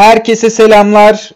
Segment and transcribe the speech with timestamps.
[0.00, 1.30] Herkese selamlar.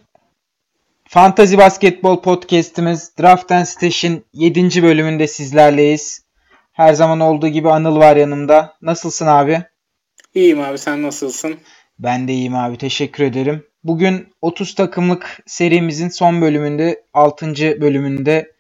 [1.09, 4.83] Fantasy Basketbol Podcast'imiz Draft and Station 7.
[4.83, 6.25] bölümünde sizlerleyiz.
[6.73, 8.77] Her zaman olduğu gibi Anıl var yanımda.
[8.83, 9.63] Nasılsın abi?
[10.35, 11.57] İyiyim abi sen nasılsın?
[11.99, 13.67] Ben de iyiyim abi teşekkür ederim.
[13.83, 17.47] Bugün 30 takımlık serimizin son bölümünde 6.
[17.57, 18.53] bölümünde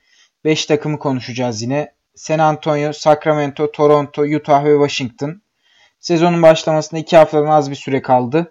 [0.44, 1.94] 5 takımı konuşacağız yine.
[2.14, 5.42] San Antonio, Sacramento, Toronto, Utah ve Washington.
[6.00, 8.50] Sezonun başlamasına 2 haftadan az bir süre kaldı.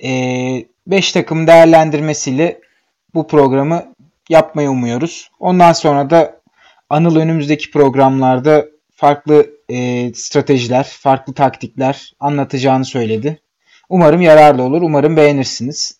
[0.00, 2.60] 5 ee, takım değerlendirmesiyle
[3.14, 3.94] bu programı
[4.28, 5.30] yapmayı umuyoruz.
[5.40, 6.38] Ondan sonra da
[6.90, 13.40] Anıl önümüzdeki programlarda farklı e, stratejiler, farklı taktikler anlatacağını söyledi.
[13.88, 14.82] Umarım yararlı olur.
[14.82, 15.98] Umarım beğenirsiniz.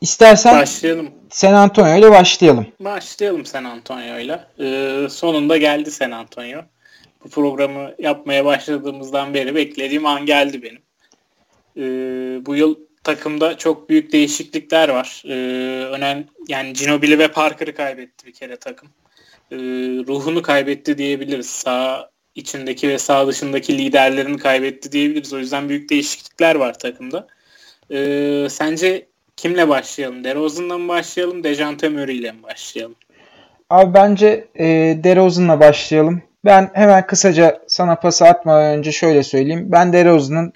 [0.00, 1.10] İstersen başlayalım.
[1.30, 2.66] San Antonio ile başlayalım.
[2.80, 4.44] Başlayalım San Antonio ile.
[4.60, 6.62] Ee, sonunda geldi San Antonio.
[7.24, 10.82] Bu programı yapmaya başladığımızdan beri beklediğim an geldi benim.
[11.76, 11.82] Ee,
[12.46, 15.22] bu yıl takımda çok büyük değişiklikler var.
[15.26, 15.32] Ee,
[15.84, 18.88] önemli yani Ginobili ve Parker'ı kaybetti bir kere takım.
[19.52, 19.56] Ee,
[20.08, 21.50] ruhunu kaybetti diyebiliriz.
[21.50, 25.32] Sağ içindeki ve sağ dışındaki liderlerini kaybetti diyebiliriz.
[25.32, 27.26] O yüzden büyük değişiklikler var takımda.
[27.90, 30.24] Ee, sence kimle başlayalım?
[30.24, 31.44] DeRozan'la mı başlayalım?
[31.44, 32.96] Dejante Murray ile mi başlayalım?
[33.70, 34.66] Abi bence e,
[35.04, 36.22] DeRozan'la başlayalım.
[36.44, 39.68] Ben hemen kısaca sana pası atmadan önce şöyle söyleyeyim.
[39.72, 40.52] Ben DeRozan'ın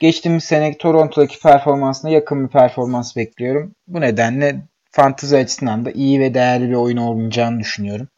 [0.00, 3.74] geçtiğimiz sene Toronto'daki performansına yakın bir performans bekliyorum.
[3.86, 4.56] Bu nedenle
[4.90, 8.08] fantezi açısından da iyi ve değerli bir oyun olmayacağını düşünüyorum.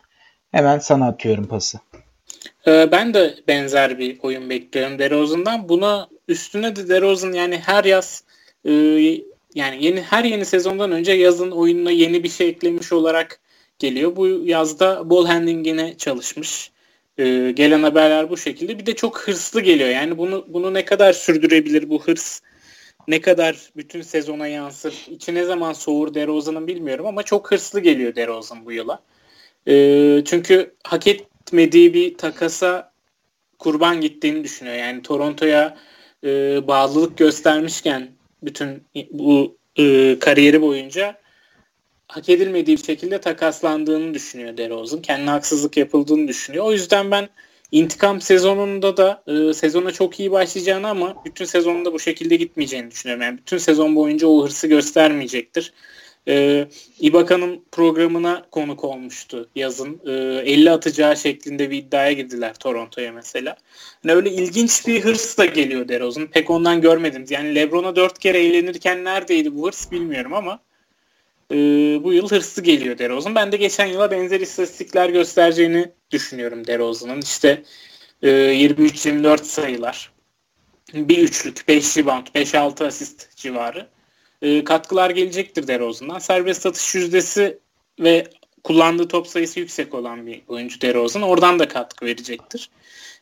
[0.52, 1.78] Hemen sana atıyorum pası.
[2.66, 5.68] Ee, ben de benzer bir oyun bekliyorum DeRozan'dan.
[5.68, 8.24] Buna üstüne de DeRozan yani her yaz
[8.64, 8.72] e,
[9.54, 13.40] yani yeni her yeni sezondan önce yazın oyununa yeni bir şey eklemiş olarak
[13.78, 14.16] geliyor.
[14.16, 16.70] Bu yazda ball handling'ine çalışmış.
[17.18, 18.78] Ee, gelen haberler bu şekilde.
[18.78, 19.88] Bir de çok hırslı geliyor.
[19.88, 22.40] Yani bunu bunu ne kadar sürdürebilir bu hırs?
[23.08, 25.06] Ne kadar bütün sezona yansır?
[25.10, 29.02] İçi ne zaman soğur DeRozan'ın bilmiyorum ama çok hırslı geliyor DeRozan bu yıla.
[29.68, 32.92] Ee, çünkü hak etmediği bir takasa
[33.58, 34.76] kurban gittiğini düşünüyor.
[34.76, 35.78] Yani Toronto'ya
[36.24, 36.28] e,
[36.68, 38.10] bağlılık göstermişken
[38.42, 41.20] bütün bu e, kariyeri boyunca
[42.10, 45.02] hak edilmediği bir şekilde takaslandığını düşünüyor DeRozan.
[45.02, 46.64] Kendine haksızlık yapıldığını düşünüyor.
[46.64, 47.28] O yüzden ben
[47.72, 53.22] intikam sezonunda da e, sezona çok iyi başlayacağını ama bütün sezonunda bu şekilde gitmeyeceğini düşünüyorum.
[53.22, 55.72] Yani bütün sezon boyunca o hırsı göstermeyecektir.
[56.28, 56.66] E,
[57.00, 60.00] Ibaka'nın programına konuk olmuştu yazın.
[60.06, 60.12] E,
[60.52, 63.56] 50 atacağı şeklinde bir iddiaya girdiler Toronto'ya mesela.
[64.04, 66.26] Yani öyle ilginç bir hırs da geliyor DeRozan.
[66.26, 67.24] Pek ondan görmedim.
[67.30, 70.60] Yani LeBron'a dört kere eğlenirken neredeydi bu hırs bilmiyorum ama
[71.50, 71.56] e,
[72.04, 73.34] bu yıl hırslı geliyor DeRozan.
[73.34, 77.20] Ben de geçen yıla benzer istatistikler göstereceğini düşünüyorum DeRozan'ın.
[77.20, 77.62] İşte
[78.22, 80.12] e, 23-24 sayılar,
[80.94, 83.88] bir üçlük, 5 rebound, 5-6 asist civarı
[84.42, 86.18] e, katkılar gelecektir DeRozan'dan.
[86.18, 87.58] Serbest atış yüzdesi
[88.00, 88.26] ve
[88.64, 91.22] kullandığı top sayısı yüksek olan bir oyuncu DeRozan.
[91.22, 92.70] Oradan da katkı verecektir.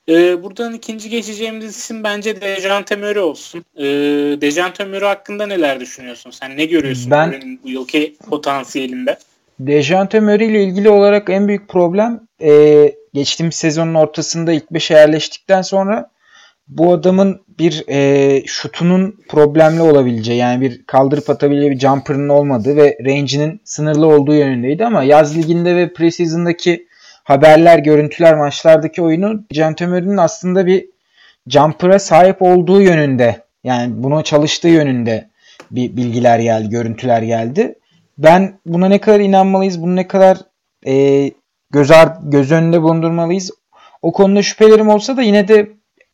[0.09, 3.65] Ee, buradan ikinci geçeceğimiz isim bence Dejante Murray olsun.
[3.77, 3.85] Ee,
[4.41, 6.31] Dejante Murray hakkında neler düşünüyorsun?
[6.31, 9.19] Sen ne görüyorsun ben, bu yılki potansiyelinde?
[9.61, 15.63] Dejante Murray ile ilgili olarak en büyük problem e, geçtiğimiz sezonun ortasında ilk beşe yerleştikten
[15.63, 16.11] sonra
[16.69, 22.99] bu adamın bir e, şutunun problemli olabileceği yani bir kaldırıp atabileceği bir jumper'ın olmadığı ve
[23.05, 26.89] range'inin sınırlı olduğu yönündeydi ama yaz liginde ve preseason'daki
[27.28, 30.87] haberler, görüntüler, maçlardaki oyunu Cantömer'in aslında bir
[31.49, 35.28] jumper'a sahip olduğu yönünde yani buna çalıştığı yönünde
[35.71, 37.75] bir bilgiler geldi, görüntüler geldi.
[38.19, 40.39] Ben buna ne kadar inanmalıyız, bunu ne kadar
[40.87, 41.25] e,
[41.71, 41.91] göz,
[42.22, 43.50] göz önünde bulundurmalıyız
[44.03, 45.69] o konuda şüphelerim olsa da yine de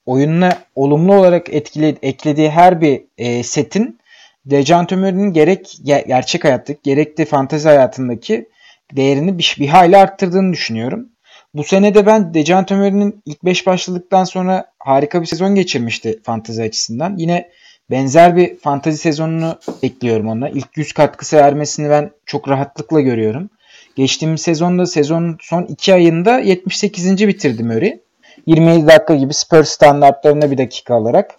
[0.07, 3.99] oyununa olumlu olarak etkili, eklediği her bir e, setin
[4.47, 8.49] Dejan Murray'nin gerek gerçek hayattaki gerek de fantezi hayatındaki
[8.93, 11.09] değerini bir, bir hayli arttırdığını düşünüyorum.
[11.55, 16.63] Bu sene de ben Dejan Murray'nin ilk 5 başladıktan sonra harika bir sezon geçirmişti fantezi
[16.63, 17.17] açısından.
[17.17, 17.51] Yine
[17.91, 20.49] benzer bir fantezi sezonunu bekliyorum ona.
[20.49, 23.51] İlk 100 katkısı vermesini ben çok rahatlıkla görüyorum.
[23.97, 27.29] Geçtiğimiz sezonda sezonun son 2 ayında 78.
[27.29, 28.01] bitirdi Murray.
[28.47, 31.35] 27 dakika gibi Spurs standartlarında bir dakika alarak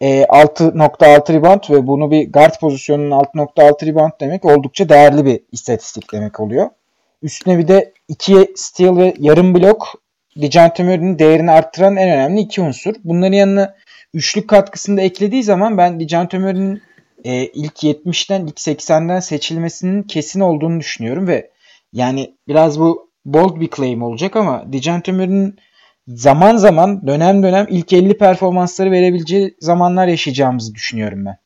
[0.00, 6.12] e, 6.6 rebound ve bunu bir guard pozisyonunun 6.6 rebound demek oldukça değerli bir istatistik
[6.12, 6.70] demek oluyor.
[7.22, 9.94] Üstüne bir de 2 steal ve yarım blok
[10.82, 12.94] Murray'nin değerini arttıran en önemli iki unsur.
[13.04, 13.74] Bunların yanına
[14.14, 16.00] üçlük katkısını da eklediği zaman ben
[16.38, 16.82] Murray'nin
[17.24, 21.50] e, ilk 70'ten ilk 80'den seçilmesinin kesin olduğunu düşünüyorum ve
[21.92, 25.58] yani biraz bu bold bir claim olacak ama Dejante Murray'nin
[26.14, 31.38] zaman zaman dönem dönem ilk 50 performansları verebileceği zamanlar yaşayacağımızı düşünüyorum ben.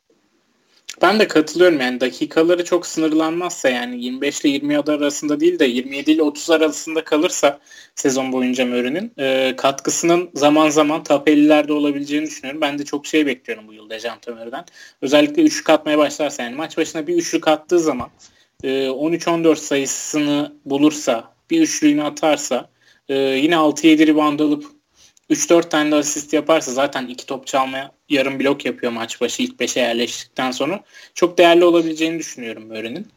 [1.03, 6.11] Ben de katılıyorum yani dakikaları çok sınırlanmazsa yani 25 ile 20 arasında değil de 27
[6.11, 7.59] ile 30 arasında kalırsa
[7.95, 12.61] sezon boyunca Murray'nin e, katkısının zaman zaman top 50'lerde olabileceğini düşünüyorum.
[12.61, 14.65] Ben de çok şey bekliyorum bu yıl Dejante Murray'den.
[15.03, 18.09] Özellikle üçlük atmaya başlarsa yani maç başına bir üçlük attığı zaman
[18.63, 22.69] e, 13-14 sayısını bulursa bir üçlüğünü atarsa
[23.09, 24.65] e, yine 6-7 rebound alıp
[25.31, 29.61] 3-4 tane de asist yaparsa zaten iki top çalmaya yarım blok yapıyor maç başı ilk
[29.61, 30.85] 5'e yerleştikten sonra.
[31.15, 33.09] Çok değerli olabileceğini düşünüyorum Murray'nin.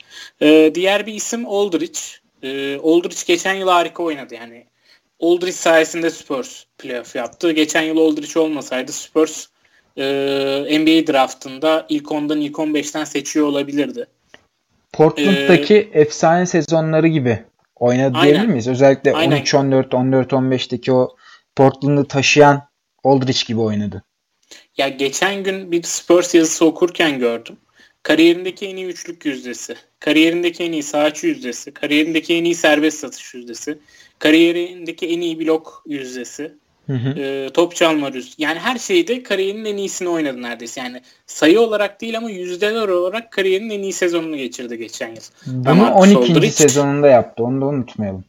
[0.42, 2.00] Ee, diğer bir isim Aldridge.
[2.44, 4.36] Ee, Aldridge geçen yıl harika oynadı.
[4.36, 4.66] Yani
[5.22, 7.52] Aldridge sayesinde Spurs playoff yaptı.
[7.52, 9.46] Geçen yıl Aldridge olmasaydı Spurs
[9.98, 10.04] e,
[10.80, 14.08] NBA draftında ilk 10'dan ilk 15'ten seçiyor olabilirdi.
[14.94, 17.40] Portland'daki ee, efsane sezonları gibi
[17.76, 18.34] oynadı aynen.
[18.34, 18.68] diyebilir miyiz?
[18.68, 21.16] Özellikle 13-14, 14-15'teki o
[21.56, 22.68] Portland'ı taşıyan
[23.04, 24.04] Aldridge gibi oynadı.
[24.78, 27.58] Ya geçen gün bir Spurs yazısı okurken gördüm.
[28.04, 33.34] Kariyerindeki en iyi üçlük yüzdesi, kariyerindeki en iyi sahaçı yüzdesi, kariyerindeki en iyi serbest satış
[33.34, 33.80] yüzdesi,
[34.20, 36.56] kariyerindeki en iyi blok yüzdesi,
[36.88, 37.20] hı hı.
[37.20, 38.44] E, top çalma yüzdesi.
[38.44, 40.82] Yani her şeyde kariyerinin en iyisini oynadı neredeyse.
[40.82, 45.24] Yani sayı olarak değil ama yüzdeler olarak kariyerinin en iyi sezonunu geçirdi geçen yıl.
[45.48, 46.14] Bunu ama 12.
[46.14, 47.44] Soldrich, sezonunda yaptı.
[47.44, 48.26] Onu da unutmayalım.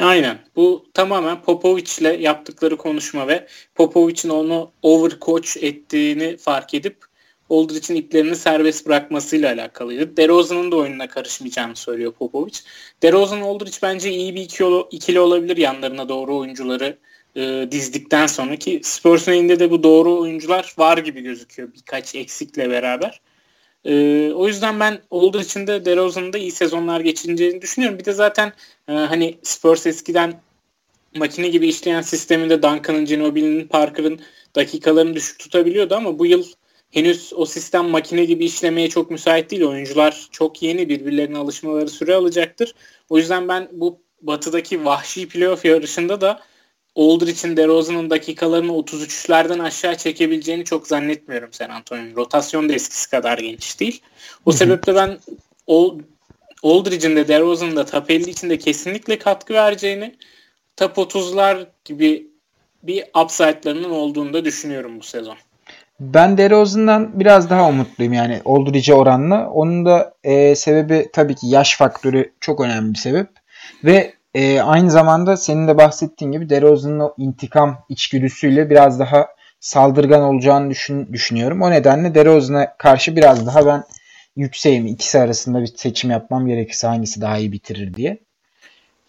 [0.00, 0.38] Aynen.
[0.56, 7.08] Bu tamamen Popovic'le yaptıkları konuşma ve Popovic'in onu overcoach ettiğini fark edip
[7.50, 10.16] Aldridge'in iplerini serbest bırakmasıyla alakalıydı.
[10.16, 12.58] DeRozan'ın da oyununa karışmayacağını söylüyor Popovic.
[13.02, 16.98] DeRozan Aldridge bence iyi bir ikili, ikili olabilir yanlarına doğru oyuncuları
[17.38, 22.70] e, dizdikten sonra ki Spurs'un elinde de bu doğru oyuncular var gibi gözüküyor birkaç eksikle
[22.70, 23.20] beraber.
[23.84, 27.98] Ee, o yüzden ben olduğu için de DeRozan'ın da iyi sezonlar geçireceğini düşünüyorum.
[27.98, 28.52] Bir de zaten
[28.88, 30.40] e, hani Spurs eskiden
[31.16, 34.20] makine gibi işleyen sisteminde Duncan'ın, Ginobili'nin, Parker'ın
[34.56, 36.44] dakikalarını düşük tutabiliyordu ama bu yıl
[36.90, 39.62] henüz o sistem makine gibi işlemeye çok müsait değil.
[39.62, 42.74] Oyuncular çok yeni birbirlerine alışmaları süre alacaktır.
[43.08, 46.40] O yüzden ben bu batıdaki vahşi playoff yarışında da
[46.98, 52.16] Aldridge'in DeRozan'ın dakikalarını 33'lerden aşağı çekebileceğini çok zannetmiyorum San Antonio'nun.
[52.16, 54.02] Rotasyon da eskisi kadar geniş değil.
[54.46, 55.18] O sebeple ben
[56.62, 60.14] Aldridge'in de DeRozan'ın da top 50 içinde kesinlikle katkı vereceğini
[60.76, 62.26] top 30'lar gibi
[62.82, 65.36] bir upside'larının olduğunu da düşünüyorum bu sezon.
[66.00, 69.50] Ben DeRozan'dan biraz daha umutluyum yani Aldridge'e oranla.
[69.50, 73.28] Onun da e, sebebi tabii ki yaş faktörü çok önemli bir sebep.
[73.84, 79.28] Ve e, aynı zamanda senin de bahsettiğin gibi DeRozan'ın o intikam içgüdüsüyle biraz daha
[79.60, 81.62] saldırgan olacağını düşün, düşünüyorum.
[81.62, 83.84] O nedenle DeRozan'a karşı biraz daha ben
[84.36, 84.86] yükseğim.
[84.86, 88.18] İkisi arasında bir seçim yapmam gerekirse hangisi daha iyi bitirir diye.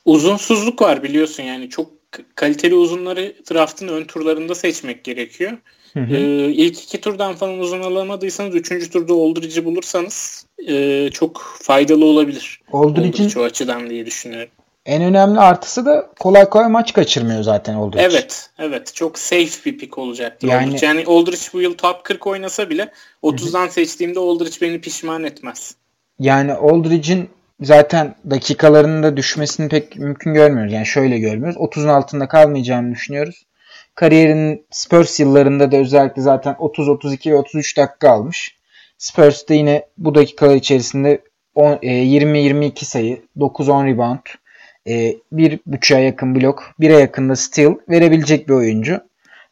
[0.05, 1.91] Uzunsuzluk var biliyorsun yani çok
[2.35, 5.51] kaliteli uzunları draftın ön turlarında seçmek gerekiyor.
[5.93, 6.15] Hı hı.
[6.15, 12.61] Ee, ilk iki turdan falan uzun alamadıysanız üçüncü turda Aldridge'i bulursanız e, çok faydalı olabilir.
[12.73, 14.49] Aldridge'in o açıdan diye düşünüyorum.
[14.89, 18.03] En önemli artısı da kolay kolay maç kaçırmıyor zaten Aldridge.
[18.03, 18.95] Evet, evet.
[18.95, 20.85] Çok safe bir pick olacaktır yani, Aldridge.
[20.85, 22.91] Yani Aldridge bu yıl top 40 oynasa bile
[23.23, 23.71] 30'dan hı.
[23.71, 25.75] seçtiğimde Aldridge beni pişman etmez.
[26.19, 27.29] Yani Aldridge'in
[27.61, 30.73] zaten dakikalarının da düşmesini pek mümkün görmüyoruz.
[30.73, 31.57] Yani şöyle görmüyoruz.
[31.57, 33.45] 30'un altında kalmayacağını düşünüyoruz.
[33.95, 38.55] Kariyerinin Spurs yıllarında da özellikle zaten 30, 32 ve 33 dakika almış.
[38.97, 41.21] Spurs de yine bu dakikalar içerisinde
[41.55, 44.19] 20-22 e, sayı, 9-10 rebound,
[44.87, 48.99] e, bir buçuğa yakın blok, bire yakın da steal verebilecek bir oyuncu.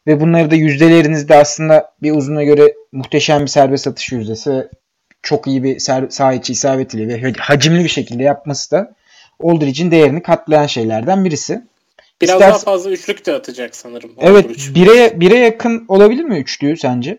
[0.06, 4.68] Ve bunları da yüzdelerinizde aslında bir uzuna göre muhteşem bir serbest atış yüzdesi
[5.22, 5.78] çok iyi bir
[6.10, 8.94] sağ içi isabetiyle ve hacimli bir şekilde yapması da
[9.42, 11.62] Aldridge'in değerini katlayan şeylerden birisi.
[12.20, 12.52] Biraz İstersen...
[12.52, 14.10] daha fazla üçlük de atacak sanırım.
[14.18, 14.70] Evet.
[14.74, 17.18] Bire, bire yakın olabilir mi üçlüğü sence?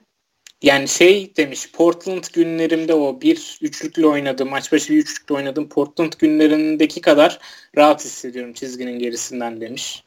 [0.61, 6.13] Yani şey demiş Portland günlerimde o bir üçlükle oynadım maç başı bir üçlükle oynadım Portland
[6.19, 7.39] günlerindeki kadar
[7.77, 10.03] rahat hissediyorum çizginin gerisinden demiş.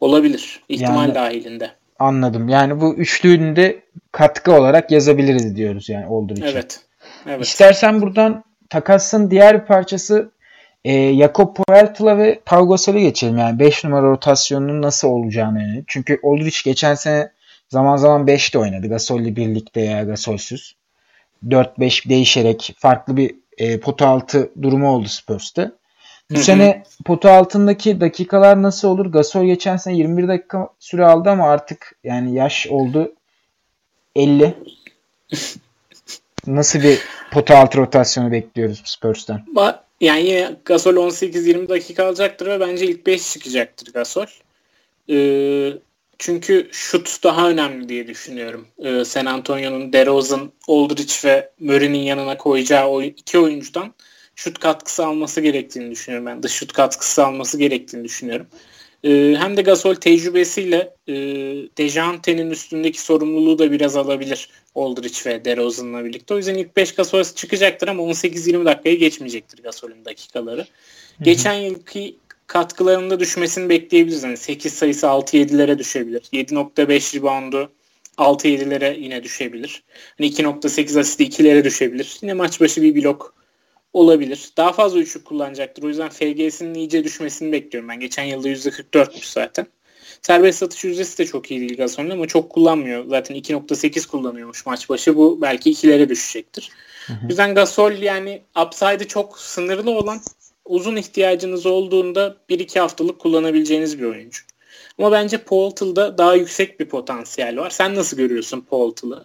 [0.00, 0.60] Olabilir.
[0.68, 1.70] ihtimal yani, dahilinde.
[1.98, 2.48] Anladım.
[2.48, 6.42] Yani bu üçlüğünü de katkı olarak yazabiliriz diyoruz yani olduğu için.
[6.42, 6.80] Evet.
[7.26, 7.44] evet.
[7.44, 10.30] İstersen buradan takasın diğer bir parçası
[10.84, 13.38] e, Jakob Poeltla ve Pau Gasol'u geçelim.
[13.38, 15.62] Yani 5 numara rotasyonunun nasıl olacağını.
[15.62, 15.84] Yani.
[15.86, 17.30] Çünkü Aldridge geçen sene
[17.70, 18.88] Zaman zaman 5 de oynadı.
[18.88, 20.74] Gasol'le birlikte ya Gasol'süz.
[21.48, 25.72] 4-5 değişerek farklı bir e, pota altı durumu oldu Spurs'ta.
[26.30, 26.44] Bu Hı-hı.
[26.44, 29.06] sene pota altındaki dakikalar nasıl olur?
[29.06, 33.12] Gasol geçen sene 21 dakika süre aldı ama artık yani yaş oldu
[34.16, 34.54] 50.
[36.46, 36.98] nasıl bir
[37.32, 39.44] pota altı rotasyonu bekliyoruz Spurs'tan?
[40.00, 44.26] Yani yine Gasol 18-20 dakika alacaktır ve bence ilk 5 çıkacaktır Gasol.
[45.10, 45.72] Ee,
[46.20, 48.66] çünkü şut daha önemli diye düşünüyorum.
[48.78, 53.94] Ee, San Antonio'nun DeRozan, Aldridge ve Murray'nin yanına koyacağı o iki oyuncudan
[54.34, 56.26] şut katkısı alması gerektiğini düşünüyorum.
[56.26, 58.46] Ben dış şut katkısı alması gerektiğini düşünüyorum.
[59.04, 61.14] Ee, hem de Gasol tecrübesiyle e,
[61.78, 66.34] Dejante'nin üstündeki sorumluluğu da biraz alabilir Aldridge ve DeRozan'la birlikte.
[66.34, 70.60] O yüzden ilk 5 Gasol çıkacaktır ama 18-20 dakikayı geçmeyecektir Gasol'ün dakikaları.
[70.60, 71.24] Hı-hı.
[71.24, 72.16] Geçen yılki
[72.50, 74.22] katkılarında düşmesini bekleyebiliriz.
[74.22, 76.20] Yani 8 sayısı 6-7'lere düşebilir.
[76.32, 77.72] 7.5 reboundu
[78.18, 79.82] 6-7'lere yine düşebilir.
[80.18, 82.18] Hani 2.8 asisti 2'lere düşebilir.
[82.22, 83.34] Yine maç başı bir blok
[83.92, 84.50] olabilir.
[84.56, 85.82] Daha fazla üçlük kullanacaktır.
[85.82, 88.00] O yüzden FG'sinin iyice düşmesini bekliyorum ben.
[88.00, 89.66] Geçen yılda %44'müş zaten.
[90.22, 93.04] Serbest satış yüzdesi de çok iyi değil Gasol'ün ama çok kullanmıyor.
[93.08, 95.16] Zaten 2.8 kullanıyormuş maç başı.
[95.16, 96.70] Bu belki ikilere düşecektir.
[97.06, 97.18] Hı hı.
[97.24, 100.20] O yüzden Gasol yani upside'ı çok sınırlı olan
[100.70, 104.42] uzun ihtiyacınız olduğunda 1-2 haftalık kullanabileceğiniz bir oyuncu.
[104.98, 107.70] Ama bence Poeltl'da daha yüksek bir potansiyel var.
[107.70, 109.24] Sen nasıl görüyorsun Poeltl'ı?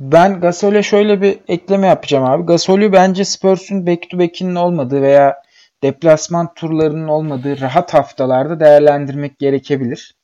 [0.00, 2.46] Ben Gasol'e şöyle bir ekleme yapacağım abi.
[2.46, 5.42] Gasol'ü bence Spurs'un back to back'inin olmadığı veya
[5.82, 10.14] deplasman turlarının olmadığı rahat haftalarda değerlendirmek gerekebilir.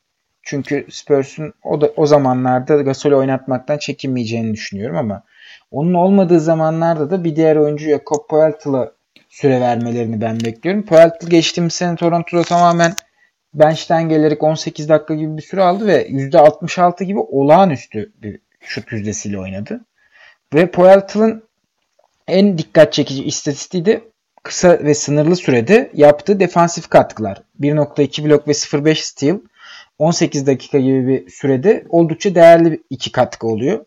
[0.43, 5.23] Çünkü Spurs'un o, da, o zamanlarda Gasol'ü oynatmaktan çekinmeyeceğini düşünüyorum ama
[5.71, 8.98] onun olmadığı zamanlarda da bir diğer oyuncu Jakob Poeltl'a
[9.29, 10.87] süre vermelerini ben bekliyorum.
[10.87, 12.95] Poeltl geçtiğimiz sene Toronto'da tamamen
[13.55, 19.39] bench'ten gelerek 18 dakika gibi bir süre aldı ve %66 gibi olağanüstü bir şut yüzdesiyle
[19.39, 19.85] oynadı.
[20.55, 21.49] Ve Poeltl'ın
[22.29, 24.01] en dikkat çekici istatistiği de
[24.43, 27.43] kısa ve sınırlı sürede yaptığı defansif katkılar.
[27.61, 29.39] 1.2 blok ve 0.5 steal
[29.99, 33.85] 18 dakika gibi bir sürede oldukça değerli iki katkı oluyor.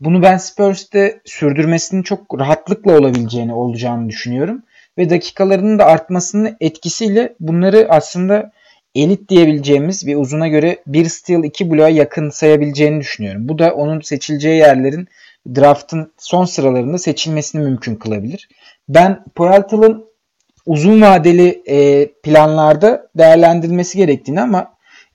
[0.00, 4.62] Bunu ben Spurs'te sürdürmesinin çok rahatlıkla olabileceğini olacağını düşünüyorum
[5.00, 8.52] ve dakikalarının da artmasının etkisiyle bunları aslında
[8.94, 13.48] elit diyebileceğimiz bir uzuna göre bir steal iki bloğa yakın sayabileceğini düşünüyorum.
[13.48, 15.08] Bu da onun seçileceği yerlerin
[15.56, 18.48] draftın son sıralarında seçilmesini mümkün kılabilir.
[18.88, 20.04] Ben Poeltl'ın
[20.66, 24.74] uzun vadeli e, planlarda değerlendirilmesi gerektiğini ama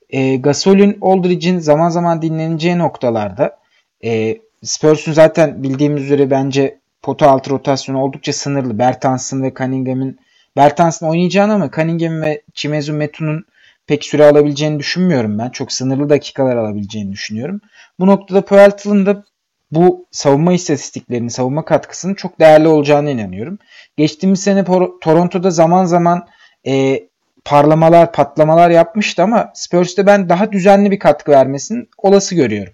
[0.09, 3.57] e, Gasol'ün Aldridge'in zaman zaman dinleneceği noktalarda
[4.03, 8.79] e, Spurs'un zaten bildiğimiz üzere bence pota altı rotasyonu oldukça sınırlı.
[8.79, 10.19] Bertans'ın ve Cunningham'in
[10.57, 13.45] Bertans'ın oynayacağını ama Cunningham ve Chimezu Metu'nun
[13.87, 15.49] pek süre alabileceğini düşünmüyorum ben.
[15.49, 17.61] Çok sınırlı dakikalar alabileceğini düşünüyorum.
[17.99, 19.23] Bu noktada Poeltl'ın da
[19.71, 23.59] bu savunma istatistiklerinin, savunma katkısının çok değerli olacağını inanıyorum.
[23.97, 24.65] Geçtiğimiz sene
[25.01, 26.27] Toronto'da zaman zaman
[26.67, 27.03] e,
[27.45, 32.73] parlamalar, patlamalar yapmıştı ama Spurs'te ben daha düzenli bir katkı vermesini olası görüyorum.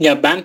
[0.00, 0.44] Ya ben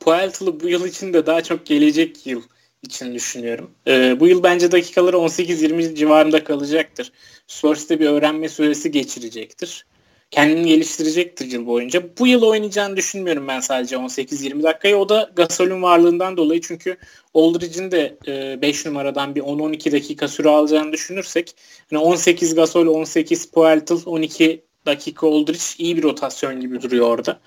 [0.00, 2.42] Poeltl'ı bu yıl için de daha çok gelecek yıl
[2.82, 3.70] için düşünüyorum.
[3.86, 7.12] Ee, bu yıl bence dakikaları 18-20 civarında kalacaktır.
[7.46, 9.86] Spurs'te bir öğrenme süresi geçirecektir.
[10.30, 12.02] Kendini geliştirecektir yıl boyunca.
[12.18, 14.96] Bu yıl oynayacağını düşünmüyorum ben sadece 18-20 dakikayı.
[14.96, 16.96] O da Gasol'ün varlığından dolayı çünkü
[17.34, 18.18] Aldridge'in de
[18.62, 21.54] 5 e, numaradan bir 10-12 dakika süre alacağını düşünürsek
[21.90, 27.40] yani 18 Gasol, 18 Poeltl, 12 dakika Aldridge iyi bir rotasyon gibi duruyor orada.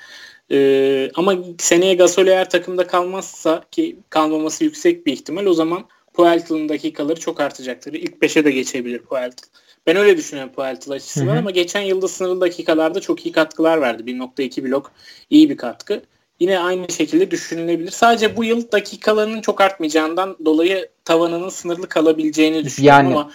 [0.52, 6.70] Ee, ama seneye Gasol eğer takımda kalmazsa ki kalmaması yüksek bir ihtimal o zaman Poeltl'ın
[6.70, 7.94] dakikaları çok artacaktır.
[7.94, 9.44] İlk 5'e de geçebilir Poeltl.
[9.88, 14.04] Ben öyle düşünüyorum Poeltl açısından ama geçen yılda sınırlı dakikalarda çok iyi katkılar verdi.
[14.04, 14.92] 1.2 blok
[15.30, 16.02] iyi bir katkı.
[16.40, 17.92] Yine aynı şekilde düşünülebilir.
[17.92, 23.32] Sadece bu yıl dakikalarının çok artmayacağından dolayı tavanının sınırlı kalabileceğini düşünüyorum yani, ama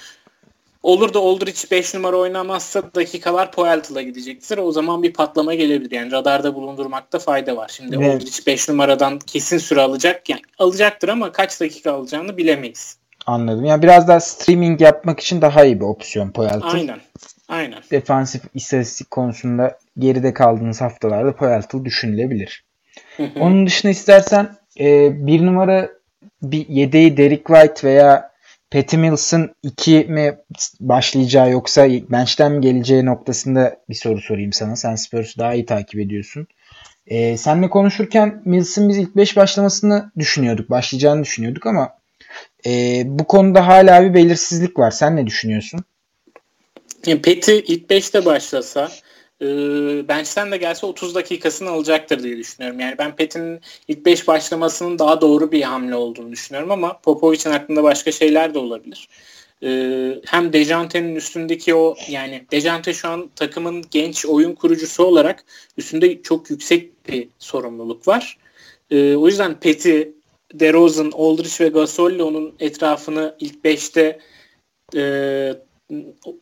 [0.83, 4.59] Olur da Aldridge 5 numara oynamazsa dakikalar Poeltl'a gidecektir.
[4.59, 5.91] O zaman bir patlama gelebilir.
[5.91, 7.71] Yani radarda bulundurmakta fayda var.
[7.77, 8.15] Şimdi evet.
[8.15, 10.29] Aldridge 5 numaradan kesin süre alacak.
[10.29, 12.97] Yani alacaktır ama kaç dakika alacağını bilemeyiz.
[13.27, 13.65] Anladım.
[13.65, 16.67] Yani biraz daha streaming yapmak için daha iyi bir opsiyon Poeltl.
[16.67, 16.99] Aynen.
[17.49, 17.79] Aynen.
[17.91, 22.65] Defansif istatistik konusunda geride kaldığınız haftalarda Poeltl düşünülebilir.
[23.41, 25.91] Onun dışında istersen e, bir numara
[26.43, 28.31] bir yedeği Derek White veya
[28.71, 30.39] Patty Mills'ın 2 mi
[30.81, 34.77] başlayacağı yoksa bench'ten mi geleceği noktasında bir soru sorayım sana.
[34.77, 36.47] Sen Spurs'u daha iyi takip ediyorsun.
[37.07, 40.71] Ee, senle konuşurken Mills'ın biz ilk 5 başlamasını düşünüyorduk.
[40.71, 41.99] Başlayacağını düşünüyorduk ama
[42.67, 44.91] e, bu konuda hala bir belirsizlik var.
[44.91, 45.81] Sen ne düşünüyorsun?
[47.03, 48.91] Petty ilk 5'te başlasa
[49.43, 49.47] e,
[50.09, 52.81] bench'ten de gelse 30 dakikasını alacaktır diye düşünüyorum.
[52.81, 57.83] Yani ben Pet'in ilk 5 başlamasının daha doğru bir hamle olduğunu düşünüyorum ama Popovic'in aklında
[57.83, 59.09] başka şeyler de olabilir.
[59.63, 59.69] E,
[60.27, 65.45] hem Dejante'nin üstündeki o yani Dejante şu an takımın genç oyun kurucusu olarak
[65.77, 68.39] üstünde çok yüksek bir sorumluluk var.
[68.91, 70.13] E, o yüzden Pet'i
[70.55, 74.19] DeRozan, Aldridge ve Gasol onun etrafını ilk 5'te
[74.97, 75.03] e,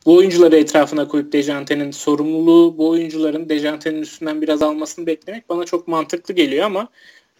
[0.06, 5.88] bu oyuncuları etrafına koyup Dejante'nin sorumluluğu bu oyuncuların Dejante'nin üstünden biraz almasını beklemek bana çok
[5.88, 6.88] mantıklı geliyor ama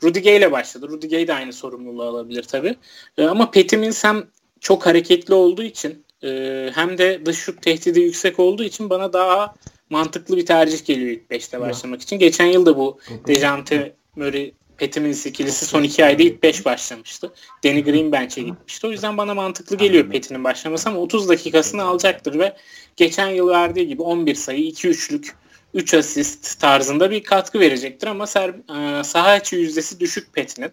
[0.02, 0.88] Rudy Gay ile başladı.
[0.88, 2.76] Rudy Gay de aynı sorumluluğu alabilir tabii.
[3.18, 4.25] E, ama Petimiz hem
[4.60, 9.54] çok hareketli olduğu için e, hem de dış şut tehdidi yüksek olduğu için bana daha
[9.90, 12.18] mantıklı bir tercih geliyor ilk 5'te başlamak için.
[12.18, 17.33] Geçen yıl da bu Dejante Murray Petimiz ikilisi son iki ayda ilk 5 başlamıştı.
[17.64, 18.87] Danny Green bench'e gitmişti.
[18.87, 22.56] O yüzden bana mantıklı geliyor Pet'inin başlaması ama 30 dakikasını alacaktır ve
[22.97, 25.37] geçen yıl verdiği gibi 11 sayı, 2 üçlük,
[25.75, 30.71] 3 asist tarzında bir katkı verecektir ama ser, e, saha içi yüzdesi düşük Pet'inin.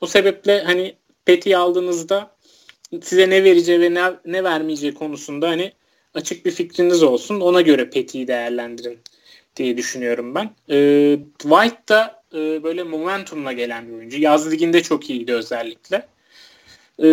[0.00, 2.30] Bu sebeple hani Pet'i aldığınızda
[3.02, 5.72] size ne vereceği ve ne, ne vermeyeceği konusunda hani
[6.14, 7.40] açık bir fikriniz olsun.
[7.40, 8.98] Ona göre Pet'i değerlendirin
[9.56, 10.50] diye düşünüyorum ben.
[10.70, 14.20] E, White da e, böyle momentumla gelen bir oyuncu.
[14.20, 16.06] Yaz liginde çok iyiydi özellikle.
[17.02, 17.08] E,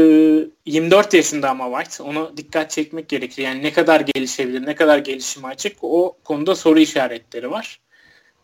[0.65, 2.03] 24 yaşında ama White.
[2.03, 3.43] Ona dikkat çekmek gerekir.
[3.43, 7.79] Yani ne kadar gelişebilir, ne kadar gelişime açık o konuda soru işaretleri var.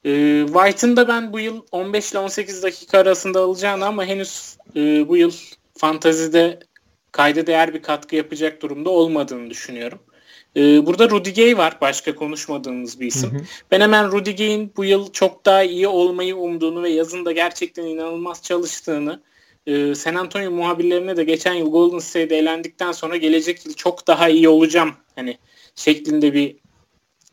[0.05, 5.07] E, White'ın da ben bu yıl 15 ile 18 dakika arasında alacağını ama henüz e,
[5.07, 5.31] bu yıl
[5.77, 6.59] fantazide
[7.11, 9.99] kayda değer bir katkı yapacak durumda olmadığını düşünüyorum.
[10.57, 11.77] Ee, burada Rudy Gay var.
[11.81, 13.31] Başka konuşmadığımız bir isim.
[13.31, 13.41] Hı hı.
[13.71, 17.83] Ben hemen Rudy Gay'in bu yıl çok daha iyi olmayı umduğunu ve yazın da gerçekten
[17.83, 19.21] inanılmaz çalıştığını
[19.67, 24.29] e, San Antonio muhabirlerine de geçen yıl Golden State'de elendikten sonra gelecek yıl çok daha
[24.29, 25.37] iyi olacağım hani
[25.75, 26.55] şeklinde bir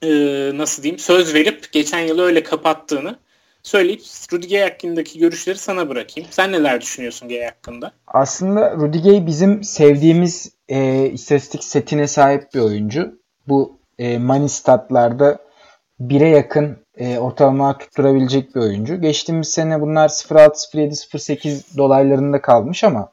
[0.03, 0.11] e,
[0.59, 3.19] nasıl diyeyim söz verip geçen yıl öyle kapattığını
[3.63, 4.01] söyleyip
[4.33, 6.29] Rudy Gay hakkındaki görüşleri sana bırakayım.
[6.33, 7.93] Sen neler düşünüyorsun Gay hakkında?
[8.07, 13.19] Aslında Rudy Gay bizim sevdiğimiz e, istatistik setine sahip bir oyuncu.
[13.49, 15.39] Bu e, money statlarda
[16.01, 19.01] 1'e yakın e, ortalama tutturabilecek bir oyuncu.
[19.01, 23.13] Geçtiğimiz sene bunlar 0.6, 0.7, 0.8 dolaylarında kalmış ama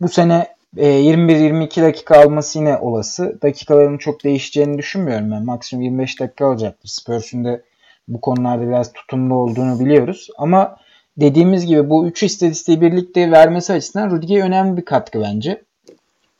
[0.00, 0.46] bu sene
[0.76, 3.38] e, 21-22 dakika alması yine olası.
[3.42, 5.44] Dakikaların çok değişeceğini düşünmüyorum ben.
[5.44, 6.88] Maksimum 25 dakika alacaktır.
[6.88, 7.60] Spurs'un da
[8.08, 10.28] bu konularda biraz tutumlu olduğunu biliyoruz.
[10.38, 10.76] Ama
[11.16, 15.66] dediğimiz gibi bu üç istatistiği birlikte vermesi açısından Rudiger önemli bir katkı bence.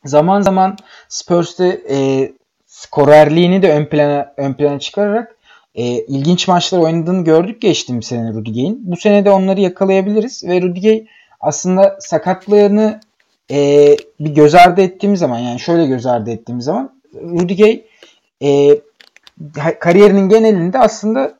[0.07, 0.77] Zaman zaman
[1.09, 2.31] Spurs'te e,
[2.65, 5.35] skorerliğini de ön plana ön plana çıkararak
[5.75, 8.81] e, ilginç maçlar oynadığını gördük geçtiğimiz sene Rudiger'in.
[8.83, 11.01] Bu sene de onları yakalayabiliriz ve Rudiger
[11.39, 12.99] aslında sakatlığını
[13.51, 17.79] e, bir göz ardı ettiğimiz zaman yani şöyle göz ardı ettiğimiz zaman Rudiger
[18.43, 18.79] e,
[19.79, 21.37] kariyerinin genelinde aslında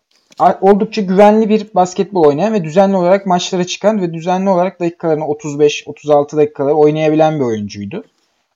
[0.61, 6.37] oldukça güvenli bir basketbol oynayan ve düzenli olarak maçlara çıkan ve düzenli olarak dakikalarını 35-36
[6.37, 8.03] dakikalar oynayabilen bir oyuncuydu.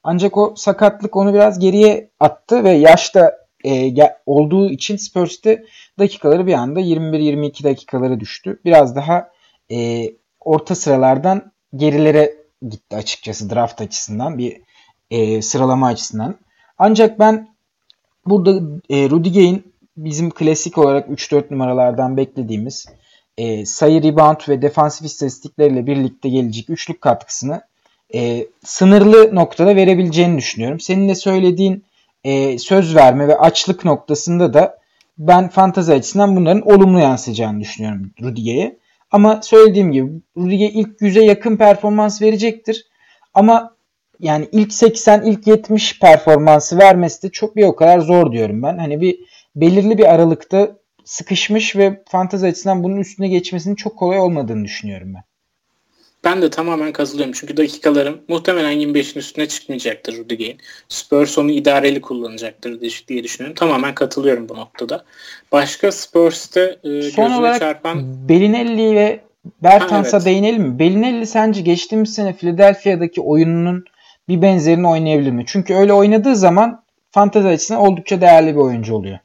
[0.03, 3.93] Ancak o sakatlık onu biraz geriye attı ve yaşta e,
[4.25, 5.63] olduğu için Spurs'te
[5.99, 8.59] dakikaları bir anda 21-22 dakikalara düştü.
[8.65, 9.29] Biraz daha
[9.71, 10.07] e,
[10.39, 12.35] orta sıralardan gerilere
[12.69, 14.61] gitti açıkçası draft açısından bir
[15.11, 16.35] e, sıralama açısından.
[16.77, 17.55] Ancak ben
[18.25, 22.85] burada e, Rudy Gay'in bizim klasik olarak 3-4 numaralardan beklediğimiz
[23.37, 27.61] e, sayı, rebound ve defansif istatistikleriyle birlikte gelecek üçlük katkısını
[28.15, 30.79] e, sınırlı noktada verebileceğini düşünüyorum.
[30.79, 31.83] Senin de söylediğin
[32.23, 34.77] e, söz verme ve açlık noktasında da
[35.17, 38.77] ben fantazi açısından bunların olumlu yansıyacağını düşünüyorum Rudiger'e.
[39.11, 42.85] Ama söylediğim gibi Rudiger ilk 100'e yakın performans verecektir.
[43.33, 43.75] Ama
[44.19, 48.77] yani ilk 80, ilk 70 performansı vermesi de çok bir o kadar zor diyorum ben.
[48.77, 49.19] Hani bir
[49.55, 55.23] belirli bir aralıkta sıkışmış ve fantezi açısından bunun üstüne geçmesinin çok kolay olmadığını düşünüyorum ben.
[56.23, 57.33] Ben de tamamen katılıyorum.
[57.33, 60.57] Çünkü dakikalarım muhtemelen 25'in üstüne çıkmayacaktır Rudiger'in.
[60.89, 63.55] Spurs onu idareli kullanacaktır diye düşünüyorum.
[63.55, 65.05] Tamamen katılıyorum bu noktada.
[65.51, 68.29] Başka Spurs'te e, olarak çarpan...
[68.29, 69.19] Belinelli ve
[69.63, 70.25] Bertans'a evet.
[70.25, 70.79] değinelim mi?
[70.79, 73.85] Belinelli sence geçtiğimiz sene Philadelphia'daki oyununun
[74.27, 75.43] bir benzerini oynayabilir mi?
[75.47, 79.19] Çünkü öyle oynadığı zaman fantezi açısından oldukça değerli bir oyuncu oluyor.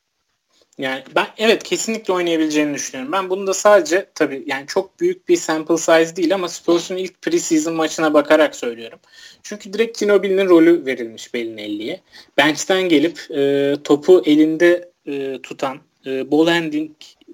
[0.78, 3.12] Yani ben evet kesinlikle oynayabileceğini düşünüyorum.
[3.12, 7.22] Ben bunu da sadece tabii yani çok büyük bir sample size değil ama Spurs'un ilk
[7.22, 8.98] preseason maçına bakarak söylüyorum.
[9.42, 12.00] Çünkü direkt Ginobili'nin rolü verilmiş Bellinelli'ye.
[12.36, 16.90] Bench'ten gelip e, topu elinde e, tutan e, ball handling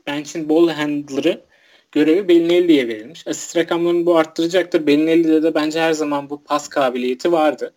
[0.06, 1.40] bench'in ball handler'ı
[1.92, 3.26] görevi Bellinelli'ye verilmiş.
[3.26, 4.86] Asist rakamlarını bu arttıracaktır.
[4.86, 7.72] Bellinelli'de de bence her zaman bu pas kabiliyeti vardı.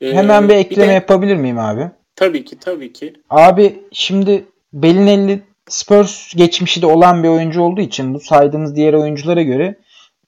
[0.00, 1.90] Ee, Hemen bir ekleme bir de, yapabilir miyim abi?
[2.16, 3.12] Tabii ki tabii ki.
[3.30, 9.42] Abi şimdi Belinelli Spurs geçmişi de olan bir oyuncu olduğu için bu saydığımız diğer oyunculara
[9.42, 9.78] göre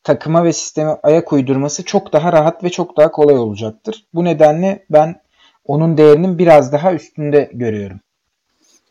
[0.05, 4.05] takıma ve sisteme ayak uydurması çok daha rahat ve çok daha kolay olacaktır.
[4.14, 5.20] Bu nedenle ben
[5.64, 8.00] onun değerinin biraz daha üstünde görüyorum.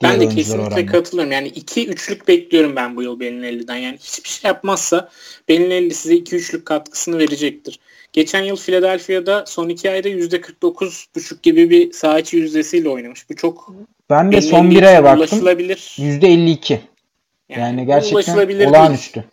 [0.03, 0.85] Ben de kesinlikle oranla.
[0.85, 1.31] katılıyorum.
[1.31, 3.75] Yani 2-3'lük bekliyorum ben bu yıl Belinelli'den.
[3.75, 5.09] Yani hiçbir şey yapmazsa
[5.49, 7.79] Belinelli size 2-3'lük katkısını verecektir.
[8.13, 13.29] Geçen yıl Philadelphia'da son iki ayda %49,5 gibi bir saha içi yüzdesiyle oynamış.
[13.29, 13.73] Bu çok
[14.09, 15.39] ben de son bir aya baktım.
[15.39, 16.79] %52.
[17.49, 19.15] Yani, yani gerçekten olağanüstü.
[19.15, 19.27] Değil.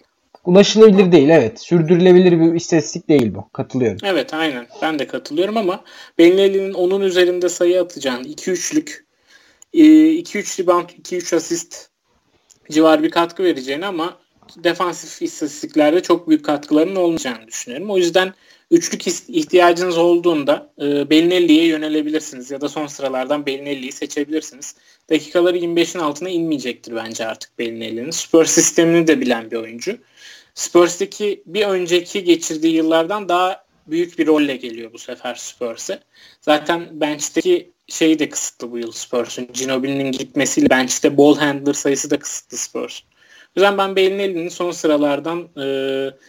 [0.44, 1.60] Ulaşılabilir değil evet.
[1.60, 3.48] Sürdürülebilir bir istatistik değil bu.
[3.52, 3.98] Katılıyorum.
[4.04, 4.66] Evet aynen.
[4.82, 5.84] Ben de katılıyorum ama
[6.18, 9.04] Benleli'nin onun üzerinde sayı atacağını 2-3'lük
[9.74, 11.88] 2-3 rebound 2-3 asist
[12.70, 14.18] civar bir katkı vereceğini ama
[14.56, 17.90] defansif istatistiklerde çok büyük katkılarının olmayacağını düşünüyorum.
[17.90, 18.34] O yüzden
[18.70, 24.74] üçlük ihtiyacınız olduğunda e, Belinelli'ye yönelebilirsiniz ya da son sıralardan Belinelli'yi seçebilirsiniz.
[25.10, 28.10] Dakikaları 25'in altına inmeyecektir bence artık Belinelli'nin.
[28.10, 29.98] Spurs sistemini de bilen bir oyuncu.
[30.54, 36.00] Spurs'taki bir önceki geçirdiği yıllardan daha büyük bir rolle geliyor bu sefer Spurs'e.
[36.40, 39.48] Zaten bench'teki şey de kısıtlı bu yıl Spurs'un.
[39.52, 43.00] Ginobili'nin gitmesiyle bench'te ball handler sayısı da kısıtlı Spurs.
[43.56, 45.66] O yüzden ben Bellinelli'nin son sıralardan e,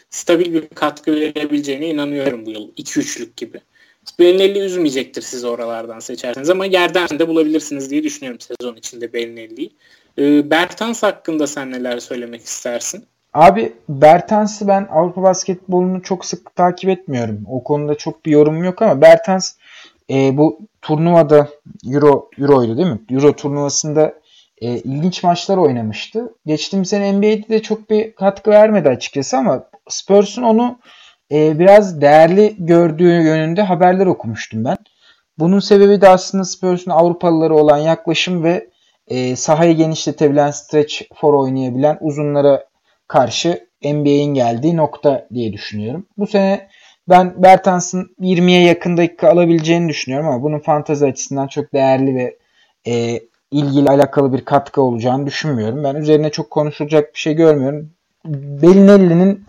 [0.09, 2.69] stabil bir katkı verebileceğine inanıyorum bu yıl.
[2.77, 3.61] 2-3'lük gibi.
[4.19, 9.71] Bellinelli üzmeyecektir sizi oralardan seçerseniz ama yerden de bulabilirsiniz diye düşünüyorum sezon içinde Bellinelli'yi.
[10.17, 13.05] E, Bertans hakkında sen neler söylemek istersin?
[13.33, 17.43] Abi Bertans'ı ben Avrupa basketbolunu çok sık takip etmiyorum.
[17.49, 19.53] O konuda çok bir yorum yok ama Bertans
[20.09, 21.49] e, bu turnuvada
[21.91, 22.99] Euro Euro'ydu değil mi?
[23.09, 24.13] Euro turnuvasında
[24.61, 26.33] e, ilginç maçlar oynamıştı.
[26.45, 30.79] Geçtiğimiz sene NBA'de de çok bir katkı vermedi açıkçası ama Spurs'un onu
[31.31, 34.77] e, biraz değerli gördüğü yönünde haberler okumuştum ben.
[35.39, 38.69] Bunun sebebi de aslında Spurs'un Avrupalıları olan yaklaşım ve
[39.07, 42.65] e, sahayı genişletebilen, stretch for oynayabilen uzunlara
[43.07, 46.07] karşı NBA'in geldiği nokta diye düşünüyorum.
[46.17, 46.69] Bu sene
[47.09, 52.37] ben Bertans'ın 20'ye yakın dakika alabileceğini düşünüyorum ama bunun fantazi açısından çok değerli ve
[52.87, 53.19] e,
[53.51, 55.83] ilgili alakalı bir katkı olacağını düşünmüyorum.
[55.83, 57.91] Ben üzerine çok konuşulacak bir şey görmüyorum.
[58.25, 59.45] Bellinelli'nin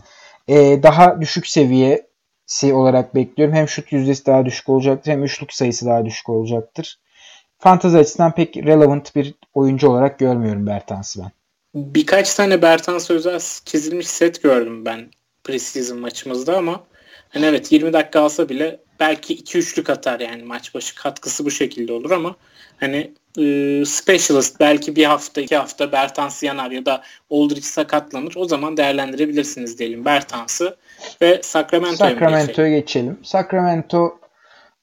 [0.49, 3.55] e, daha düşük seviyesi olarak bekliyorum.
[3.55, 6.99] Hem şut yüzdesi daha düşük olacaktır hem üçlük sayısı daha düşük olacaktır.
[7.59, 11.31] Fantazi açısından pek relevant bir oyuncu olarak görmüyorum Bertans'ı ben.
[11.75, 15.11] Birkaç tane Bertans özel çizilmiş set gördüm ben
[15.45, 16.85] preseason maçımızda ama
[17.29, 21.93] hani evet 20 dakika alsa bile belki 2-3'lük atar yani maç başı katkısı bu şekilde
[21.93, 22.37] olur ama
[22.77, 28.45] hani e, specialist belki bir hafta iki hafta Bertans yanar ya da Aldridge sakatlanır o
[28.45, 30.77] zaman değerlendirebilirsiniz diyelim Bertans'ı
[31.23, 33.19] ve Sacramento'ya Sacramento'ya geçelim.
[33.23, 34.19] Sacramento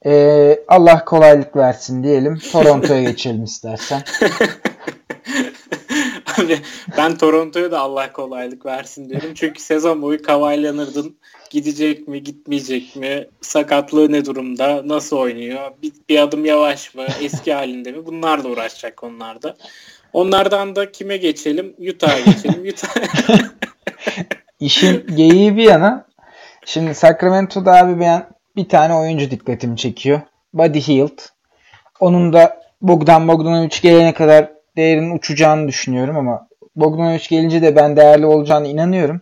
[0.06, 2.38] e, Allah kolaylık versin diyelim.
[2.52, 4.02] Toronto'ya geçelim istersen.
[6.46, 6.58] Hani
[6.96, 9.34] ben Toronto'ya da Allah kolaylık versin diyorum.
[9.34, 11.16] Çünkü sezon boyu Kawhi Leonard'ın
[11.50, 17.52] gidecek mi gitmeyecek mi sakatlığı ne durumda nasıl oynuyor bir, bir adım yavaş mı eski
[17.52, 19.56] halinde mi bunlar uğraşacak onlarda.
[20.12, 21.74] Onlardan da kime geçelim?
[21.90, 22.68] Utah'a geçelim.
[22.68, 22.88] Utah.
[24.60, 26.06] İşin geyiği bir yana
[26.66, 30.20] şimdi Sacramento'da abi ben bir tane oyuncu dikkatimi çekiyor.
[30.54, 31.18] Buddy Hield.
[32.00, 38.26] Onun da Bogdan Bogdanovic gelene kadar değerinin uçacağını düşünüyorum ama Bogdanovic gelince de ben değerli
[38.26, 39.20] olacağını inanıyorum.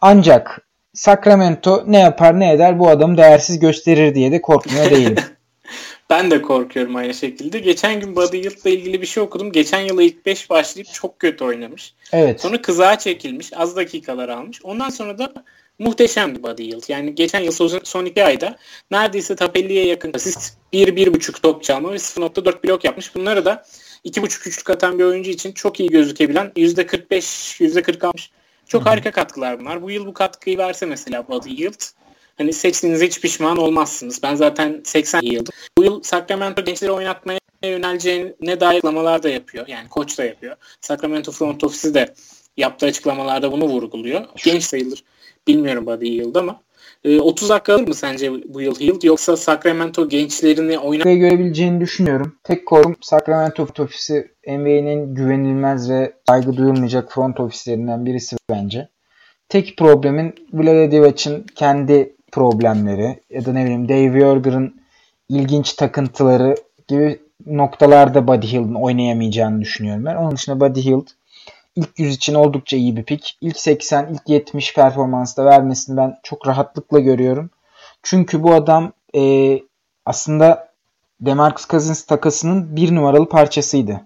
[0.00, 5.16] Ancak Sacramento ne yapar ne eder bu adamı değersiz gösterir diye de korkmuyor değilim.
[6.10, 7.58] ben de korkuyorum aynı şekilde.
[7.58, 9.52] Geçen gün Buddy Hield'la ilgili bir şey okudum.
[9.52, 11.94] Geçen yıl ilk 5 başlayıp çok kötü oynamış.
[12.12, 12.40] Evet.
[12.40, 13.50] Sonra kızağa çekilmiş.
[13.56, 14.64] Az dakikalar almış.
[14.64, 15.32] Ondan sonra da
[15.78, 16.88] muhteşem bir Buddy Hield.
[16.88, 17.52] Yani geçen yıl
[17.84, 18.56] son 2 ayda
[18.90, 23.14] neredeyse 50'ye yakın asist 1-1.5 top çalma ve 0.4 blok yapmış.
[23.14, 23.64] Bunları da
[24.08, 28.30] 2.5 üçlük atan bir oyuncu için çok iyi gözükebilen %45, %40 almış.
[28.66, 28.88] Çok Hı-hı.
[28.88, 29.82] harika katkılar bunlar.
[29.82, 31.82] Bu yıl bu katkıyı verse mesela Buddy Yield
[32.38, 34.22] hani seçtiğinize hiç pişman olmazsınız.
[34.22, 35.52] Ben zaten 80 yıldım.
[35.78, 39.66] Bu yıl Sacramento gençleri oynatmaya yöneleceğine dair açıklamalar da yapıyor.
[39.68, 40.56] Yani koç da yapıyor.
[40.80, 42.14] Sacramento front ofisi de
[42.56, 44.24] yaptığı açıklamalarda bunu vurguluyor.
[44.44, 45.04] Genç sayılır.
[45.46, 46.60] Bilmiyorum Buddy Yield ama
[47.04, 52.36] 30 ee, dakika alır mı sence bu yıl Hield yoksa Sacramento gençlerini oynar görebileceğini düşünüyorum.
[52.44, 58.88] Tek korum Sacramento front ofisi NBA'nin güvenilmez ve saygı duyulmayacak front ofislerinden birisi bence.
[59.48, 64.80] Tek problemin Vlade Divac'ın kendi problemleri ya da ne bileyim Dave Yorger'ın
[65.28, 66.54] ilginç takıntıları
[66.88, 70.16] gibi noktalarda Buddy Hield'ın oynayamayacağını düşünüyorum ben.
[70.16, 71.08] Onun dışında Buddy Hield
[71.78, 73.38] ilk 100 için oldukça iyi bir pik.
[73.40, 77.50] İlk 80, ilk 70 performansta vermesini ben çok rahatlıkla görüyorum.
[78.02, 79.54] Çünkü bu adam e,
[80.06, 80.68] aslında
[81.20, 84.00] Demarcus Cousins takasının bir numaralı parçasıydı.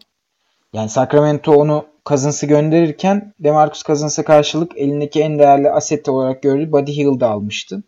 [0.73, 6.93] Yani Sacramento onu Cousins'ı gönderirken Demarcus Cousins'a karşılık elindeki en değerli aseti olarak gördüğü Buddy
[6.93, 7.83] Hield'ı almıştı.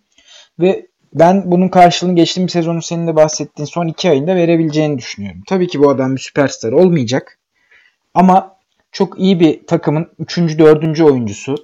[0.61, 5.43] Ve ben bunun karşılığını geçtiğim sezonu senin de bahsettiğin son iki ayında verebileceğini düşünüyorum.
[5.47, 7.39] Tabii ki bu adam bir süperstar olmayacak.
[8.15, 8.54] Ama
[8.95, 10.39] çok iyi bir takımın 3.
[10.39, 11.01] 4.
[11.01, 11.55] oyuncusu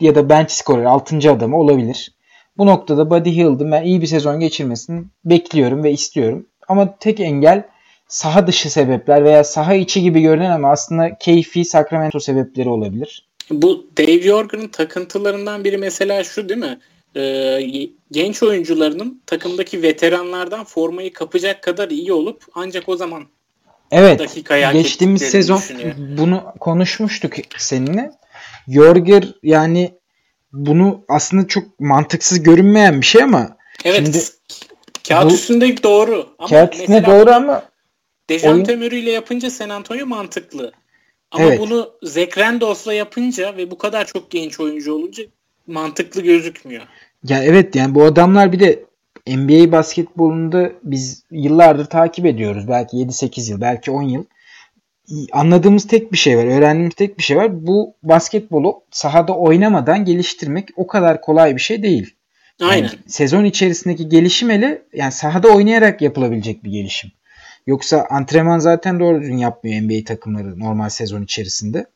[0.00, 1.30] ya da bench scorer 6.
[1.30, 2.12] adamı olabilir.
[2.58, 6.46] Bu noktada Buddy Hield'ın ben iyi bir sezon geçirmesini bekliyorum ve istiyorum.
[6.68, 7.68] Ama tek engel
[8.08, 13.28] saha dışı sebepler veya saha içi gibi görünen ama aslında keyfi Sacramento sebepleri olabilir.
[13.50, 16.78] Bu Dave Jorgen'ın takıntılarından biri mesela şu değil mi?
[17.16, 23.24] Ee, genç oyuncularının takımdaki veteranlardan formayı kapacak kadar iyi olup ancak o zaman
[23.94, 24.34] Evet.
[24.72, 25.60] Geçtiğimiz sezon
[26.18, 28.10] bunu konuşmuştuk seninle.
[28.68, 29.94] Jorger yani
[30.52, 34.04] bunu aslında çok mantıksız görünmeyen bir şey ama Evet.
[34.04, 34.18] Şimdi
[35.08, 36.26] kağıt bu, üstünde doğru.
[36.38, 37.62] Ama kağıt üstünde doğru ama
[38.30, 38.90] Dejante oyun...
[38.90, 40.72] ile yapınca San Antonio mantıklı.
[41.30, 41.60] Ama evet.
[41.60, 45.24] bunu Zach Randolph'la yapınca ve bu kadar çok genç oyuncu olunca
[45.66, 46.82] mantıklı gözükmüyor.
[47.24, 48.84] Ya evet yani bu adamlar bir de
[49.28, 52.68] NBA basketbolunda biz yıllardır takip ediyoruz.
[52.68, 54.24] Belki 7-8 yıl, belki 10 yıl.
[55.32, 57.66] Anladığımız tek bir şey var, öğrendiğimiz tek bir şey var.
[57.66, 62.14] Bu basketbolu sahada oynamadan geliştirmek o kadar kolay bir şey değil.
[62.60, 62.82] Aynen.
[62.82, 67.10] Yani sezon içerisindeki gelişim ele yani sahada oynayarak yapılabilecek bir gelişim.
[67.66, 71.86] Yoksa antrenman zaten doğru düzgün yapmıyor NBA takımları normal sezon içerisinde.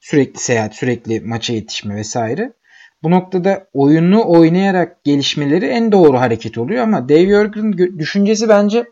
[0.00, 2.52] Sürekli seyahat, sürekli maça yetişme vesaire.
[3.02, 8.84] Bu noktada oyunu oynayarak gelişmeleri en doğru hareket oluyor ama Dave Jorgen'ın düşüncesi bence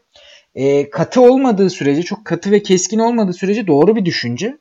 [0.55, 4.59] e, katı olmadığı sürece, çok katı ve keskin olmadığı sürece doğru bir düşünce.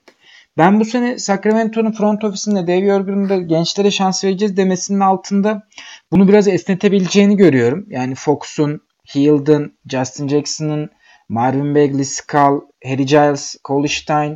[0.58, 5.64] Ben bu sene Sacramento'nun front ofisinde Dave Jorgen'ın da gençlere şans vereceğiz demesinin altında
[6.12, 7.86] bunu biraz esnetebileceğini görüyorum.
[7.90, 8.82] Yani Fox'un,
[9.16, 10.90] Hield'ın, Justin Jackson'ın,
[11.30, 13.88] Marvin Bagley, Skull, Harry Giles, Cole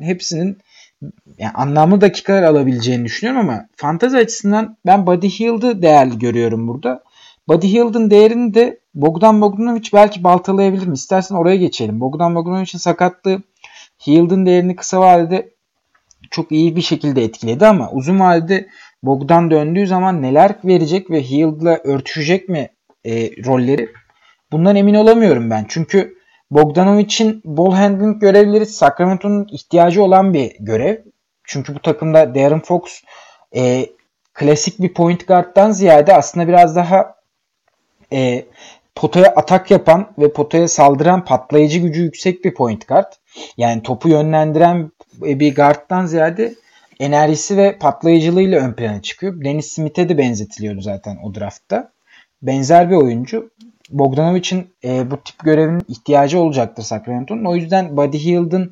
[0.01, 0.57] hepsinin
[1.37, 7.03] yani anlamlı dakikalar alabileceğini düşünüyorum ama fantazi açısından ben Buddy Hield'ı değerli görüyorum burada.
[7.47, 10.93] Buddy Hield'ın değerini de Bogdan Bogdanovic belki baltalayabilir mi?
[10.93, 12.01] İstersen oraya geçelim.
[12.01, 13.41] Bogdan Bogdanovic'in sakatlığı
[14.07, 15.49] Hield'ın değerini kısa vadede
[16.31, 18.67] çok iyi bir şekilde etkiledi ama uzun vadede
[19.03, 22.69] Bogdan döndüğü zaman neler verecek ve Hield'la örtüşecek mi
[23.05, 23.89] e, rolleri?
[24.51, 25.65] Bundan emin olamıyorum ben.
[25.69, 26.16] Çünkü
[26.51, 30.97] Bogdanovic'in ball handling görevleri Sacramento'nun ihtiyacı olan bir görev.
[31.43, 32.81] Çünkü bu takımda Darren Fox
[33.55, 33.85] e,
[34.33, 37.15] klasik bir point guard'dan ziyade aslında biraz daha
[38.13, 38.45] e,
[38.95, 43.13] potaya atak yapan ve potaya saldıran patlayıcı gücü yüksek bir point guard.
[43.57, 46.55] Yani topu yönlendiren bir guard'dan ziyade
[46.99, 49.43] enerjisi ve patlayıcılığıyla ön plana çıkıyor.
[49.43, 51.91] Dennis Smith'e de benzetiliyordu zaten o draftta.
[52.41, 53.49] Benzer bir oyuncu.
[53.89, 57.45] Bogdanovic'in e, bu tip görevin ihtiyacı olacaktır Sacramento'nun.
[57.45, 58.71] O yüzden Buddy Hield'ın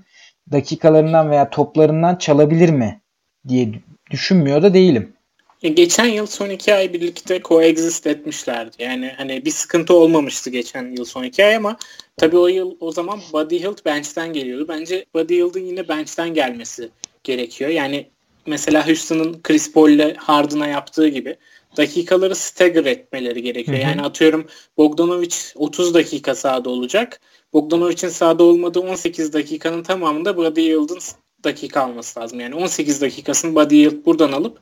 [0.52, 3.02] dakikalarından veya toplarından çalabilir mi
[3.48, 3.70] diye
[4.12, 5.14] düşünmüyor da değilim.
[5.62, 8.76] Geçen yıl son iki ay birlikte coexist etmişlerdi.
[8.80, 11.78] Yani hani bir sıkıntı olmamıştı geçen yıl son iki ay ama
[12.18, 14.66] tabii o yıl o zaman Buddy Hield bench'ten geliyordu.
[14.70, 16.90] Bence Buddy Hield'ın yine bench'ten gelmesi
[17.24, 17.70] gerekiyor.
[17.70, 18.10] Yani
[18.46, 21.36] mesela Houston'ın Chris Paul ile Harden'a yaptığı gibi
[21.78, 23.78] dakikaları stagger etmeleri gerekiyor.
[23.78, 23.88] Hı hı.
[23.88, 27.22] Yani atıyorum Bogdanovic 30 dakika sahada olacak.
[27.54, 31.00] Bogdanovic'in sahada olmadığı 18 dakikanın tamamında Buddy Hield'ın
[31.44, 32.40] dakika alması lazım.
[32.40, 34.60] Yani 18 dakikasını Buddy Hield buradan alıp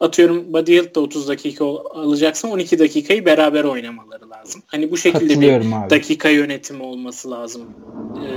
[0.00, 4.62] atıyorum Buddy Hield da 30 dakika alacaksa 12 dakikayı beraber oynamaları lazım.
[4.66, 5.90] Hani bu şekilde bir abi.
[5.90, 7.62] dakika yönetimi olması lazım.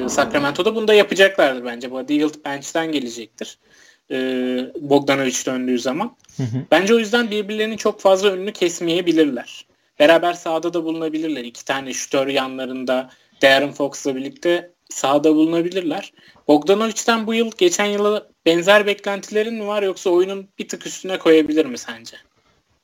[0.05, 1.91] Ee, Sacramento'da bunu da yapacaklardır bence.
[1.91, 3.57] Buddy Hield bench'ten gelecektir
[4.11, 4.17] e,
[4.81, 6.15] Bogdanovic döndüğü zaman.
[6.37, 6.57] Hı hı.
[6.71, 9.65] Bence o yüzden birbirlerinin çok fazla önünü kesmeyebilirler.
[9.99, 11.43] Beraber sahada da bulunabilirler.
[11.43, 13.09] İki tane şütör yanlarında
[13.41, 16.13] Darren Fox'la birlikte sahada bulunabilirler.
[16.47, 21.65] Bogdanovic'ten bu yıl geçen yıla benzer beklentilerin mi var yoksa oyunun bir tık üstüne koyabilir
[21.65, 22.17] mi sence?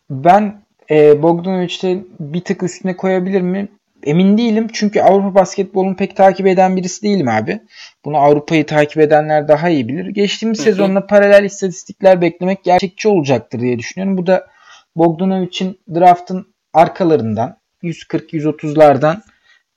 [0.09, 3.67] Ben e, Bogdanovic'te bir tık üstüne koyabilir mi?
[4.07, 7.59] Emin değilim çünkü Avrupa basketbolunu pek takip eden birisi değilim abi.
[8.05, 10.05] Bunu Avrupa'yı takip edenler daha iyi bilir.
[10.05, 14.17] Geçtiğimiz sezonla paralel istatistikler beklemek gerçekçi olacaktır diye düşünüyorum.
[14.17, 14.47] Bu da
[14.95, 19.21] Bogdanovic'in draftın arkalarından 140-130'lardan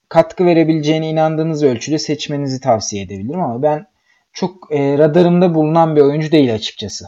[0.09, 3.87] katkı verebileceğine inandığınız ölçüde seçmenizi tavsiye edebilirim ama ben
[4.33, 7.07] çok e, radarımda bulunan bir oyuncu değil açıkçası.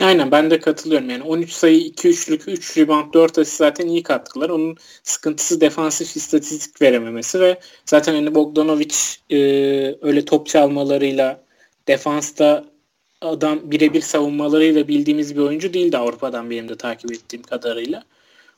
[0.00, 1.10] Aynen ben de katılıyorum.
[1.10, 4.50] Yani 13 sayı, 2 üçlük, 3 rebound, 4 asist zaten iyi katkılar.
[4.50, 8.94] Onun sıkıntısı defansif istatistik verememesi ve zaten hani Bogdanovic
[9.30, 9.36] e,
[10.02, 11.44] öyle top çalmalarıyla
[11.88, 12.64] defansta
[13.20, 18.04] adam birebir savunmalarıyla bildiğimiz bir oyuncu değildi Avrupa'dan benim de takip ettiğim kadarıyla.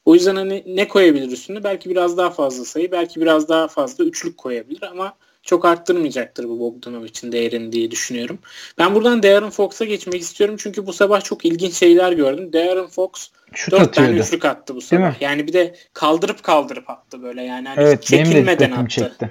[0.05, 1.65] O yüzden hani ne koyabilir üstüne?
[1.65, 6.61] Belki biraz daha fazla sayı, belki biraz daha fazla üçlük koyabilir ama çok arttırmayacaktır bu
[6.61, 8.39] Bogdanovic'in değerini diye düşünüyorum.
[8.79, 12.53] Ben buradan Darren Fox'a geçmek istiyorum çünkü bu sabah çok ilginç şeyler gördüm.
[12.53, 13.11] Darren Fox
[13.53, 14.11] Şut 4 atıyordu.
[14.11, 15.21] tane üçlük attı bu sabah.
[15.21, 18.89] Yani bir de kaldırıp kaldırıp attı böyle yani hani evet, çekilmeden attı.
[18.89, 19.31] Çekti.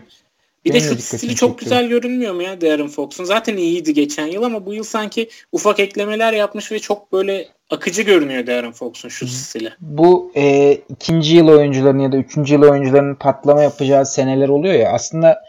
[0.66, 3.24] Bir Benim de şut stili çok güzel görünmüyor mu ya Darren Fox'un?
[3.24, 8.02] Zaten iyiydi geçen yıl ama bu yıl sanki ufak eklemeler yapmış ve çok böyle akıcı
[8.02, 9.74] görünüyor Darren Fox'un şut stili.
[9.80, 14.92] Bu e, ikinci yıl oyuncuların ya da üçüncü yıl oyuncuların patlama yapacağı seneler oluyor ya
[14.92, 15.44] aslında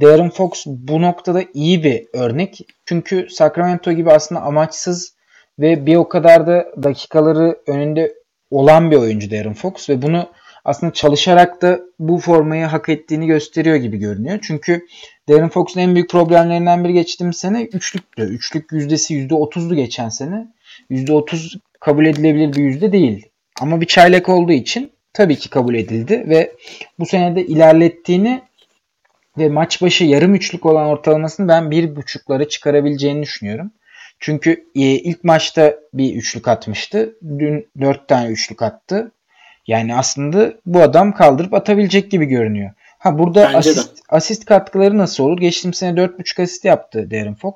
[0.00, 2.60] Darren Fox bu noktada iyi bir örnek.
[2.86, 5.14] Çünkü Sacramento gibi aslında amaçsız
[5.58, 8.14] ve bir o kadar da dakikaları önünde
[8.50, 10.30] olan bir oyuncu Darren Fox ve bunu
[10.64, 14.38] aslında çalışarak da bu formayı hak ettiğini gösteriyor gibi görünüyor.
[14.42, 14.86] Çünkü
[15.28, 18.22] Darren Fox'un en büyük problemlerinden biri geçtiğimiz sene üçlüktü.
[18.22, 20.46] Üçlük yüzdesi %30'du geçen sene.
[20.90, 23.26] %30 kabul edilebilir bir yüzde değil.
[23.60, 26.52] Ama bir çaylak olduğu için tabii ki kabul edildi ve
[26.98, 28.42] bu sene de ilerlettiğini
[29.38, 33.72] ve maç başı yarım üçlük olan ortalamasını ben bir buçuklara çıkarabileceğini düşünüyorum.
[34.20, 37.16] Çünkü e, ilk maçta bir üçlük atmıştı.
[37.22, 39.12] Dün dört tane üçlük attı.
[39.66, 42.70] Yani aslında bu adam kaldırıp atabilecek gibi görünüyor.
[42.98, 45.38] Ha burada asist, asist katkıları nasıl olur?
[45.38, 47.54] Geçtiğim sene 4.5 asist yaptı Darren Fox.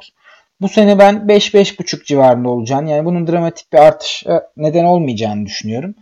[0.61, 4.25] Bu sene ben 5-5.5 civarında olacağını yani bunun dramatik bir artış
[4.57, 5.95] neden olmayacağını düşünüyorum.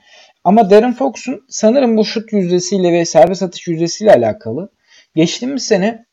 [0.44, 4.68] Ama Darren Fox'un sanırım bu şut yüzdesiyle ve serbest atış yüzdesiyle alakalı
[5.16, 6.06] geçtiğimiz sene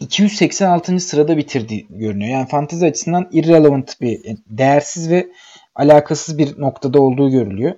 [0.00, 1.00] 286.
[1.00, 2.30] sırada bitirdi görünüyor.
[2.30, 5.26] Yani fantezi açısından irrelevant bir, değersiz ve
[5.74, 7.74] alakasız bir noktada olduğu görülüyor.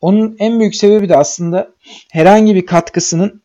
[0.00, 1.70] Onun en büyük sebebi de aslında
[2.12, 3.42] herhangi bir katkısının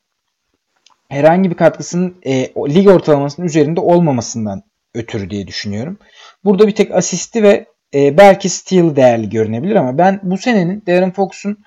[1.10, 6.00] herhangi bir katkısının e, lig ortalamasının üzerinde olmamasından ötürü diye düşünüyorum.
[6.44, 11.12] Burada bir tek asisti ve e, belki steal değerli görünebilir ama ben bu senenin Darren
[11.12, 11.58] Fox'un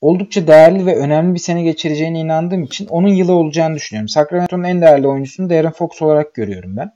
[0.00, 4.08] oldukça değerli ve önemli bir sene geçireceğine inandığım için onun yılı olacağını düşünüyorum.
[4.08, 6.92] Sacramento'nun en değerli oyuncusunu Darren Fox olarak görüyorum ben.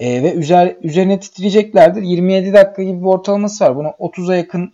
[0.00, 2.02] E, ve üzer, üzerine titriyeceklerdir.
[2.02, 3.76] 27 dakika gibi bir ortalaması var.
[3.76, 4.72] Buna 30'a yakın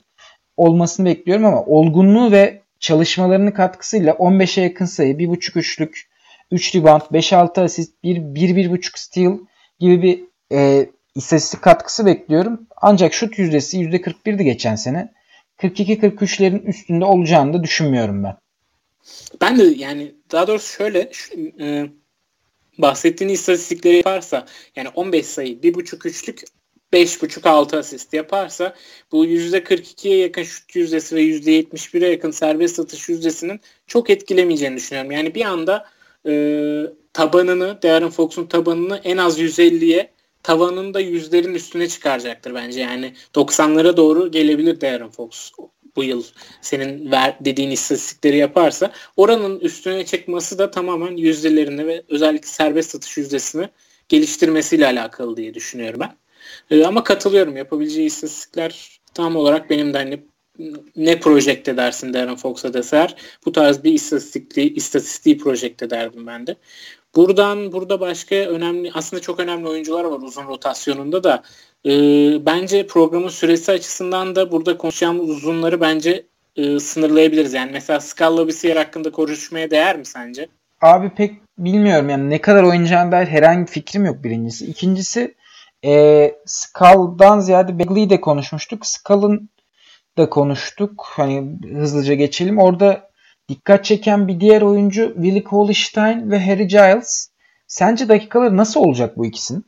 [0.57, 6.09] olmasını bekliyorum ama olgunluğu ve çalışmalarının katkısıyla 15'e yakın sayı, 1.5 üçlük,
[6.51, 9.39] 3 rebound, 5-6 asist, 1-1.5 steal
[9.81, 12.61] gibi bir e, istatistik katkısı bekliyorum.
[12.77, 15.13] Ancak şut yüzdesi %41'di geçen sene.
[15.59, 18.37] 42-43'lerin üstünde olacağını da düşünmüyorum ben.
[19.41, 21.91] Ben de yani daha doğrusu şöyle şu, e,
[22.79, 26.45] bahsettiğin istatistikleri yaparsa yani 15 sayı, 1.5 üçlük
[26.93, 28.75] 5.5-6 asist yaparsa
[29.13, 35.11] bu %42'ye yakın şut yüzdesi ve %71'e yakın serbest atış yüzdesinin çok etkilemeyeceğini düşünüyorum.
[35.11, 35.87] Yani bir anda
[36.27, 36.33] e,
[37.13, 40.11] tabanını, Darren Fox'un tabanını en az 150'ye
[40.43, 42.81] tavanını da yüzlerin üstüne çıkaracaktır bence.
[42.81, 45.51] Yani 90'lara doğru gelebilir Darren Fox
[45.97, 46.25] bu yıl
[46.61, 53.17] senin ver, dediğin istatistikleri yaparsa oranın üstüne çıkması da tamamen yüzdelerini ve özellikle serbest atış
[53.17, 53.69] yüzdesini
[54.09, 56.17] geliştirmesiyle alakalı diye düşünüyorum ben.
[56.71, 60.21] Ee, ama katılıyorum yapabileceği istatistikler tam olarak benim de hani
[60.97, 66.57] ne projekte dersin Darren Fox'a deser bu tarz bir istatistikli istatistiği projekte derdim ben de.
[67.19, 71.43] Buradan burada başka önemli aslında çok önemli oyuncular var uzun rotasyonunda da
[71.87, 71.91] e,
[72.47, 76.27] bence programın süresi açısından da burada konuşacağımız uzunları bence
[76.57, 77.55] e, sınırlayabiliriz.
[77.55, 80.49] Yani mesela Scala Bisiyer hakkında konuşmaya değer mi sence?
[80.81, 84.67] Abi pek bilmiyorum yani ne kadar oynayacağına dair herhangi bir fikrim yok birincisi.
[84.67, 85.35] İkincisi
[85.85, 88.87] e, Skull'dan ziyade Bagley'i de konuşmuştuk.
[88.87, 89.51] Skull'ın
[90.19, 91.05] da konuştuk.
[91.09, 92.59] Hani hızlıca geçelim.
[92.59, 93.08] Orada
[93.49, 97.31] dikkat çeken bir diğer oyuncu Willie Cauley-Stein ve Harry Giles.
[97.67, 99.65] Sence dakikaları nasıl olacak bu ikisinin?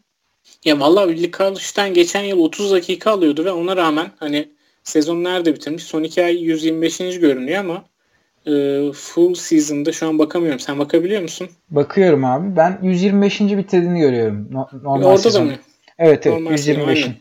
[0.65, 4.49] Ya vallahi Willie Cauley-Stein geçen yıl 30 dakika alıyordu ve ona rağmen hani
[4.85, 5.85] sezon nerede bitirmiş?
[5.85, 6.99] Son iki ay 125.
[6.99, 7.85] görünüyor ama
[8.47, 8.53] e,
[8.93, 10.61] full season'da şu an bakamıyorum.
[10.61, 11.49] Sen bakabiliyor musun?
[11.71, 12.57] Bakıyorum abi.
[12.57, 13.41] Ben 125.
[13.41, 14.49] bitirdiğini görüyorum.
[14.53, 15.41] No, normal Orada sezon.
[15.41, 15.57] da mı?
[15.99, 17.15] Evet evet Normal 125'in.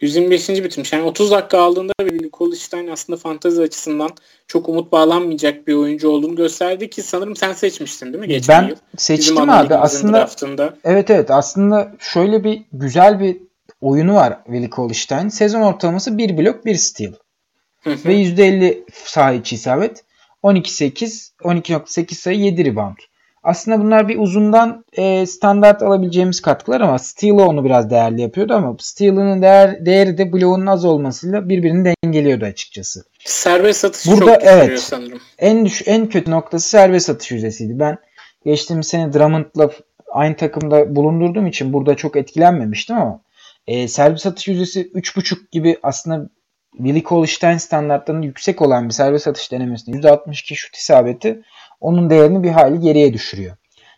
[0.00, 0.48] 125.
[0.48, 0.92] bitirmiş.
[0.92, 4.10] Yani 30 dakika aldığında Willi Koliç'ten aslında fantezi açısından
[4.48, 8.68] çok umut bağlanmayacak bir oyuncu olduğunu gösterdi ki sanırım sen seçmiştin değil mi geçen ben
[8.68, 8.76] yıl?
[8.76, 9.74] Ben seçtim Bizim abi.
[9.74, 10.76] Aslında draftında.
[10.84, 13.36] Evet evet aslında şöyle bir güzel bir
[13.80, 15.28] oyunu var Willi Koliç'ten.
[15.28, 17.12] Sezon ortalaması 1 blok 1 steal.
[17.86, 20.04] Ve %50 saha içi isabet.
[20.42, 22.96] 12-8, 12.8 sayı 7 rebound.
[23.46, 28.76] Aslında bunlar bir uzundan e, standart alabileceğimiz katkılar ama Steel'ı onu biraz değerli yapıyordu ama
[28.78, 33.04] Steel'ın değer, değeri de bloğunun az olmasıyla birbirini dengeliyordu açıkçası.
[33.24, 35.20] Serbest satış Burada, çok evet, sanırım.
[35.38, 37.78] En, düş, en kötü noktası serbest satış yüzdesiydi.
[37.78, 37.98] Ben
[38.44, 39.70] geçtiğimiz sene Drummond'la
[40.12, 43.20] aynı takımda bulundurduğum için burada çok etkilenmemiştim ama
[43.66, 46.28] e, serbest atış yüzdesi 3.5 gibi aslında
[46.76, 51.42] Willi Cauley-Stein standartlarının yüksek olan bir serbest atış denemesinde %62 şut isabeti
[51.86, 53.56] onun değerini bir hali geriye düşürüyor.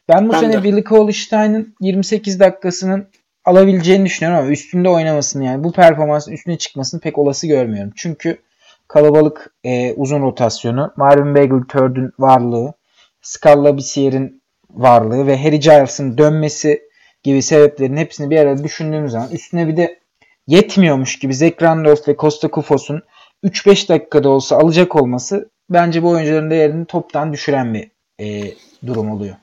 [0.09, 0.63] Ben bu ben sene de.
[0.63, 3.09] Willi Cauley-Stein'ın 28 dakikasının
[3.45, 7.93] alabileceğini düşünüyorum ama üstünde oynamasını yani bu performansın üstüne çıkmasını pek olası görmüyorum.
[7.97, 8.39] Çünkü
[8.89, 12.73] kalabalık e, uzun rotasyonu, Marvin Bagley Third'ün varlığı,
[13.23, 16.83] Scala Bisier'in varlığı ve Harry Giles'ın dönmesi
[17.23, 20.01] gibi sebeplerin hepsini bir arada düşündüğümüz zaman üstüne bir de
[20.47, 23.03] yetmiyormuş gibi Zach Randolph ve Costa Kufos'un
[23.45, 27.91] 3-5 dakikada olsa alacak olması bence bu oyuncuların değerini toptan düşüren bir
[28.21, 28.55] e,
[28.87, 29.37] durum oluyor.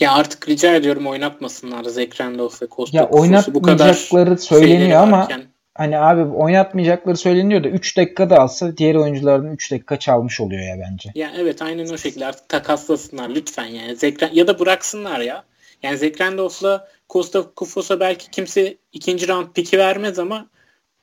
[0.00, 5.28] Ya artık rica ediyorum oynatmasınlar Zach Randolph ve Costa Ya oynatmayacakları söyleniyor ama
[5.74, 10.86] hani abi oynatmayacakları söyleniyor da 3 dakikada alsa diğer oyunculardan 3 dakika çalmış oluyor ya
[10.90, 11.10] bence.
[11.14, 13.96] Ya evet aynen o şekilde artık takaslasınlar lütfen yani.
[13.96, 15.44] Zekren, ya da bıraksınlar ya.
[15.82, 20.49] Yani Zach Randolph'la Costa Kufos'a belki kimse ikinci round piki vermez ama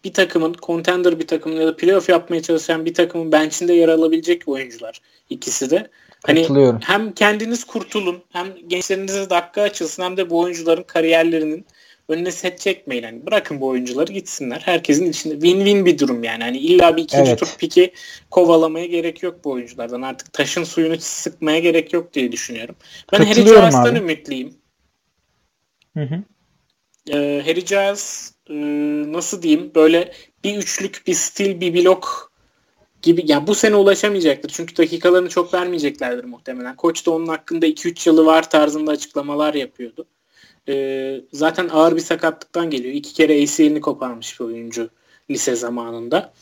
[0.03, 4.47] bir takımın contender bir takımın ya da playoff yapmaya çalışan bir takımın bench'inde yer alabilecek
[4.47, 5.89] oyuncular ikisi de.
[6.25, 6.47] Hani
[6.81, 11.65] hem kendiniz kurtulun hem gençlerinize dakika açılsın hem de bu oyuncuların kariyerlerinin
[12.09, 13.03] önüne set çekmeyin.
[13.03, 14.61] Yani bırakın bu oyuncuları gitsinler.
[14.65, 16.43] Herkesin içinde win-win bir durum yani.
[16.43, 17.39] Hani illa bir ikinci evet.
[17.39, 17.93] tur piki
[18.31, 20.01] kovalamaya gerek yok bu oyunculardan.
[20.01, 22.75] Artık taşın suyunu sıkmaya gerek yok diye düşünüyorum.
[23.13, 24.53] Ben Harry Giles'tan ümitliyim.
[25.93, 26.23] Hı hı.
[27.09, 28.53] Ee, Harry Giles e,
[29.13, 32.31] nasıl diyeyim böyle bir üçlük bir stil bir blok
[33.01, 34.49] gibi yani bu sene ulaşamayacaktır.
[34.49, 36.75] Çünkü dakikalarını çok vermeyeceklerdir muhtemelen.
[36.75, 40.05] Koç da onun hakkında 2-3 yılı var tarzında açıklamalar yapıyordu.
[40.69, 42.93] Ee, zaten ağır bir sakatlıktan geliyor.
[42.93, 44.89] İki kere ACL'ini koparmış bir oyuncu
[45.29, 46.33] lise zamanında.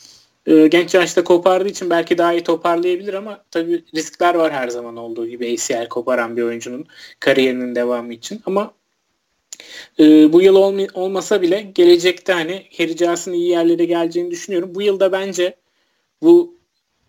[0.48, 4.98] Ee, genç yaşta kopardığı için belki daha iyi toparlayabilir ama tabii riskler var her zaman
[4.98, 6.86] olduğu gibi ACL koparan bir oyuncunun
[7.20, 8.42] kariyerinin devamı için.
[8.46, 8.74] Ama
[10.00, 14.76] e, bu yıl olma, olmasa bile gelecekte hani Harry iyi yerlere geleceğini düşünüyorum.
[14.76, 15.56] Bu yılda bence
[16.22, 16.56] bu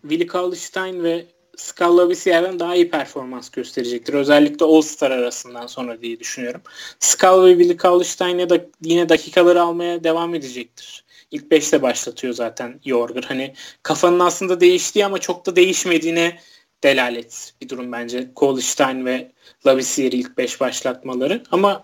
[0.01, 1.25] Willie Cauley-Stein ve
[1.57, 4.13] Scala Bissier'den daha iyi performans gösterecektir.
[4.13, 6.61] Özellikle All-Star arasından sonra diye düşünüyorum.
[6.99, 11.03] Scala ve Willie Cauley-Stein da yine dakikaları almaya devam edecektir.
[11.31, 13.23] İlk 5'te başlatıyor zaten Yorger.
[13.23, 16.39] Hani kafanın aslında değiştiği ama çok da değişmediğine
[16.83, 18.31] delalet bir durum bence.
[18.35, 19.31] Cauley-Stein ve
[19.67, 21.43] Lavissier'i ilk 5 başlatmaları.
[21.51, 21.83] Ama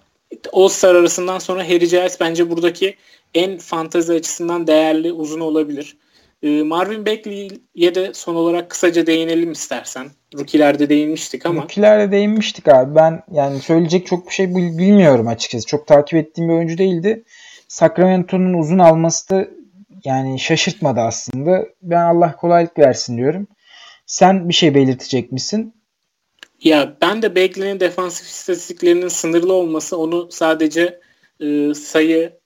[0.53, 2.95] All-Star arasından sonra Harry Giles bence buradaki
[3.33, 5.97] en fantezi açısından değerli uzun olabilir.
[6.43, 10.07] Ee, Marvin Bagley'e de son olarak kısaca değinelim istersen.
[10.37, 11.61] Rookie'lerde değinmiştik ama.
[11.61, 12.95] Rookie'lerde değinmiştik abi.
[12.95, 15.67] Ben yani söyleyecek çok bir şey bilmiyorum açıkçası.
[15.67, 17.23] Çok takip ettiğim bir oyuncu değildi.
[17.67, 19.47] Sacramento'nun uzun alması da
[20.03, 21.65] yani şaşırtmadı aslında.
[21.81, 23.47] Ben Allah kolaylık versin diyorum.
[24.05, 25.73] Sen bir şey belirtecek misin?
[26.63, 31.01] Ya ben de Bagley'nin defansif istatistiklerinin sınırlı olması onu sadece
[31.39, 32.39] e, sayı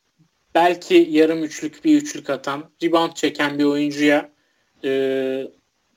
[0.55, 4.32] belki yarım üçlük bir üçlük atan, rebound çeken bir oyuncuya
[4.84, 4.89] e,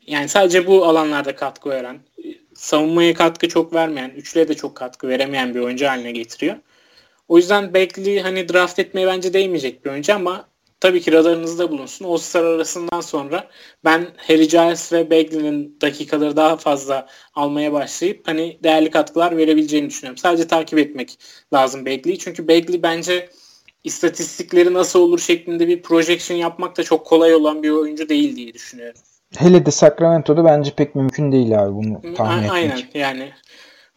[0.06, 2.00] yani sadece bu alanlarda katkı veren,
[2.54, 6.56] savunmaya katkı çok vermeyen, üçlüye de çok katkı veremeyen bir oyuncu haline getiriyor.
[7.28, 10.49] O yüzden Bagley hani draft etmeye bence değmeyecek bir oyuncu ama
[10.80, 12.04] tabii ki radarınızda bulunsun.
[12.08, 13.48] O star arasından sonra
[13.84, 20.18] ben Harry Giles ve Bagley'nin dakikaları daha fazla almaya başlayıp hani değerli katkılar verebileceğini düşünüyorum.
[20.18, 21.18] Sadece takip etmek
[21.52, 22.18] lazım Bagley'i.
[22.18, 23.28] Çünkü Bagley bence
[23.84, 28.54] istatistikleri nasıl olur şeklinde bir projection yapmak da çok kolay olan bir oyuncu değil diye
[28.54, 29.00] düşünüyorum.
[29.36, 32.52] Hele de Sacramento'da bence pek mümkün değil abi bunu tahmin etmek.
[32.52, 33.32] Aynen yani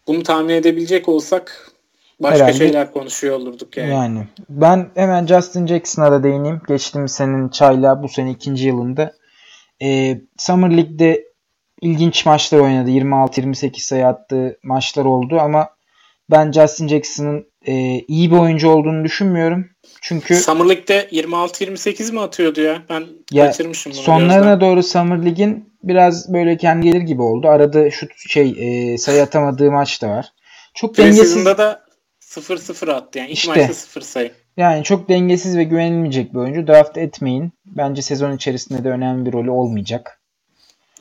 [0.07, 1.72] bunu tahmin edebilecek olsak
[2.19, 3.89] başka Herhalde, şeyler konuşuyor olurduk yani.
[3.89, 6.61] Yani ben hemen Justin Jackson'a da değineyim.
[6.67, 9.13] Geçtiğimiz senin çayla bu sene ikinci yılında.
[9.81, 11.23] Ee, Summer League'de
[11.81, 12.89] ilginç maçlar oynadı.
[12.89, 15.69] 26-28 sayı attığı maçlar oldu ama
[16.31, 19.69] ben Justin Jackson'ın e, iyi bir oyuncu olduğunu düşünmüyorum.
[20.01, 22.81] Çünkü Summer League'de 26-28 mi atıyordu ya?
[22.89, 24.01] Ben ya, kaçırmışım bunu.
[24.01, 27.47] Sonlarına doğru Summer League'in biraz böyle kendi gelir gibi oldu.
[27.47, 30.25] Arada şu şey e, sayı atamadığı maç da var.
[30.73, 31.45] Çok dengesiz.
[31.45, 31.82] da
[32.41, 33.29] 0-0 attı yani.
[33.29, 34.31] İlk işte, maçta 0 sayı.
[34.57, 36.67] Yani çok dengesiz ve güvenilmeyecek bir oyuncu.
[36.67, 37.51] Draft etmeyin.
[37.65, 40.19] Bence sezon içerisinde de önemli bir rolü olmayacak.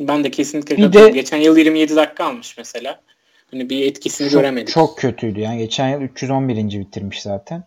[0.01, 3.01] Ben de kesinlikle bir de, Geçen yıl 27 dakika almış mesela.
[3.51, 4.74] Hani bir etkisini çok, göremedik.
[4.74, 5.59] Çok kötüydü yani.
[5.59, 6.80] Geçen yıl 311.
[6.80, 7.64] bitirmiş zaten.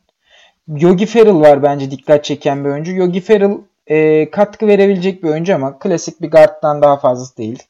[0.67, 2.91] Yogi Ferrell var bence dikkat çeken bir oyuncu.
[2.91, 3.57] Yogi Ferrell
[3.87, 7.63] e, katkı verebilecek bir oyuncu ama klasik bir guarddan daha fazlası değil.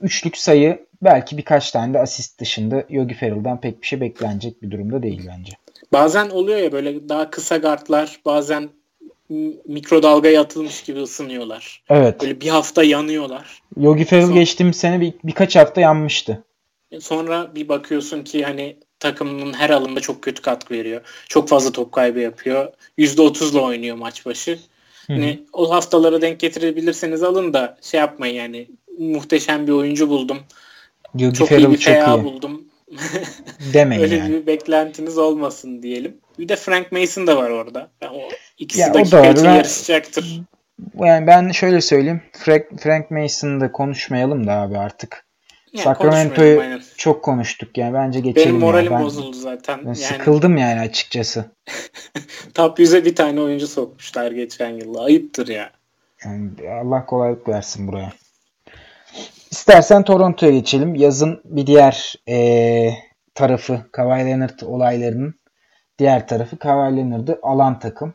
[0.00, 4.70] Üçlük sayı belki birkaç tane de asist dışında Yogi Ferrell'dan pek bir şey beklenecek bir
[4.70, 5.52] durumda değil bence.
[5.92, 8.68] Bazen oluyor ya böyle daha kısa guardlar bazen
[9.66, 11.82] mikrodalgaya atılmış gibi ısınıyorlar.
[11.90, 12.20] Evet.
[12.22, 13.62] Böyle bir hafta yanıyorlar.
[13.76, 14.34] Yogi Ferrell Son...
[14.34, 16.44] geçtiğimiz sene bir, birkaç hafta yanmıştı.
[17.00, 21.00] Sonra bir bakıyorsun ki hani takımının her alında çok kötü katkı veriyor.
[21.28, 22.72] Çok fazla top kaybı yapıyor.
[22.98, 24.58] %30'la oynuyor maç başı.
[25.06, 28.68] Hani o haftalara denk getirebilirseniz alın da şey yapmayın yani
[28.98, 30.38] muhteşem bir oyuncu buldum.
[31.18, 32.64] Yogi çok Ferrell iyi bir PA buldum.
[33.72, 34.32] Demeyin Öyle yani.
[34.32, 36.16] bir beklentiniz olmasın diyelim.
[36.38, 37.90] Bir de Frank Mason da var orada.
[38.02, 40.40] Yani o ikisi ya, dakika için yarışacaktır.
[40.94, 42.22] Yani ben şöyle söyleyeyim.
[42.32, 45.26] Frank, Frank Mason'da konuşmayalım da abi artık.
[45.72, 48.48] Yani Sacramento'yu çok konuştuk yani bence geçelim.
[48.48, 48.98] Benim moralim yani.
[48.98, 49.78] ben, bozuldu zaten.
[49.78, 49.96] Ben yani...
[49.96, 51.44] Sıkıldım yani açıkçası.
[52.54, 54.94] Top 100'e bir tane oyuncu sokmuşlar geçen yıl.
[54.94, 55.70] Ayıptır ya.
[56.24, 56.50] Yani
[56.82, 58.12] Allah kolaylık versin buraya.
[59.56, 60.94] İstersen Toronto'ya geçelim.
[60.94, 62.90] Yazın bir diğer ee,
[63.34, 65.34] tarafı Kawhi Leonard olaylarının
[65.98, 68.14] diğer tarafı Kawhi Leonard'ı alan takım.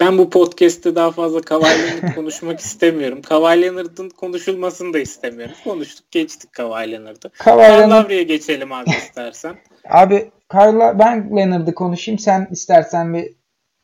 [0.00, 3.22] Ben bu podcast'te daha fazla Kawhi Leonard konuşmak istemiyorum.
[3.22, 5.54] Kawhi Leonard'ın konuşulmasını da istemiyorum.
[5.64, 7.30] Konuştuk geçtik Kawhi Leonard'ı.
[7.38, 8.10] Kawhi Leonard...
[8.10, 9.56] geçelim abi istersen.
[9.90, 12.18] Abi Kyle, ben Leonard'ı konuşayım.
[12.18, 13.32] Sen istersen bir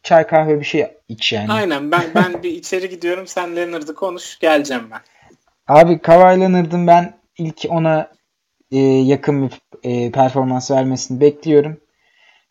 [0.03, 1.53] çay kahve bir şey iç yani.
[1.53, 3.27] Aynen ben ben bir içeri gidiyorum.
[3.27, 4.39] Sen Leonard'ı konuş.
[4.39, 5.01] Geleceğim ben.
[5.69, 8.11] Abi Kawhi Leonard'ın ben ilk ona
[8.71, 11.81] e, yakın bir e, performans vermesini bekliyorum.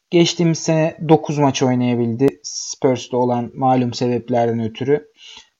[0.09, 2.39] Geçtiğimiz sene 9 maç oynayabildi.
[2.43, 5.07] Spurs'ta olan malum sebeplerden ötürü.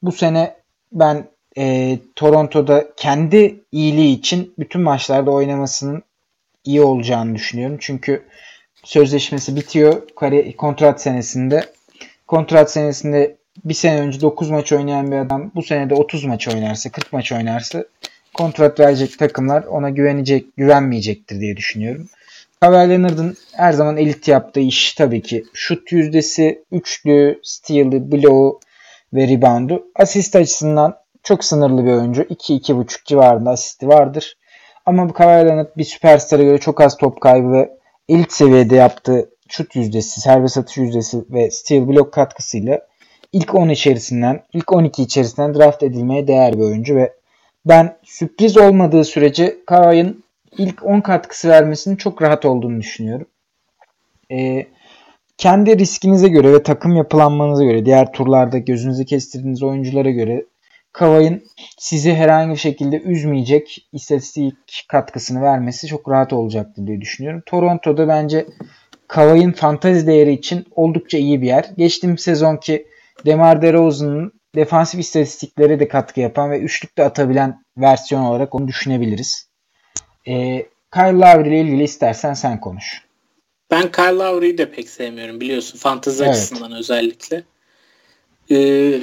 [0.02, 0.56] Bu sene
[0.92, 1.28] ben
[1.58, 6.04] e, Toronto'da kendi iyiliği için bütün maçlarda oynamasının
[6.64, 7.78] iyi olacağını düşünüyorum.
[7.82, 8.26] Çünkü
[8.84, 10.08] sözleşmesi bitiyor.
[10.58, 11.66] Kontrat senesinde.
[12.28, 16.48] Kontrat senesinde bir sene önce 9 maç oynayan bir adam bu sene de 30 maç
[16.48, 17.86] oynarsa 40 maç oynarsa
[18.34, 22.10] kontrat verecek takımlar ona güvenecek güvenmeyecektir diye düşünüyorum.
[22.62, 28.60] Kawhi Leonard'ın her zaman elit yaptığı iş tabii ki şut yüzdesi, üçlü, steal'ı, blow'u
[29.14, 29.86] ve rebound'u.
[29.96, 32.22] Asist açısından çok sınırlı bir oyuncu.
[32.22, 34.38] 2-2.5 civarında asisti vardır.
[34.86, 37.70] Ama bu Kawhi Leonard bir süperstara göre çok az top kaybı ve
[38.10, 42.82] elit seviyede yaptığı şut yüzdesi, serbest atış yüzdesi ve steal block katkısıyla
[43.34, 47.14] ilk 10 içerisinden, ilk 12 içerisinden draft edilmeye değer bir oyuncu ve
[47.66, 50.24] ben sürpriz olmadığı sürece Kawhi'nin
[50.58, 53.28] ilk 10 katkısı vermesinin çok rahat olduğunu düşünüyorum.
[54.32, 54.68] Ee,
[55.38, 60.46] kendi riskinize göre ve takım yapılanmanıza göre, diğer turlarda gözünüze kestirdiğiniz oyunculara göre
[60.94, 61.44] Kavay'ın
[61.78, 67.44] sizi herhangi bir şekilde üzmeyecek istatistik katkısını vermesi çok rahat olacaktır diye düşünüyorum.
[67.46, 68.46] Toronto'da bence
[69.08, 71.66] Kavay'ın fantazi değeri için oldukça iyi bir yer.
[71.78, 72.88] Geçtiğim sezonki
[73.26, 79.50] Demar DeRozan'ın defansif istatistikleri de katkı yapan ve üçlük de atabilen versiyon olarak onu düşünebiliriz.
[80.28, 83.02] Ee, Kyle Lowry ile ilgili istersen sen konuş.
[83.72, 85.78] Ben Kyle Lowry'yi de pek sevmiyorum biliyorsun.
[85.78, 86.34] Fantezi evet.
[86.34, 87.44] açısından özellikle.
[88.52, 89.00] Ee,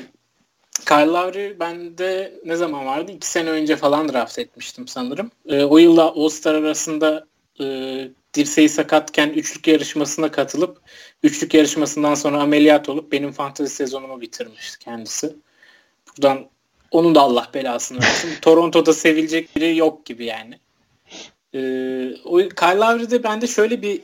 [0.87, 3.13] Kyle Lowry bende ne zaman vardı?
[3.13, 5.31] İki sene önce falan draft etmiştim sanırım.
[5.49, 7.27] Ee, o yılda All-Star arasında
[7.61, 7.65] e,
[8.35, 10.81] dirseği sakatken üçlük yarışmasına katılıp
[11.23, 15.37] üçlük yarışmasından sonra ameliyat olup benim fantezi sezonumu bitirmişti kendisi.
[16.09, 16.47] Buradan
[16.91, 18.31] onun da Allah belasını versin.
[18.43, 20.59] Toronto'da sevilecek biri yok gibi yani.
[21.55, 24.01] Ee, o Kyle Lowry'de bende şöyle bir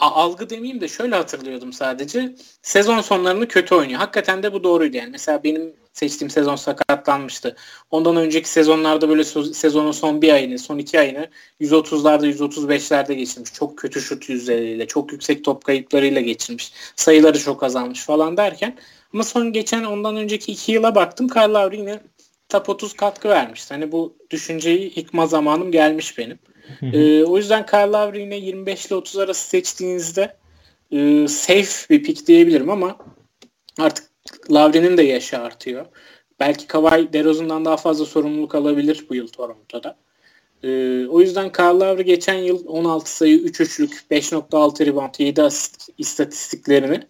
[0.00, 2.34] algı demeyeyim de şöyle hatırlıyordum sadece.
[2.62, 4.00] Sezon sonlarını kötü oynuyor.
[4.00, 5.10] Hakikaten de bu doğruydu yani.
[5.10, 7.56] Mesela benim seçtiğim sezon sakatlanmıştı.
[7.90, 11.28] Ondan önceki sezonlarda böyle sezonun son bir ayını, son iki ayını
[11.60, 13.52] 130'larda, 135'lerde geçirmiş.
[13.52, 16.72] Çok kötü şut yüzdeleriyle, çok yüksek top kayıplarıyla geçirmiş.
[16.96, 18.76] Sayıları çok azalmış falan derken
[19.14, 21.28] ama son geçen ondan önceki iki yıla baktım.
[21.28, 22.00] Kyle Lowry yine
[22.48, 23.70] top 30 katkı vermiş.
[23.70, 26.38] Hani bu düşünceyi yıkma zamanım gelmiş benim.
[26.82, 30.36] ee, o yüzden Kyle Lowry yine 25 ile 30 arası seçtiğinizde
[30.92, 32.96] e, safe bir pick diyebilirim ama
[33.78, 34.09] artık
[34.50, 35.86] Lavri'nin de yaşı artıyor.
[36.40, 39.96] Belki Kawhi DeRozan'dan daha fazla sorumluluk alabilir bu yıl Toronto'da.
[40.62, 45.88] Ee, o yüzden Kyle Lowry geçen yıl 16 sayı, 3 üçlük, 5.6 rebound, 7 asist
[45.98, 47.00] istatistiklerini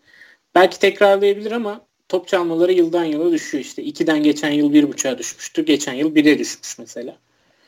[0.55, 3.83] belki tekrarlayabilir ama top çalmaları yıldan yıla düşüyor işte.
[3.83, 5.64] 2'den geçen yıl 1.5'a düşmüştü.
[5.64, 7.16] Geçen yıl 1'e düşmüş mesela.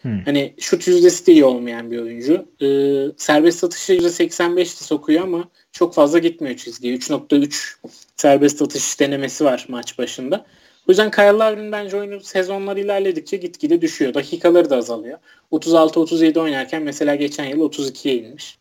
[0.02, 0.22] Hmm.
[0.24, 2.48] Hani şut yüzdesi de iyi olmayan bir oyuncu.
[2.62, 6.96] Ee, serbest atışı %85'te sokuyor ama çok fazla gitmiyor çizgiye.
[6.96, 7.76] 3.3
[8.22, 10.44] serbest atış denemesi var maç başında.
[10.88, 14.14] O yüzden Kyle Lowry'nin bence oyunu sezonlar ilerledikçe gitgide düşüyor.
[14.14, 15.18] Dakikaları da azalıyor.
[15.52, 18.58] 36-37 oynarken mesela geçen yıl 32'ye inmiş.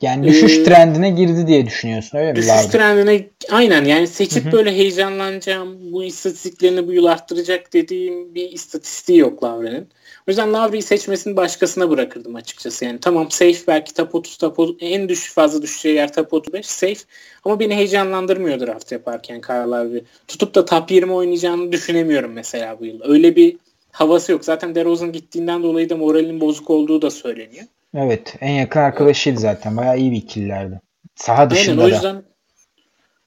[0.00, 2.36] Yani düşüş ee, trendine girdi diye düşünüyorsun öyle mi?
[2.36, 2.70] Düşüş Lardy?
[2.70, 4.52] trendine aynen yani seçip Hı-hı.
[4.52, 9.88] böyle heyecanlanacağım bu istatistiklerini bu yıl arttıracak dediğim bir istatistiği yok Lavre'nin.
[10.30, 12.84] O yüzden Lavri'yi seçmesini başkasına bırakırdım açıkçası.
[12.84, 16.66] Yani tamam safe belki top 30 top 30, en düş fazla düşeceği yer top 35
[16.66, 17.00] safe
[17.44, 20.04] ama beni heyecanlandırmıyor draft yaparken Kyle Lavri.
[20.28, 23.00] Tutup da top 20 oynayacağını düşünemiyorum mesela bu yıl.
[23.04, 23.56] Öyle bir
[23.92, 24.44] havası yok.
[24.44, 27.64] Zaten DeRozan gittiğinden dolayı da moralin bozuk olduğu da söyleniyor.
[27.94, 28.34] Evet.
[28.40, 29.76] En yakın arkadaşıydı zaten.
[29.76, 30.80] Bayağı iyi bir ikililerdi.
[31.14, 32.22] Saha dışında Aynen, o yüzden, da.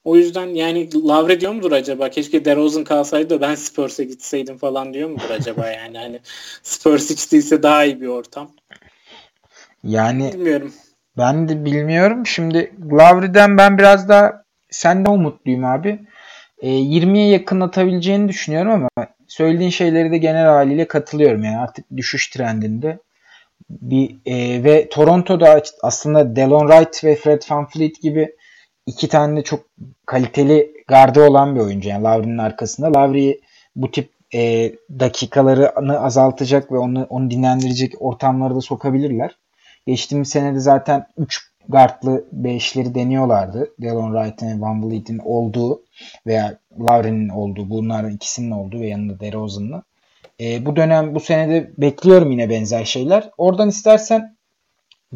[0.04, 2.08] O yüzden yani Lavre diyor mudur acaba?
[2.08, 5.98] Keşke DeRozan kalsaydı da ben Spurs'e gitseydim falan diyor mudur acaba yani?
[5.98, 6.20] Hani
[6.62, 8.50] Spurs hiç değilse daha iyi bir ortam.
[9.84, 10.72] Yani bilmiyorum.
[11.18, 12.26] Ben de bilmiyorum.
[12.26, 16.00] Şimdi Lavri'den ben biraz daha sen de umutluyum abi.
[16.60, 22.28] E, 20'ye yakın atabileceğini düşünüyorum ama söylediğin şeyleri de genel haliyle katılıyorum yani artık düşüş
[22.30, 22.98] trendinde.
[23.70, 28.36] Bir e, ve Toronto'da aslında Delon Wright ve Fred VanVleet gibi
[28.86, 29.60] iki tane çok
[30.06, 31.88] kaliteli gardı olan bir oyuncu.
[31.88, 32.88] Yani Lowry'nin arkasında.
[32.88, 33.40] Lowry'i
[33.76, 39.36] bu tip e, dakikalarını azaltacak ve onu onu dinlendirecek ortamlara da sokabilirler.
[39.86, 43.70] Geçtiğimiz senede zaten 3 guardlı beşleri deniyorlardı.
[43.78, 45.82] Delon Wright'ın Van Vliet'in olduğu
[46.26, 49.82] veya Lowry'nin olduğu bunların ikisinin olduğu ve yanında DeRozan'la.
[50.40, 53.30] E, bu dönem bu senede bekliyorum yine benzer şeyler.
[53.38, 54.36] Oradan istersen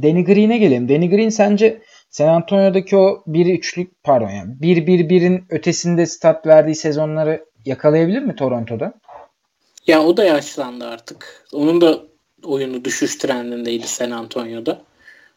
[0.02, 0.88] Danny Green'e gelelim.
[0.88, 1.80] Danny Green sence
[2.10, 8.94] San Antonio'daki o 1-3'lük pardon yani 1-1-1'in ötesinde stat verdiği sezonları yakalayabilir mi Toronto'da?
[9.86, 11.46] Ya o da yaşlandı artık.
[11.52, 11.98] Onun da
[12.44, 14.82] oyunu düşüş trendindeydi San Antonio'da.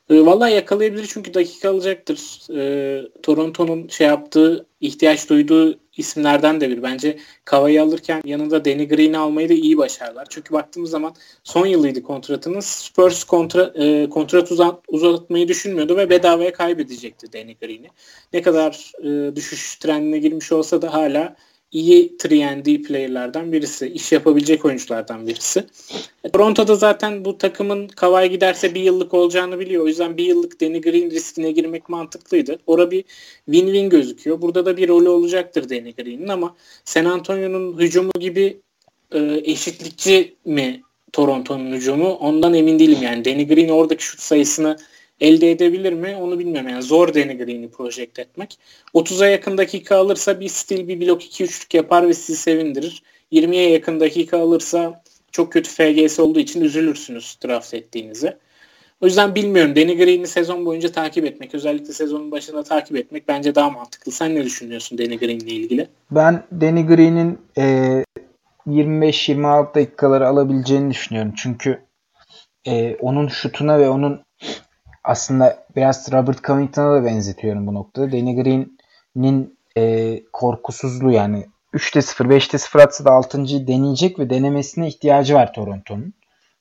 [0.09, 2.19] E, vallahi yakalayabilir çünkü dakika alacaktır.
[2.57, 6.83] E, Toronto'nun şey yaptığı, ihtiyaç duyduğu isimlerden de bir.
[6.83, 10.27] Bence Kava'yı alırken yanında Danny Green'i almayı da iyi başarlar.
[10.29, 12.59] Çünkü baktığımız zaman son yılıydı kontratının.
[12.59, 17.87] Spurs kontra, e, kontrat uzat, uzatmayı düşünmüyordu ve bedavaya kaybedecekti Danny Green'i.
[18.33, 21.35] Ne kadar e, düşüş trendine girmiş olsa da hala
[21.71, 23.87] iyi 3 player'lardan birisi.
[23.87, 25.65] iş yapabilecek oyunculardan birisi.
[26.23, 29.83] E, Toronto'da zaten bu takımın Kawhi giderse bir yıllık olacağını biliyor.
[29.83, 32.59] O yüzden bir yıllık Danny Green riskine girmek mantıklıydı.
[32.67, 33.03] Ora bir
[33.49, 34.41] win-win gözüküyor.
[34.41, 36.55] Burada da bir rolü olacaktır Danny Green'in ama
[36.85, 38.61] San Antonio'nun hücumu gibi
[39.11, 40.81] e, eşitlikçi mi
[41.13, 43.25] Toronto'nun hücumu ondan emin değilim yani.
[43.25, 44.77] Danny Green oradaki şut sayısını
[45.21, 46.69] elde edebilir mi onu bilmiyorum.
[46.69, 48.57] Yani zor Danny Green'i project etmek.
[48.93, 53.03] 30'a yakın dakika alırsa bir stil bir blok 2-3'lük yapar ve sizi sevindirir.
[53.31, 58.37] 20'ye yakın dakika alırsa çok kötü FGS olduğu için üzülürsünüz draft ettiğinizi.
[59.01, 59.75] O yüzden bilmiyorum.
[59.75, 64.11] Danny Green'i sezon boyunca takip etmek, özellikle sezonun başında takip etmek bence daha mantıklı.
[64.11, 65.87] Sen ne düşünüyorsun Danny Green'le ilgili?
[66.11, 68.03] Ben Danny Green'in e,
[68.67, 71.33] 25-26 dakikaları alabileceğini düşünüyorum.
[71.37, 71.81] Çünkü
[72.67, 74.21] e, onun şutuna ve onun
[75.03, 78.11] aslında biraz Robert Covington'a da benzetiyorum bu noktada.
[78.11, 84.87] Danny Green'in e, korkusuzluğu yani 3'te 0, 5'te 0 atsa da 6.yı deneyecek ve denemesine
[84.87, 86.13] ihtiyacı var Toronto'nun.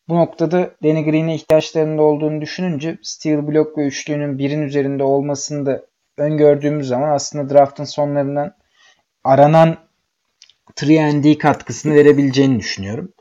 [0.09, 5.83] Bu noktada Danny Green'e ihtiyaçlarında olduğunu düşününce steel block ve üçlüğünün birin üzerinde olmasını da
[6.17, 8.55] öngördüğümüz zaman aslında draftın sonlarından
[9.25, 9.77] aranan
[10.83, 13.13] 3 katkısını verebileceğini düşünüyorum.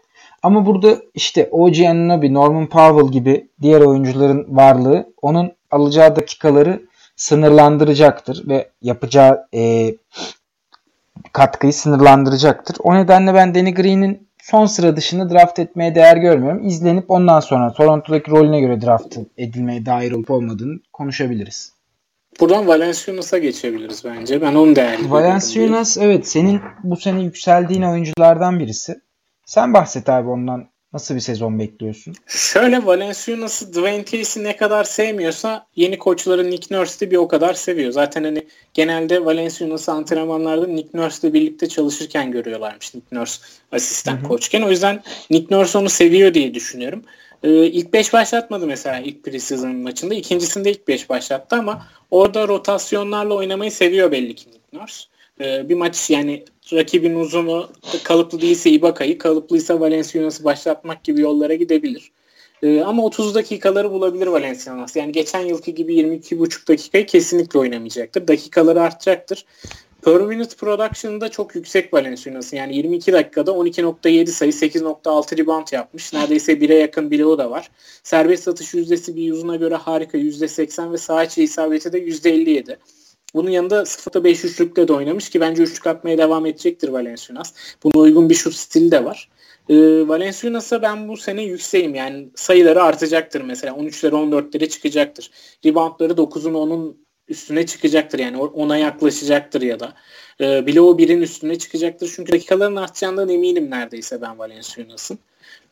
[0.44, 6.82] Ama burada işte OG Anunoby, Norman Powell gibi diğer oyuncuların varlığı onun alacağı dakikaları
[7.16, 9.96] sınırlandıracaktır ve yapacağı e,
[11.34, 12.78] katkıyı sınırlandıracaktır.
[12.80, 16.68] O nedenle ben Danny Green'in son sıra dışında draft etmeye değer görmüyorum.
[16.68, 21.74] İzlenip ondan sonra Toronto'daki rolüne göre draft edilmeye dair olup olmadığını konuşabiliriz.
[22.40, 24.42] Buradan Valenciunas'a geçebiliriz bence.
[24.42, 29.02] Ben onu değerli Valenciunas evet senin bu sene yükseldiğin oyunculardan birisi.
[29.50, 30.70] Sen bahset abi ondan.
[30.94, 32.16] Nasıl bir sezon bekliyorsun?
[32.28, 37.92] Şöyle Valenciunas'ı Dwayne Casey ne kadar sevmiyorsa yeni koçların Nick Nurse'de bir o kadar seviyor.
[37.92, 42.96] Zaten hani genelde Valenciunas'ı antrenmanlarda Nick Nurse'le birlikte çalışırken görüyorlarmış.
[42.96, 43.42] Nick Nurse
[43.72, 44.28] asistan Hı-hı.
[44.28, 44.62] koçken.
[44.62, 47.04] O yüzden Nick Nurse onu seviyor diye düşünüyorum.
[47.44, 50.14] Ee, ilk 5 başlatmadı mesela ilk preseason maçında.
[50.14, 55.04] İkincisinde ilk 5 başlattı ama orada rotasyonlarla oynamayı seviyor belli ki Nick Nurse.
[55.42, 56.44] Ee, bir maç yani
[56.74, 57.70] rakibin uzunu
[58.04, 62.12] kalıplı değilse Ibaka'yı, kalıplıysa Valenciunas'ı başlatmak gibi yollara gidebilir.
[62.64, 64.96] Ee, ama 30 dakikaları bulabilir Valenciunas.
[64.96, 68.28] Yani geçen yılki gibi 22,5 dakikayı kesinlikle oynamayacaktır.
[68.28, 69.46] Dakikaları artacaktır.
[70.02, 72.58] Per minute production'da çok yüksek Valenciunas'ın.
[72.58, 76.14] Yani 22 dakikada 12.7 sayı, 8.6 rebound yapmış.
[76.14, 77.72] Neredeyse 1'e yakın bloğu da var.
[78.04, 82.78] Serbest atış yüzdesi bir yüzüne göre harika %80 ve sağ içi isabeti de %57.
[83.36, 87.54] Bunun yanında 0'da 5 üçlükle de oynamış ki bence üçlük atmaya devam edecektir Valenciunas.
[87.84, 89.30] Buna uygun bir şut stili de var.
[89.70, 91.96] Ee, Valenciunas'a ben bu sene yükseğim.
[91.96, 93.74] Yani sayıları artacaktır mesela.
[93.74, 95.32] 13'lere 14'lere çıkacaktır.
[95.66, 98.20] Reboundları 9'un 10'un üstüne çıkacaktır.
[98.20, 99.94] Yani ona yaklaşacaktır ya da.
[100.42, 102.12] Ee, bile o birin üstüne çıkacaktır.
[102.16, 105.20] Çünkü dakikaların artacağından eminim neredeyse ben Valenciunas'ın.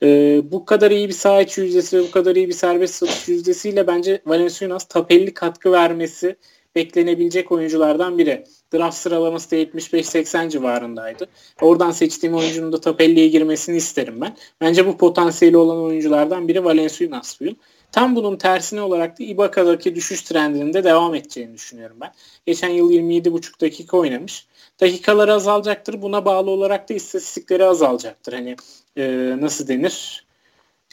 [0.03, 3.27] Ee, bu kadar iyi bir saha içi yüzdesi ve bu kadar iyi bir serbest satış
[3.27, 6.35] yüzdesiyle bence Valenciunas top 50 katkı vermesi
[6.77, 8.43] beklenebilecek oyunculardan biri.
[8.73, 11.27] Draft sıralaması da 75-80 civarındaydı.
[11.61, 14.37] Oradan seçtiğim oyuncunun da top 50'ye girmesini isterim ben.
[14.61, 17.55] Bence bu potansiyeli olan oyunculardan biri Valenciunas bu yıl.
[17.91, 22.11] Tam bunun tersine olarak da Ibaka'daki düşüş trendinin de devam edeceğini düşünüyorum ben.
[22.45, 24.47] Geçen yıl 27,5 dakika oynamış.
[24.81, 26.01] Dakikaları azalacaktır.
[26.01, 28.33] Buna bağlı olarak da istatistikleri azalacaktır.
[28.33, 28.55] Hani
[28.97, 30.26] e, nasıl denir?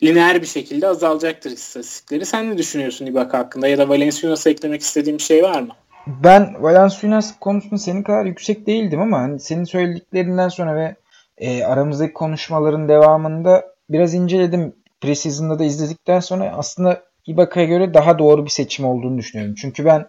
[0.03, 2.26] Lineer bir şekilde azalacaktır istatistikleri.
[2.26, 5.72] Sen ne düşünüyorsun Ibaka hakkında ya da Valenciunas'a eklemek istediğin bir şey var mı?
[6.07, 10.97] Ben Valenciunas konusunda senin kadar yüksek değildim ama hani senin söylediklerinden sonra ve
[11.38, 18.45] e, aramızdaki konuşmaların devamında biraz inceledim preseason'da da izledikten sonra aslında Ibaka'ya göre daha doğru
[18.45, 19.55] bir seçim olduğunu düşünüyorum.
[19.59, 20.07] Çünkü ben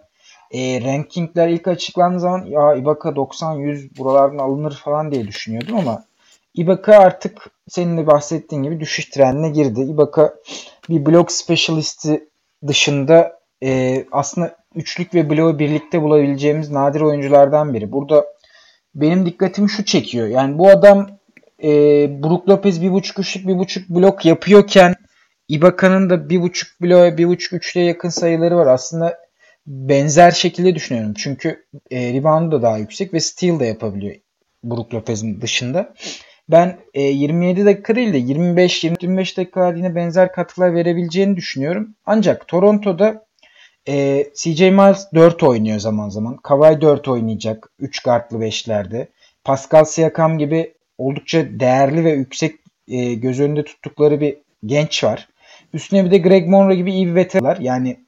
[0.52, 6.04] e, rankingler ilk açıklandığı zaman ya Ibaka 90-100 buralardan alınır falan diye düşünüyordum ama
[6.54, 9.82] Ibaka artık senin de bahsettiğin gibi düşüş trendine girdi.
[9.82, 10.36] Ibaka
[10.90, 12.30] bir blok specialisti
[12.68, 17.92] dışında e, aslında üçlük ve bloğu birlikte bulabileceğimiz nadir oyunculardan biri.
[17.92, 18.26] Burada
[18.96, 20.28] benim dikkatimi şu çekiyor.
[20.28, 21.10] Yani bu adam
[21.64, 21.70] e,
[22.24, 24.96] Brook Lopez bir buçuk üçlük bir buçuk blok yapıyorken
[25.48, 28.68] Ibaka'nın da bir buçuk bloğa bir buçuk üçlüğe yakın sayıları var.
[28.68, 29.18] Aslında
[29.68, 31.14] benzer şekilde düşünüyorum.
[31.18, 34.16] Çünkü e, rebound da daha yüksek ve steal da yapabiliyor
[34.64, 35.94] Brook Lopez'in dışında.
[36.50, 41.96] Ben e, 27 dakika değil de 25-25 dakikalar yine benzer katkılar verebileceğini düşünüyorum.
[42.06, 43.26] Ancak Toronto'da
[43.88, 46.38] e, CJ Miles 4 oynuyor zaman zaman.
[46.38, 47.70] Kawhi 4 oynayacak.
[47.80, 49.08] 3 guardlı 5'lerde.
[49.44, 52.56] Pascal Siakam gibi oldukça değerli ve yüksek
[52.88, 55.30] e, göz önünde tuttukları bir genç var.
[55.74, 58.00] Üstüne bir de Greg Monroe gibi iyi bir veteran Yani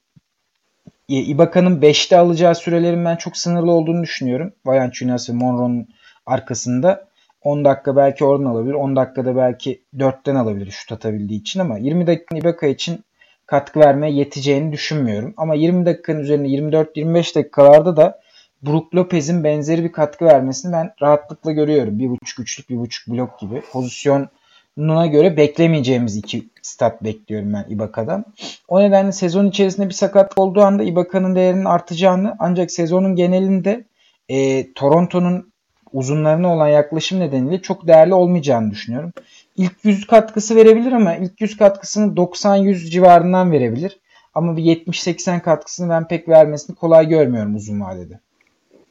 [1.10, 4.54] e, Ibaka'nın 5'te alacağı sürelerin ben çok sınırlı olduğunu düşünüyorum.
[4.66, 5.88] Valanciunas ve Monroe'nun
[6.26, 7.08] arkasında.
[7.42, 8.74] 10 dakika belki oradan alabilir.
[8.74, 13.04] 10 dakikada belki 4'ten alabilir şut atabildiği için ama 20 dakika Ibaka için
[13.46, 15.34] katkı vermeye yeteceğini düşünmüyorum.
[15.38, 18.20] Ama 20 dakikanın üzerine 24-25 dakikalarda da
[18.62, 22.00] Brook Lopez'in benzeri bir katkı vermesini ben rahatlıkla görüyorum.
[22.00, 23.62] Bir buçuk üçlük, bir buçuk blok gibi.
[23.72, 28.26] Pozisyonuna göre beklemeyeceğimiz iki stat bekliyorum ben Ibaka'dan.
[28.68, 33.86] O nedenle sezon içerisinde bir sakat olduğu anda Ibaka'nın değerinin artacağını ancak sezonun genelinde
[34.30, 35.54] e, Toronto'nun
[35.98, 39.14] uzunlarına olan yaklaşım nedeniyle çok değerli olmayacağını düşünüyorum.
[39.56, 44.00] İlk yüz katkısı verebilir ama ilk yüz katkısını 90-100 civarından verebilir.
[44.34, 48.20] Ama bir 70-80 katkısını ben pek vermesini kolay görmüyorum uzun vadede.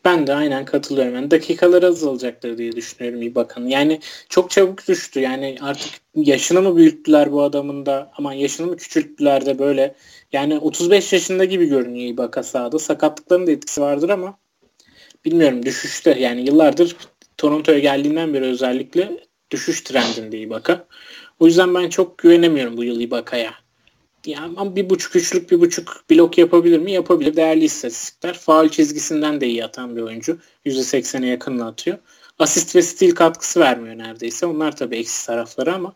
[0.04, 1.14] Ben de aynen katılıyorum.
[1.14, 3.66] Yani dakikalar azalacaktır diye düşünüyorum iyi bakın.
[3.66, 5.20] Yani çok çabuk düştü.
[5.20, 9.94] Yani artık yaşını mı büyüttüler bu adamın da ama yaşını mı küçülttüler de böyle.
[10.32, 12.78] Yani 35 yaşında gibi görünüyor Ibaka sahada.
[12.78, 14.38] Sakatlıkların da etkisi vardır ama
[15.26, 16.16] bilmiyorum düşüşte.
[16.20, 16.96] Yani yıllardır
[17.36, 19.20] Toronto'ya geldiğinden beri özellikle
[19.50, 20.86] düşüş trendinde Ibaka.
[21.40, 23.54] O yüzden ben çok güvenemiyorum bu yıl Ibaka'ya.
[24.26, 26.92] Yani ama bir buçuk üçlük bir buçuk blok yapabilir mi?
[26.92, 27.36] Yapabilir.
[27.36, 28.34] Değerli istatistikler.
[28.34, 30.38] Faul çizgisinden de iyi atan bir oyuncu.
[30.66, 31.98] %80'e yakınla atıyor.
[32.38, 34.46] Asist ve stil katkısı vermiyor neredeyse.
[34.46, 35.94] Onlar tabii eksi tarafları ama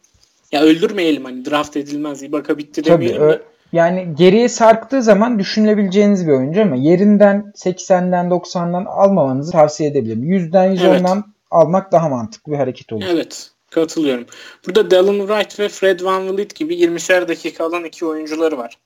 [0.53, 2.23] ya öldürmeyelim hani draft edilmez.
[2.23, 3.43] Ibaka bitti demeyelim tabii, de.
[3.73, 10.25] Yani geriye sarktığı zaman düşünülebileceğiniz bir oyuncu ama yerinden 80'den 90'dan almamanızı tavsiye edebilirim.
[10.25, 11.37] 100'den 110'dan evet.
[11.51, 13.05] almak daha mantıklı bir hareket olur.
[13.09, 13.51] Evet.
[13.71, 14.27] Katılıyorum.
[14.67, 18.79] Burada Dallin Wright ve Fred Van Vliet gibi 20'şer dakika alan iki oyuncuları var.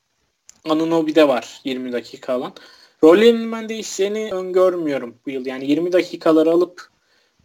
[0.69, 2.53] Anunobi de var 20 dakika alan.
[3.05, 5.47] Rollerinin ben değişeceğini öngörmüyorum bu yıl.
[5.47, 6.89] Yani 20 dakikaları alıp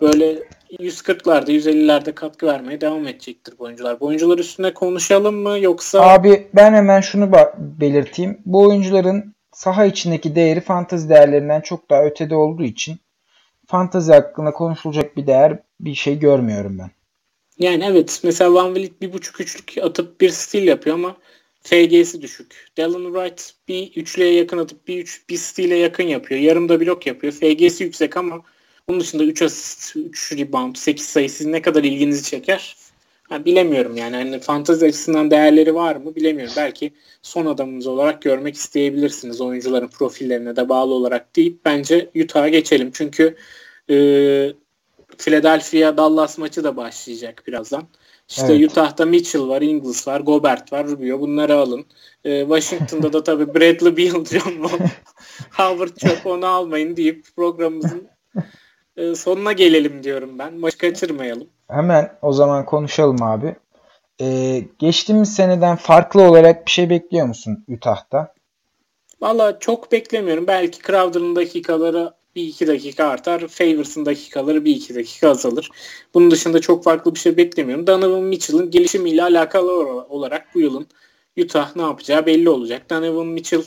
[0.02, 4.00] böyle 140'larda 150'lerde katkı vermeye devam edecektir bu oyuncular.
[4.00, 6.02] Bu oyuncular üstüne konuşalım mı yoksa?
[6.02, 8.38] Abi ben hemen şunu belirteyim.
[8.46, 12.98] Bu oyuncuların saha içindeki değeri fantazi değerlerinden çok daha ötede olduğu için
[13.68, 16.92] fantazi hakkında konuşulacak bir değer bir şey görmüyorum ben.
[17.60, 21.18] Yani evet mesela Van Vliet bir buçuk üçlük atıp bir stil yapıyor ama
[21.62, 22.68] FG'si düşük.
[22.78, 26.42] Dallin Wright bir üçlüye yakın atıp bir, üç, bir stile yakın yapıyor.
[26.42, 27.34] Yarımda blok yapıyor.
[27.34, 28.42] FG'si yüksek ama
[28.90, 32.76] onun dışında 3 asist, 3 rebound, 8 sayı sizin ne kadar ilginizi çeker?
[33.30, 34.16] Ha, bilemiyorum yani.
[34.16, 36.54] Hani fantezi açısından değerleri var mı bilemiyorum.
[36.58, 42.92] Belki son adamınız olarak görmek isteyebilirsiniz oyuncuların profillerine de bağlı olarak deyip bence Utah'a geçelim.
[42.94, 43.36] Çünkü
[43.90, 43.96] e,
[45.18, 47.88] Philadelphia Dallas maçı da başlayacak birazdan.
[48.30, 48.72] İşte evet.
[48.72, 51.86] Utah'da Mitchell var, Ingles var, Gobert var, Rubio bunları alın.
[52.24, 54.88] Ee, Washington'da da tabii Bradley Beal, John Wall,
[55.52, 58.10] Howard çöp onu almayın deyip programımızın
[59.00, 60.54] e, sonuna gelelim diyorum ben.
[60.54, 61.48] Maçı kaçırmayalım.
[61.68, 63.56] Hemen o zaman konuşalım abi.
[64.22, 68.34] Ee, geçtiğimiz seneden farklı olarak bir şey bekliyor musun Utah'ta?
[69.22, 70.48] Valla çok beklemiyorum.
[70.48, 73.48] Belki Crowder'ın dakikaları bir iki dakika artar.
[73.48, 75.72] Favors'ın dakikaları bir iki dakika azalır.
[76.14, 77.88] Bunun dışında çok farklı bir şey beklemiyorum.
[77.88, 79.72] Donovan Mitchell'ın gelişimiyle alakalı
[80.10, 80.88] olarak bu yılın
[81.38, 82.90] Utah ne yapacağı belli olacak.
[82.90, 83.64] Donovan Mitchell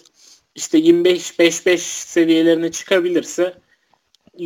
[0.55, 3.55] işte 25-5-5 seviyelerine çıkabilirse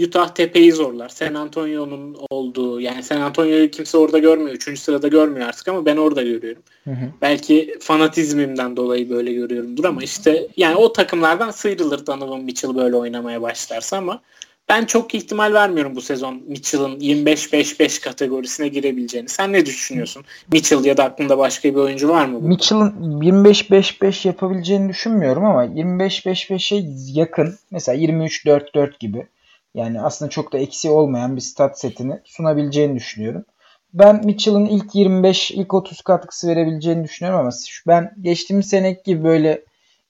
[0.04, 1.08] Utah tepeyi zorlar.
[1.08, 4.56] San Antonio'nun olduğu yani San Antonio'yu kimse orada görmüyor.
[4.56, 6.62] Üçüncü sırada görmüyor artık ama ben orada görüyorum.
[6.84, 7.08] Hı hı.
[7.22, 13.42] Belki fanatizmimden dolayı böyle görüyorumdur ama işte yani o takımlardan sıyrılır Donovan Mitchell böyle oynamaya
[13.42, 14.20] başlarsa ama
[14.68, 19.28] ben çok ihtimal vermiyorum bu sezon Mitchell'ın 25-5-5 kategorisine girebileceğini.
[19.28, 20.24] Sen ne düşünüyorsun?
[20.52, 22.40] Mitchell ya da aklında başka bir oyuncu var mı?
[22.40, 26.84] Mitchell'ın 25-5-5 yapabileceğini düşünmüyorum ama 25-5-5'e
[27.20, 27.58] yakın.
[27.70, 29.26] Mesela 23-4-4 gibi
[29.76, 33.44] yani aslında çok da eksi olmayan bir stat setini sunabileceğini düşünüyorum.
[33.92, 37.50] ben Mitchell'ın ilk 25, ilk 30 katkısı verebileceğini düşünüyorum ama
[37.86, 39.64] ben geçtiğimiz seneki gibi böyle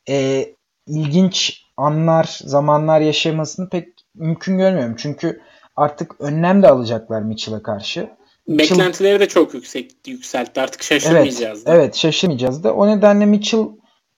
[0.09, 0.47] e,
[0.87, 4.95] ilginç anlar, zamanlar yaşamasını pek mümkün görmüyorum.
[4.99, 5.41] Çünkü
[5.77, 8.11] artık önlem de alacaklar Mitchell'a karşı.
[8.47, 8.79] Mitchell...
[8.79, 10.61] Beklentileri de çok yüksek yükseltti.
[10.61, 11.75] Artık şaşırmayacağız evet, da.
[11.75, 12.75] Evet şaşırmayacağız da.
[12.75, 13.67] O nedenle Mitchell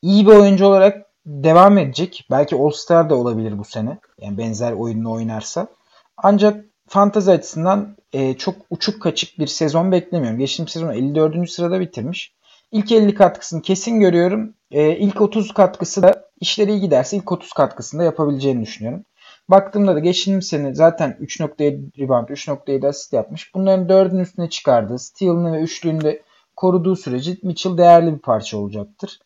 [0.02, 2.26] iyi bir oyuncu olarak devam edecek.
[2.30, 3.98] Belki All-Star da olabilir bu sene.
[4.20, 5.68] Yani benzer oyununu oynarsa.
[6.16, 10.38] Ancak fantazi açısından e, çok uçuk kaçık bir sezon beklemiyorum.
[10.38, 11.50] Geçtiğim sezon 54.
[11.50, 12.32] sırada bitirmiş.
[12.72, 14.54] İlk 50 katkısını kesin görüyorum.
[14.70, 19.04] E, ilk 30 katkısı da işleri iyi giderse ilk 30 katkısını da yapabileceğini düşünüyorum.
[19.48, 23.54] Baktığımda da geçtiğimiz sene zaten 3.7 rebound, 3.7 asist yapmış.
[23.54, 26.22] Bunların dördünün üstüne çıkardığı, steal'ını ve üçlüğünü de
[26.56, 29.18] koruduğu sürece Mitchell değerli bir parça olacaktır.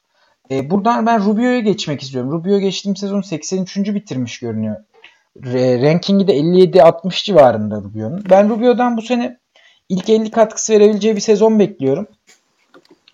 [0.51, 2.33] E, buradan ben Rubio'ya geçmek istiyorum.
[2.33, 3.77] Rubio geçtiğim sezon 83.
[3.77, 4.77] bitirmiş görünüyor.
[5.45, 8.25] E, rankingi de 57-60 civarında Rubio'nun.
[8.31, 9.39] Ben Rubio'dan bu sene
[9.89, 12.07] ilk 50 katkısı verebileceği bir sezon bekliyorum.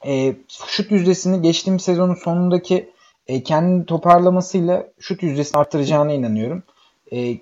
[0.07, 0.35] E,
[0.67, 2.91] şut yüzdesini geçtiğim sezonun sonundaki
[3.27, 6.63] e, kendini toparlamasıyla şut yüzdesini artıracağına inanıyorum.
[7.13, 7.39] E,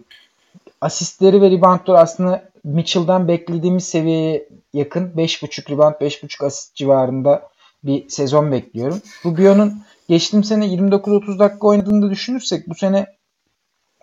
[0.80, 7.48] asistleri ve reboundları aslında Mitchell'dan beklediğimiz seviyeye yakın 5.5 rebound 5.5 asist civarında
[7.86, 9.00] bir sezon bekliyorum.
[9.24, 13.06] Rubio'nun geçtiğim sene 29-30 dakika oynadığını da düşünürsek bu sene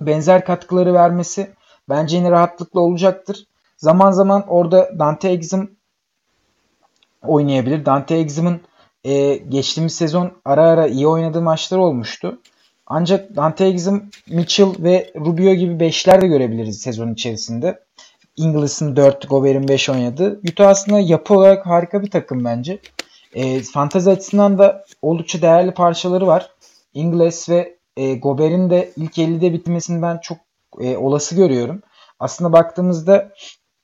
[0.01, 1.49] benzer katkıları vermesi
[1.89, 3.47] bence yine rahatlıkla olacaktır.
[3.77, 5.71] Zaman zaman orada Dante Exum
[7.21, 7.85] oynayabilir.
[7.85, 8.61] Dante Exum'un
[9.03, 12.39] e, geçtiğimiz sezon ara ara iyi oynadığı maçlar olmuştu.
[12.87, 17.79] Ancak Dante Exum, Mitchell ve Rubio gibi beşler de görebiliriz sezon içerisinde.
[18.35, 20.39] Inglis'in 4, Gobert'in 5 oynadı.
[20.51, 22.79] Utah aslında yapı olarak harika bir takım bence.
[23.33, 26.49] E, fantezi açısından da oldukça değerli parçaları var.
[26.93, 30.37] Ingles ve e, Gobert'in de ilk 50'de bitmesini ben çok
[30.79, 31.81] e, olası görüyorum.
[32.19, 33.33] Aslında baktığımızda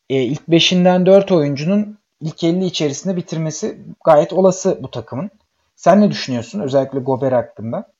[0.09, 5.29] e, ilk 5'inden 4 oyuncunun ilk 50 içerisinde bitirmesi gayet olası bu takımın.
[5.75, 7.91] Sen ne düşünüyorsun özellikle Gobert hakkında?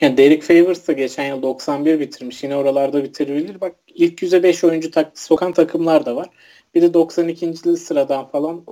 [0.00, 2.42] Yani Derek Favors da geçen yıl 91 bitirmiş.
[2.42, 3.60] Yine oralarda bitirebilir.
[3.60, 6.28] Bak ilk yüze 5 oyuncu tak sokan takımlar da var.
[6.74, 7.76] Bir de 92.
[7.76, 8.64] sıradan falan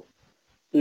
[0.74, 0.78] e,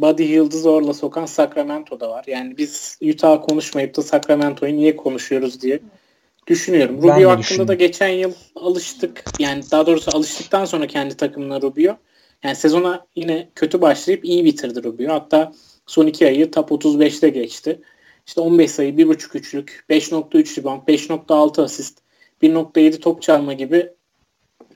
[0.00, 2.24] Buddy Hield'ı zorla sokan Sacramento da var.
[2.26, 5.80] Yani biz Utah konuşmayıp da Sacramento'yu niye konuşuyoruz diye
[6.46, 7.02] düşünüyorum.
[7.02, 9.24] Rubio hakkında da geçen yıl alıştık.
[9.38, 11.96] Yani daha doğrusu alıştıktan sonra kendi takımına Rubio.
[12.42, 15.12] Yani sezona yine kötü başlayıp iyi bitirdi Rubio.
[15.12, 15.52] Hatta
[15.86, 17.80] son iki ayı top 35'te geçti.
[18.26, 21.98] İşte 15 sayı, 1.5 üçlük, 5.3 rebound, 5.6 asist,
[22.42, 23.88] 1.7 top çalma gibi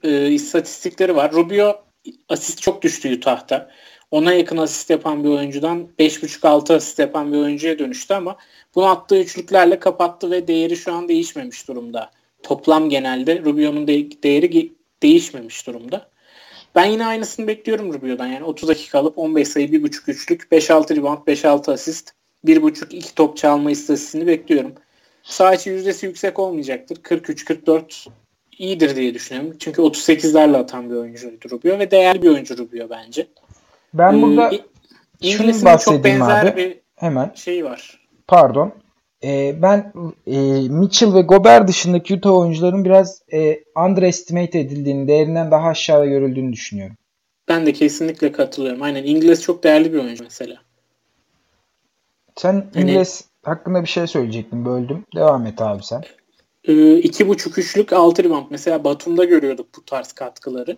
[0.02, 1.32] e, istatistikleri var.
[1.32, 1.84] Rubio
[2.28, 3.70] asist çok düştü Utah'ta.
[4.10, 8.36] Ona yakın asist yapan bir oyuncudan 5.5-6 asist yapan bir oyuncuya dönüştü ama
[8.74, 12.10] bunu attığı üçlüklerle kapattı ve değeri şu an değişmemiş durumda.
[12.42, 16.10] Toplam genelde Rubio'nun de- değeri değişmemiş durumda.
[16.74, 18.26] Ben yine aynısını bekliyorum Rubio'dan.
[18.26, 22.12] Yani 30 dakika alıp 15 sayı, 1.5 üçlük, 5-6 rebound, 5-6 asist,
[22.44, 24.72] 1.5-2 top çalma istatistiğini bekliyorum.
[25.22, 26.96] Sağ içi yüzdesi yüksek olmayacaktır.
[26.96, 28.08] 43-44
[28.58, 29.56] iyidir diye düşünüyorum.
[29.58, 33.26] Çünkü 38'lerle atan bir oyuncu Rubio ve değerli bir oyuncu Rubio bence.
[33.94, 34.50] Ben ee, burada
[35.22, 36.56] şunu bahsedeyim çok benzer abi.
[36.56, 37.32] Bir Hemen.
[37.34, 38.00] şey var.
[38.28, 38.72] Pardon.
[39.24, 39.92] Ee, ben
[40.26, 46.52] e, Mitchell ve Gobert dışındaki Utah oyuncuların biraz e, underestimate edildiğini, değerinden daha aşağıda görüldüğünü
[46.52, 46.96] düşünüyorum.
[47.48, 48.82] Ben de kesinlikle katılıyorum.
[48.82, 50.56] Aynen İngiliz çok değerli bir oyuncu mesela.
[52.36, 54.64] Sen hani, İngiliz hakkında bir şey söyleyecektin.
[54.64, 55.04] Böldüm.
[55.16, 56.02] Devam et abi sen.
[56.64, 58.46] E, iki buçuk üçlük altı rebound.
[58.50, 60.76] Mesela Batum'da görüyorduk bu tarz katkıları.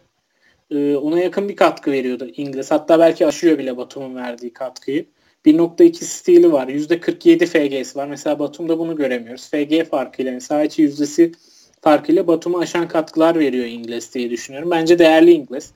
[0.74, 2.70] E, ona yakın bir katkı veriyordu İngiliz.
[2.70, 5.06] Hatta belki aşıyor bile Batum'un verdiği katkıyı.
[5.44, 6.68] 1.2 stili var.
[6.68, 8.06] %47 FG'si var.
[8.06, 9.50] Mesela Batum'da bunu göremiyoruz.
[9.50, 11.32] FG farkıyla, mesela içi yüzdesi
[11.80, 14.70] farkıyla Batum'a aşan katkılar veriyor İngiliz diye düşünüyorum.
[14.70, 15.72] Bence değerli İngiliz.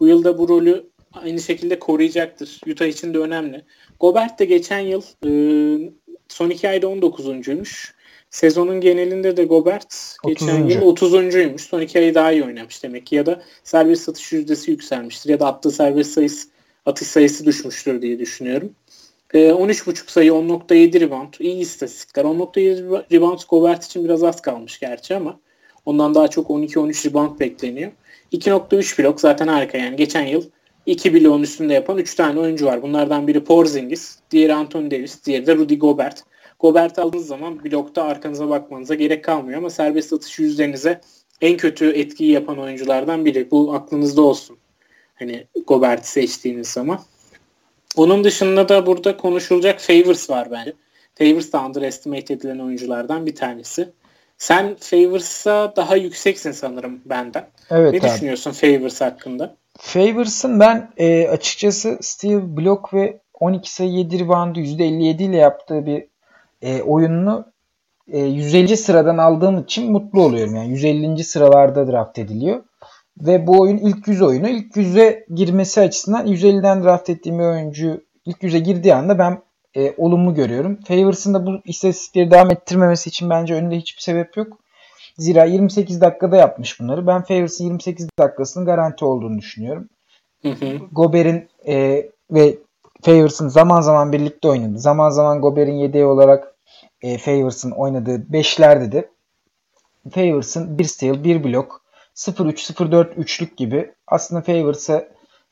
[0.00, 2.60] Bu yılda bu rolü aynı şekilde koruyacaktır.
[2.66, 3.64] Utah için de önemli.
[4.00, 5.30] Gobert de geçen yıl e,
[6.28, 7.92] son iki ayda 19'uncuymuş.
[8.30, 10.74] Sezonun genelinde de Gobert geçen 30.
[10.74, 11.58] yıl 30'uncuymuş.
[11.58, 13.16] Son iki ayı daha iyi oynamış demek ki.
[13.16, 15.30] Ya da serbest satış yüzdesi yükselmiştir.
[15.30, 16.48] Ya da attığı serbest sayısı
[16.86, 18.72] atış sayısı düşmüştür diye düşünüyorum.
[19.34, 21.34] E, 13.5 sayı 10.7 rebound.
[21.38, 22.24] iyi istatistikler.
[22.24, 25.40] 10.7 rebound Gobert için biraz az kalmış gerçi ama
[25.86, 27.92] ondan daha çok 12-13 rebound bekleniyor.
[28.32, 29.96] 2.3 blok zaten harika yani.
[29.96, 30.44] Geçen yıl
[30.86, 32.82] 2 bloğun üstünde yapan 3 tane oyuncu var.
[32.82, 36.24] Bunlardan biri Porzingis, diğeri Anthony Davis, diğeri de Rudy Gobert.
[36.60, 41.00] Gobert aldığınız zaman blokta arkanıza bakmanıza gerek kalmıyor ama serbest atış yüzlerinize
[41.40, 43.50] en kötü etkiyi yapan oyunculardan biri.
[43.50, 44.56] Bu aklınızda olsun.
[45.14, 47.00] Hani Gobert'i seçtiğiniz zaman.
[47.96, 50.72] Onun dışında da burada konuşulacak Favors var bence.
[51.14, 53.92] Favors da underestimate edilen oyunculardan bir tanesi.
[54.38, 57.48] Sen Favors'a daha yükseksin sanırım benden.
[57.70, 58.08] Evet ne abi.
[58.08, 59.56] düşünüyorsun Favors hakkında?
[59.78, 66.09] Favors'ın ben e, açıkçası Steve Block ve 12 sayı 7 reboundu %57 ile yaptığı bir
[66.62, 67.52] e, oyununu
[68.12, 68.76] e, 150.
[68.76, 70.54] sıradan aldığım için mutlu oluyorum.
[70.54, 71.24] Yani 150.
[71.24, 72.62] sıralarda draft ediliyor.
[73.20, 74.48] Ve bu oyun ilk 100 oyunu.
[74.48, 79.42] ilk 100'e girmesi açısından 150'den draft ettiğim bir oyuncu ilk 100'e girdiği anda ben
[79.76, 80.78] e, olumlu görüyorum.
[80.88, 84.58] Favors'ın da bu istatistikleri devam ettirmemesi için bence önünde hiçbir sebep yok.
[85.18, 87.06] Zira 28 dakikada yapmış bunları.
[87.06, 89.88] Ben Favors'ın 28 dakikasının garanti olduğunu düşünüyorum.
[90.92, 92.58] Gober'in e, ve
[93.02, 94.78] Favors'ın zaman zaman birlikte oynadı.
[94.78, 96.54] Zaman zaman Gober'in yedeği olarak
[97.02, 99.10] e, Favors'ın oynadığı beşlerde de
[100.10, 101.82] Favors'ın bir steal, bir blok,
[102.14, 105.08] 0-3-0-4 üçlük gibi aslında Favors'a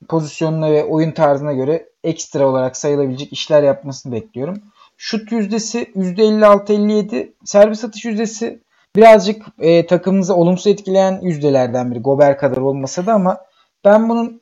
[0.09, 4.63] pozisyonuna ve oyun tarzına göre ekstra olarak sayılabilecek işler yapmasını bekliyorum.
[4.97, 8.63] Şut yüzdesi %56-57, servis atış yüzdesi
[8.97, 11.99] birazcık e, takımımızı olumsuz etkileyen yüzdelerden biri.
[11.99, 13.39] Gober kadar olmasa da ama
[13.85, 14.41] ben bunun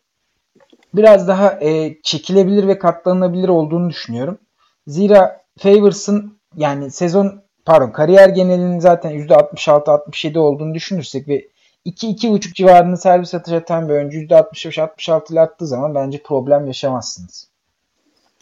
[0.97, 4.39] biraz daha e, çekilebilir ve katlanılabilir olduğunu düşünüyorum.
[4.87, 11.49] Zira Favors'ın yani sezon pardon kariyer genelinin zaten %66-67 olduğunu düşünürsek ve
[11.87, 17.49] 2-2,5 civarında servis atış atan bir oyuncu %65-66 ile attığı zaman bence problem yaşamazsınız.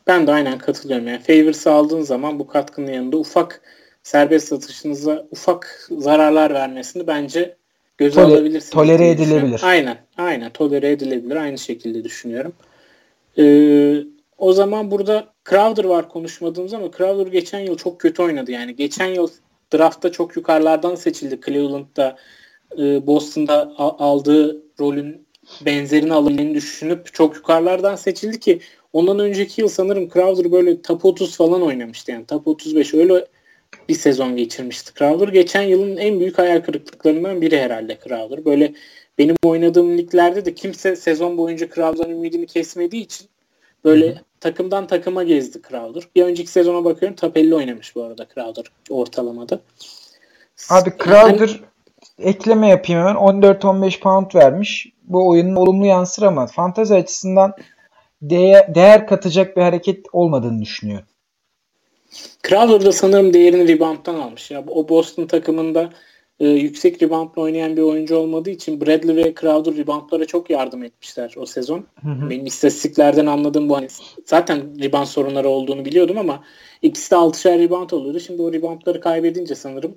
[0.06, 1.06] Ben de aynen katılıyorum.
[1.06, 3.60] Yani Favors'ı aldığın zaman bu katkının yanında ufak
[4.02, 7.56] serbest atışınıza ufak zararlar vermesini bence
[7.98, 8.70] göze Tole, alabilirsiniz.
[8.70, 9.60] Tolere edilebilir.
[9.64, 9.98] Aynen.
[10.16, 10.50] Aynen.
[10.50, 11.36] Tolere edilebilir.
[11.36, 12.52] Aynı şekilde düşünüyorum.
[13.38, 13.96] Ee,
[14.38, 18.50] o zaman burada Crowder var konuşmadığımız ama Crowder geçen yıl çok kötü oynadı.
[18.50, 19.28] Yani geçen yıl
[19.74, 21.40] draftta çok yukarılardan seçildi.
[21.46, 22.16] Cleveland'da
[22.78, 25.26] e, Boston'da aldığı rolün
[25.66, 28.60] benzerini alabileceğini düşünüp çok yukarılardan seçildi ki
[28.92, 32.12] ondan önceki yıl sanırım Crowder böyle top 30 falan oynamıştı.
[32.12, 33.26] Yani top 35 öyle
[33.88, 35.28] bir sezon geçirmişti Crowder.
[35.28, 38.44] Geçen yılın en büyük hayal kırıklıklarından biri herhalde Crowder.
[38.44, 38.72] Böyle
[39.18, 43.28] benim oynadığım liglerde de kimse sezon boyunca Crowder'ın ümidini kesmediği için
[43.84, 44.20] böyle Hı-hı.
[44.40, 46.02] takımdan takıma gezdi Crowder.
[46.16, 49.60] Bir önceki sezona bakıyorum 50 oynamış bu arada Crowder ortalamada.
[50.70, 51.60] Abi Crowder yani,
[52.18, 53.14] ekleme yapayım hemen.
[53.14, 54.92] 14-15 pound vermiş.
[55.02, 57.54] Bu oyunun olumlu yansır ama fantazi açısından
[58.22, 61.06] değer, değer katacak bir hareket olmadığını düşünüyorum.
[62.48, 64.50] Crowder da sanırım değerini rebound'dan almış.
[64.50, 65.90] Ya o Boston takımında
[66.40, 71.34] e, yüksek reboundla oynayan bir oyuncu olmadığı için Bradley ve Crowder reboundlara çok yardım etmişler
[71.36, 71.86] o sezon.
[72.02, 72.30] Hı hı.
[72.30, 73.76] Benim istatistiklerden anladığım bu.
[73.76, 73.88] Hani
[74.26, 76.44] zaten rebound sorunları olduğunu biliyordum ama
[76.82, 78.20] ikisi de 6'şer rebound oluyordu.
[78.20, 79.96] Şimdi o reboundları kaybedince sanırım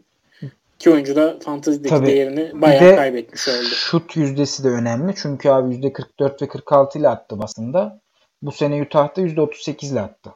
[0.79, 2.07] iki oyuncu da fantazideki Tabii.
[2.07, 3.65] değerini bayağı de kaybetmiş oldu.
[3.75, 5.13] Şut yüzdesi de önemli.
[5.21, 8.01] Çünkü abi %44 ve 46 ile attı aslında.
[8.41, 10.29] Bu sene Utah'ta %38 ile attı.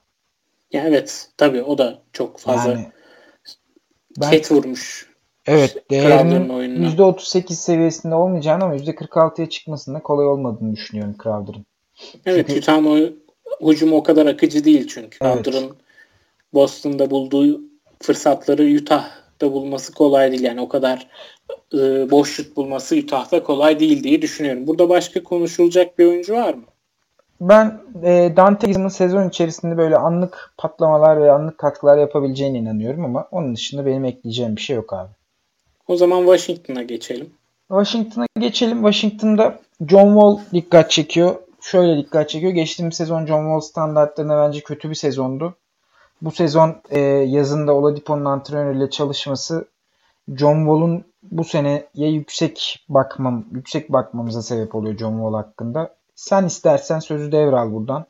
[0.73, 2.87] Ya evet tabii o da çok fazla yani,
[4.21, 5.11] ben, ket vurmuş.
[5.45, 6.49] Evet değerinin
[6.97, 11.65] %38 seviyesinde olmayacağını ama %46'ya çıkmasında kolay olmadığını düşünüyorum Crowder'ın.
[12.25, 12.59] Evet çünkü...
[12.59, 12.85] Utah'ın
[13.59, 15.17] o hücumu o kadar akıcı değil çünkü.
[15.21, 15.45] Evet.
[15.45, 15.77] Crowder'ın
[16.53, 17.61] Boston'da bulduğu
[18.01, 20.43] fırsatları Utah'da bulması kolay değil.
[20.43, 21.07] Yani o kadar
[21.73, 24.67] e, boş şut bulması Utah'da kolay değil diye düşünüyorum.
[24.67, 26.63] Burada başka konuşulacak bir oyuncu var mı?
[27.41, 33.27] Ben e, Dante Gizem'in sezon içerisinde böyle anlık patlamalar ve anlık katkılar yapabileceğine inanıyorum ama
[33.31, 35.09] onun dışında benim ekleyeceğim bir şey yok abi.
[35.87, 37.29] O zaman Washington'a geçelim.
[37.67, 38.77] Washington'a geçelim.
[38.77, 41.35] Washington'da John Wall dikkat çekiyor.
[41.61, 42.51] Şöyle dikkat çekiyor.
[42.53, 45.55] Geçtiğimiz sezon John Wall standartlarına bence kötü bir sezondu.
[46.21, 49.67] Bu sezon e, yazında Oladipo'nun antrenörüyle çalışması
[50.35, 55.95] John Wall'un bu seneye yüksek bakmam, yüksek bakmamıza sebep oluyor John Wall hakkında.
[56.21, 58.05] Sen istersen sözü devral buradan.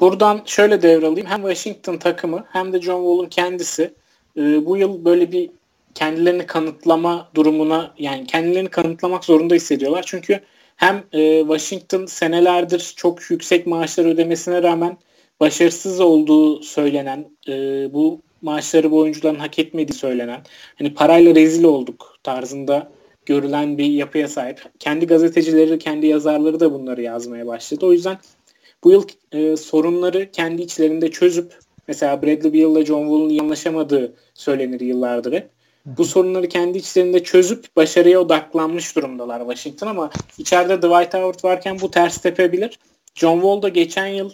[0.00, 1.26] Buradan şöyle devralayım.
[1.26, 3.94] Hem Washington takımı hem de John Wall'un kendisi
[4.36, 5.50] e, bu yıl böyle bir
[5.94, 10.04] kendilerini kanıtlama durumuna yani kendilerini kanıtlamak zorunda hissediyorlar.
[10.06, 10.40] Çünkü
[10.76, 14.98] hem e, Washington senelerdir çok yüksek maaşlar ödemesine rağmen
[15.40, 17.52] başarısız olduğu söylenen e,
[17.92, 20.40] bu maaşları bu oyuncuların hak etmediği söylenen
[20.78, 22.97] hani parayla rezil olduk tarzında
[23.28, 24.62] görülen bir yapıya sahip.
[24.78, 27.86] Kendi gazetecileri, kendi yazarları da bunları yazmaya başladı.
[27.86, 28.18] O yüzden
[28.84, 31.58] bu yıl e, sorunları kendi içlerinde çözüp
[31.88, 35.48] mesela Bradley Beal ile John Wall'un iyi anlaşamadığı söylenir yıllardır hep.
[35.86, 41.90] Bu sorunları kendi içlerinde çözüp başarıya odaklanmış durumdalar Washington ama içeride Dwight Howard varken bu
[41.90, 42.78] ters tepebilir.
[43.14, 44.30] John Wall da geçen yıl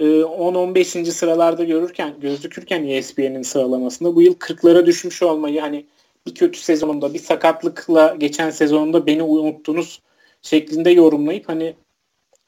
[0.00, 1.00] 10-15.
[1.00, 5.84] E, sıralarda görürken gözükürken ESPN'in sıralamasında bu yıl 40'lara düşmüş olmayı hani
[6.26, 10.02] bir kötü sezonunda bir sakatlıkla geçen sezonunda beni unuttunuz
[10.42, 11.74] şeklinde yorumlayıp hani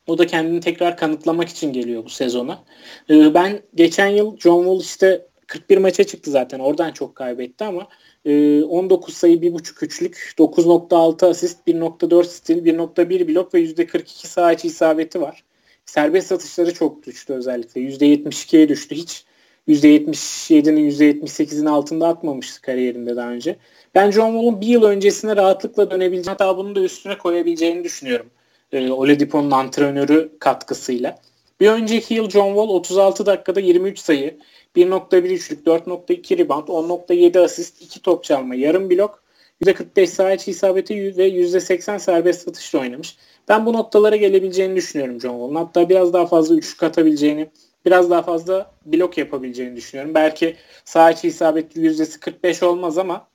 [0.07, 2.65] o da kendini tekrar kanıtlamak için geliyor bu sezona.
[3.11, 6.59] Ee, ben geçen yıl John Wall işte 41 maça çıktı zaten.
[6.59, 7.89] Oradan çok kaybetti ama
[8.25, 15.21] 19 sayı 1.5 üçlük, 9.6 asist, 1.4 stil, 1.1 blok ve %42 saha içi isabeti
[15.21, 15.45] var.
[15.85, 17.81] Serbest atışları çok düştü özellikle.
[17.81, 18.95] %72'ye düştü.
[18.95, 19.25] Hiç
[19.71, 23.57] %77'nin %78'in altında atmamıştı kariyerinde daha önce.
[23.95, 28.27] Ben John Wall'un bir yıl öncesine rahatlıkla dönebileceğini hatta bunu da üstüne koyabileceğini düşünüyorum.
[28.73, 31.19] E, Oladipo'nun antrenörü katkısıyla.
[31.61, 34.39] Bir önceki yıl John Wall 36 dakikada 23 sayı,
[34.77, 39.23] 1.1 üçlük, 4.2 rebound, 10.7 asist, 2 top çalma, yarım blok,
[39.65, 43.17] %45 saha içi isabeti ve %80 serbest atışla oynamış.
[43.49, 45.55] Ben bu noktalara gelebileceğini düşünüyorum John Wall'un.
[45.55, 47.51] Hatta biraz daha fazla üçlük atabileceğini,
[47.87, 50.15] biraz daha fazla blok yapabileceğini düşünüyorum.
[50.15, 53.27] Belki saha içi isabeti yüzdesi 45 olmaz ama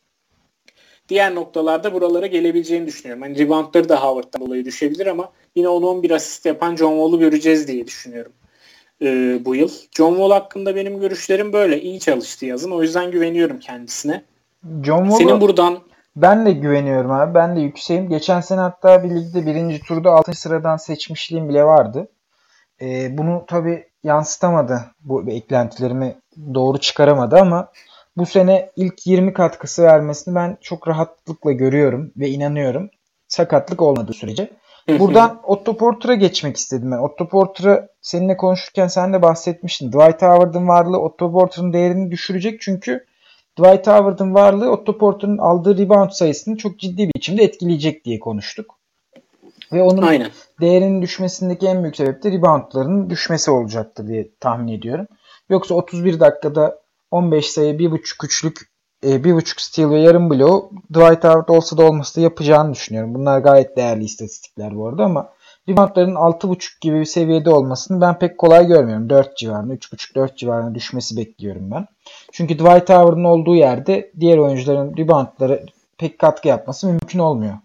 [1.10, 3.22] diğer noktalarda buralara gelebileceğini düşünüyorum.
[3.22, 7.88] Hani reboundları da Howard'dan dolayı düşebilir ama yine 10-11 asist yapan John Wall'u göreceğiz diye
[7.88, 8.32] düşünüyorum
[9.02, 9.70] e, bu yıl.
[9.92, 11.82] John Wall hakkında benim görüşlerim böyle.
[11.82, 12.72] İyi çalıştı yazın.
[12.72, 14.24] O yüzden güveniyorum kendisine.
[14.84, 15.80] John Senin buradan
[16.16, 17.34] ben de güveniyorum abi.
[17.34, 18.10] Ben de yükseğim.
[18.10, 20.34] Geçen sene hatta bir ligde birinci turda 6.
[20.34, 22.08] sıradan seçmişliğim bile vardı.
[22.82, 24.82] E, bunu tabi yansıtamadı.
[25.00, 26.16] Bu beklentilerimi
[26.54, 27.72] doğru çıkaramadı ama
[28.18, 32.90] bu sene ilk 20 katkısı vermesini ben çok rahatlıkla görüyorum ve inanıyorum.
[33.28, 34.50] Sakatlık olmadığı sürece.
[35.00, 36.98] Buradan Otto Porter'a geçmek istedim ben.
[36.98, 39.92] Otto Porter'ı seninle konuşurken sen de bahsetmiştin.
[39.92, 43.06] Dwight Howard'ın varlığı Otto Porter'ın değerini düşürecek çünkü
[43.60, 48.80] Dwight Howard'ın varlığı Otto Porter'ın aldığı rebound sayısını çok ciddi bir biçimde etkileyecek diye konuştuk.
[49.76, 50.32] Ve onun Aynen.
[50.62, 55.08] değerinin düşmesindeki en büyük sebep de reboundların düşmesi olacaktır diye tahmin ediyorum.
[55.50, 56.80] Yoksa 31 dakikada
[57.12, 58.62] 15 sayı, 1.5 üçlük,
[59.04, 63.16] 1.5 steal ve yarım bloğu Dwight Howard olsa da olmasa da yapacağını düşünüyorum.
[63.16, 65.30] Bunlar gayet değerli istatistikler bu arada ama
[65.70, 69.10] reboundların 6.5 gibi bir seviyede olmasını ben pek kolay görmüyorum.
[69.10, 71.88] 4 civarında, 3.5-4 civarında düşmesi bekliyorum ben.
[72.32, 75.66] Çünkü Dwight Howard'ın olduğu yerde diğer oyuncuların reboundları
[75.98, 77.58] pek katkı yapması mümkün olmuyor.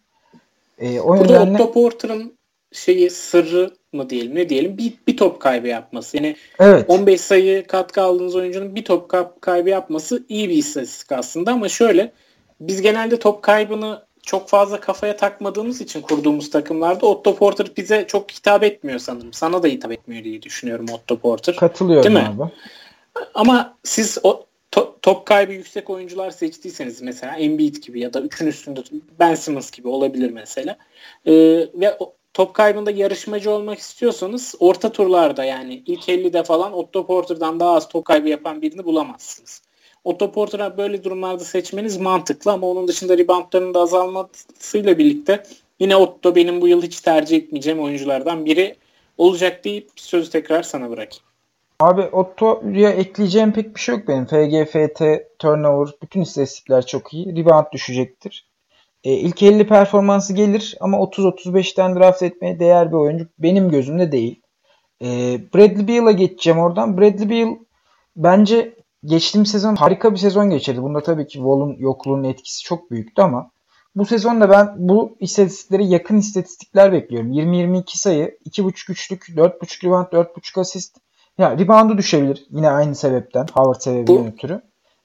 [0.81, 1.62] Ee, o Burada nedenle...
[1.62, 2.39] Otto Porter'ın
[2.72, 6.16] şeyi sırrı mı diyelim ne diyelim bir, bir top kaybı yapması.
[6.16, 6.85] Yani evet.
[6.89, 9.11] 15 sayı katkı aldığınız oyuncunun bir top
[9.41, 12.12] kaybı yapması iyi bir istatistik aslında ama şöyle
[12.61, 18.31] biz genelde top kaybını çok fazla kafaya takmadığımız için kurduğumuz takımlarda Otto Porter bize çok
[18.31, 19.33] hitap etmiyor sanırım.
[19.33, 21.57] Sana da hitap etmiyor diye düşünüyorum Otto Porter.
[21.57, 22.43] Katılıyorum Değil mi?
[22.43, 22.53] abi.
[23.35, 28.47] Ama siz o to, top kaybı yüksek oyuncular seçtiyseniz mesela Embiid gibi ya da üçün
[28.47, 28.81] üstünde
[29.21, 30.79] Ben Simmons gibi olabilir mesela.
[31.27, 31.33] Ee,
[31.75, 31.99] ve
[32.35, 37.89] top kaybında yarışmacı olmak istiyorsanız orta turlarda yani ilk 50'de falan Otto Porter'dan daha az
[37.89, 39.62] top kaybı yapan birini bulamazsınız.
[40.05, 45.43] Otto Porter'ı böyle durumlarda seçmeniz mantıklı ama onun dışında reboundların da azalmasıyla birlikte
[45.81, 48.77] yine Otto benim bu yıl hiç tercih etmeyeceğim oyunculardan biri
[49.18, 51.30] olacak deyip sözü tekrar sana bırakayım.
[51.81, 54.26] Abi Otto'ya ekleyeceğim pek bir şey yok benim.
[54.26, 55.03] FG, FT,
[55.39, 57.37] turnover bütün istatistikler çok iyi.
[57.37, 58.47] Rebound düşecektir.
[59.05, 64.43] E, ilk 50 performansı gelir ama 30-35'ten draft etmeye değer bir oyuncu benim gözümde değil.
[65.03, 65.07] E,
[65.55, 66.99] Bradley Beal'a geçeceğim oradan.
[66.99, 67.57] Bradley Beal
[68.16, 68.74] bence
[69.05, 70.83] geçtiğimiz sezon harika bir sezon geçirdi.
[70.83, 73.51] Bunda tabii ki Wall'un yokluğunun etkisi çok büyüktü ama
[73.95, 77.33] bu sezonda ben bu istatistiklere yakın istatistikler bekliyorum.
[77.33, 80.97] 20-22 sayı, 2.5 üçlük, 4.5 rebound, 4.5 asist.
[81.41, 83.47] Ya reboundu düşebilir yine aynı sebepten.
[83.55, 84.61] Howard sebebinden ötürü.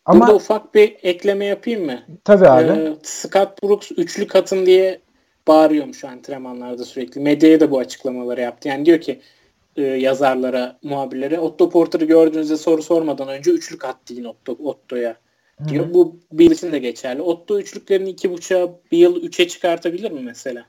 [0.06, 2.00] Ama, Burada ufak bir ekleme yapayım mı?
[2.24, 2.80] Tabii abi.
[2.80, 5.00] Ee, Scott Brooks üçlü katın diye
[5.48, 7.22] bağırıyormuş antrenmanlarda sürekli.
[7.22, 8.68] Medyaya da bu açıklamaları yaptı.
[8.68, 9.22] Yani diyor ki
[9.76, 15.16] e, yazarlara, muhabirlere Otto Porter'ı gördüğünüzde soru sormadan önce üçlük at deyin Otto, Otto'ya
[15.68, 15.94] diyor.
[15.94, 17.22] Bu bir için de geçerli.
[17.22, 20.66] Otto üçlüklerini iki buçuğa bir yıl üçe çıkartabilir mi mesela?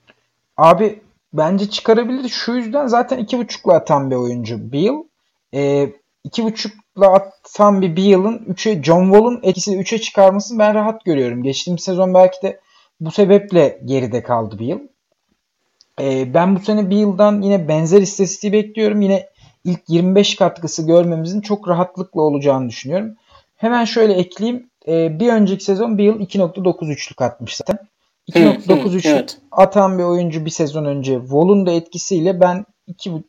[0.57, 1.01] Abi
[1.33, 2.29] bence çıkarabilir.
[2.29, 5.07] Şu yüzden zaten iki buçukla atan bir oyuncu Bill.
[5.57, 5.93] E,
[6.25, 11.43] iki buçukla atan bir Beal'ın 3'e John Wall'un etkisini 3'e çıkarmasını ben rahat görüyorum.
[11.43, 12.61] Geçtiğim sezon belki de
[13.01, 14.79] bu sebeple geride kaldı Beal.
[16.01, 19.01] Ee, ben bu sene Beal'dan yine benzer istatistiği bekliyorum.
[19.01, 19.29] Yine
[19.65, 23.17] ilk 25 katkısı görmemizin çok rahatlıkla olacağını düşünüyorum.
[23.57, 24.71] Hemen şöyle ekleyeyim.
[24.89, 27.79] Ee, bir önceki sezon Beal 2.9 üçlük atmış zaten.
[28.31, 29.39] 2.9 üçlük evet.
[29.53, 33.23] atan bir oyuncu bir sezon önce Wall'un da etkisiyle ben 2.5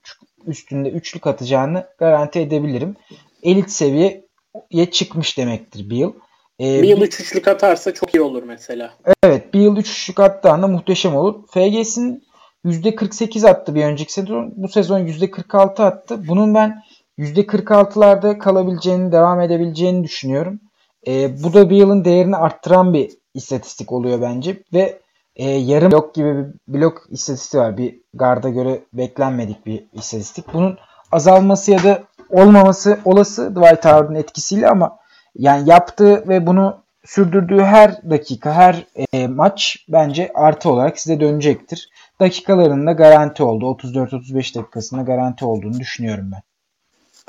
[0.47, 2.95] üstünde üçlük atacağını garanti edebilirim.
[3.43, 6.13] Elit seviyeye çıkmış demektir bir yıl.
[6.61, 8.93] Ee, bir yıl 3 üçlük atarsa çok iyi olur mesela.
[9.23, 11.47] Evet bir yıl 3 üçlük attığında muhteşem olur.
[11.47, 12.23] FG'sin
[12.65, 14.53] %48 attı bir önceki sezon.
[14.55, 16.27] Bu sezon %46 attı.
[16.27, 16.83] Bunun ben
[17.19, 20.59] %46'larda kalabileceğini, devam edebileceğini düşünüyorum.
[21.07, 24.63] Ee, bu da bir yılın değerini arttıran bir istatistik oluyor bence.
[24.73, 24.99] Ve
[25.37, 26.35] e, yarım blok gibi
[26.67, 27.77] bir blok istatistiği var.
[27.77, 30.53] Bir garda göre beklenmedik bir istatistik.
[30.53, 30.77] Bunun
[31.11, 34.97] azalması ya da olmaması olası Dwight Howard'ın etkisiyle ama
[35.35, 41.89] Yani yaptığı ve bunu sürdürdüğü her dakika, her e, maç bence artı olarak size dönecektir.
[42.19, 43.65] Dakikalarında garanti oldu.
[43.65, 46.41] 34-35 dakikasında garanti olduğunu düşünüyorum ben.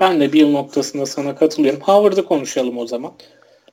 [0.01, 1.81] Ben de bir noktasında sana katılıyorum.
[1.81, 3.13] Howard'ı konuşalım o zaman.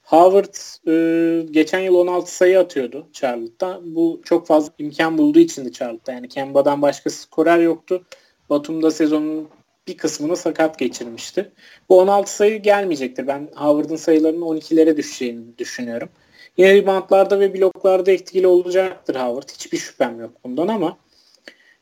[0.06, 0.56] Howard
[0.88, 3.82] e, geçen yıl 16 sayı atıyordu Charlotte'da.
[3.84, 6.12] Bu çok fazla imkan bulduğu için de Charlotte'da.
[6.12, 8.04] Yani Kemba'dan başka skorer yoktu.
[8.50, 9.50] Batum'da sezonun
[9.88, 11.52] bir kısmını sakat geçirmişti.
[11.90, 13.28] Bu 16 sayı gelmeyecektir.
[13.28, 16.10] Ben Howard'ın sayılarının 12'lere düşeceğini düşünüyorum.
[16.58, 19.50] Yine reboundlarda ve bloklarda etkili olacaktır Howard.
[19.50, 20.98] Hiçbir şüphem yok bundan ama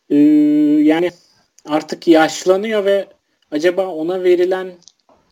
[0.09, 0.15] e,
[0.83, 1.11] yani
[1.65, 3.07] artık yaşlanıyor ve
[3.51, 4.71] acaba ona verilen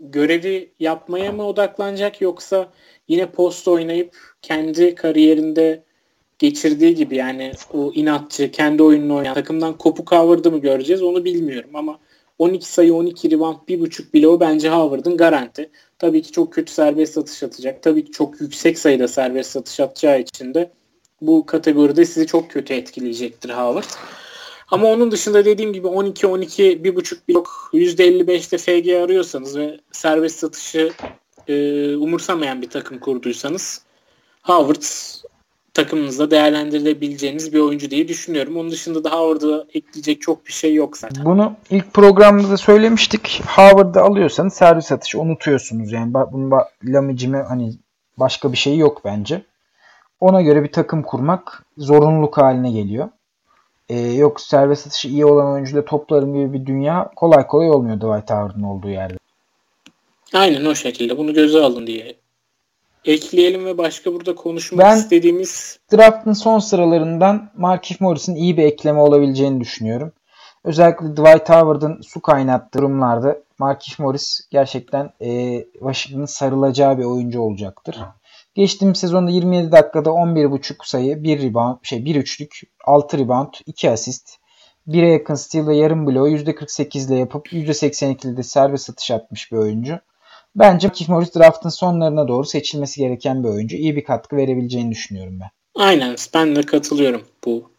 [0.01, 2.69] görevi yapmaya mı odaklanacak yoksa
[3.07, 5.83] yine post oynayıp kendi kariyerinde
[6.39, 11.69] geçirdiği gibi yani o inatçı kendi oyununu oynayan takımdan kopuk Howard'ı mı göreceğiz onu bilmiyorum
[11.73, 11.99] ama
[12.39, 15.69] 12 sayı 12 rebound 1.5 bloğu bence Howard'ın garanti.
[15.99, 17.83] Tabii ki çok kötü serbest satış atacak.
[17.83, 20.71] Tabii ki çok yüksek sayıda serbest satış atacağı için de
[21.21, 23.85] bu kategoride sizi çok kötü etkileyecektir Howard.
[24.71, 30.91] Ama onun dışında dediğim gibi 12 12 1.5 blok %55'te FG arıyorsanız ve serbest satışı
[31.47, 33.81] e, umursamayan bir takım kurduysanız
[34.43, 34.83] Howard
[35.73, 38.57] takımınızda değerlendirilebileceğiniz bir oyuncu diye düşünüyorum.
[38.57, 41.25] Onun dışında da Howard'a ekleyecek çok bir şey yok zaten.
[41.25, 43.41] Bunu ilk programda da söylemiştik.
[43.47, 45.91] Howard'ı alıyorsanız servis atışı unutuyorsunuz.
[45.91, 46.51] Yani bunun
[46.83, 47.73] lamicime hani
[48.17, 49.41] başka bir şey yok bence.
[50.19, 53.09] Ona göre bir takım kurmak zorunluluk haline geliyor.
[53.91, 58.29] Ee, yok servis atışı iyi olan oyuncuyla toplarım gibi bir dünya kolay kolay olmuyor Dwight
[58.29, 59.17] Howard'ın olduğu yerde.
[60.33, 61.17] Aynen o şekilde.
[61.17, 62.15] Bunu göze alın diye
[63.05, 65.79] ekleyelim ve başka burada konuşmak ben, istediğimiz...
[65.93, 70.11] draftın son sıralarından Markif Morris'in iyi bir ekleme olabileceğini düşünüyorum.
[70.63, 77.97] Özellikle Dwight Howard'ın su kaynattığı durumlarda Markif Morris gerçekten e, Washington'ın sarılacağı bir oyuncu olacaktır.
[78.55, 84.37] Geçtiğimiz sezonda 27 dakikada 11.5 sayı, 1 rebound, şey 1 üçlük, 6 rebound, 2 asist,
[84.87, 89.51] 1'e yakın steal ve yarım bloğu %48 ile yapıp %82 ile de serbest atış atmış
[89.51, 89.99] bir oyuncu.
[90.55, 93.77] Bence Keith Morris draftın sonlarına doğru seçilmesi gereken bir oyuncu.
[93.77, 95.49] İyi bir katkı verebileceğini düşünüyorum ben.
[95.75, 97.71] Aynen ben de katılıyorum bu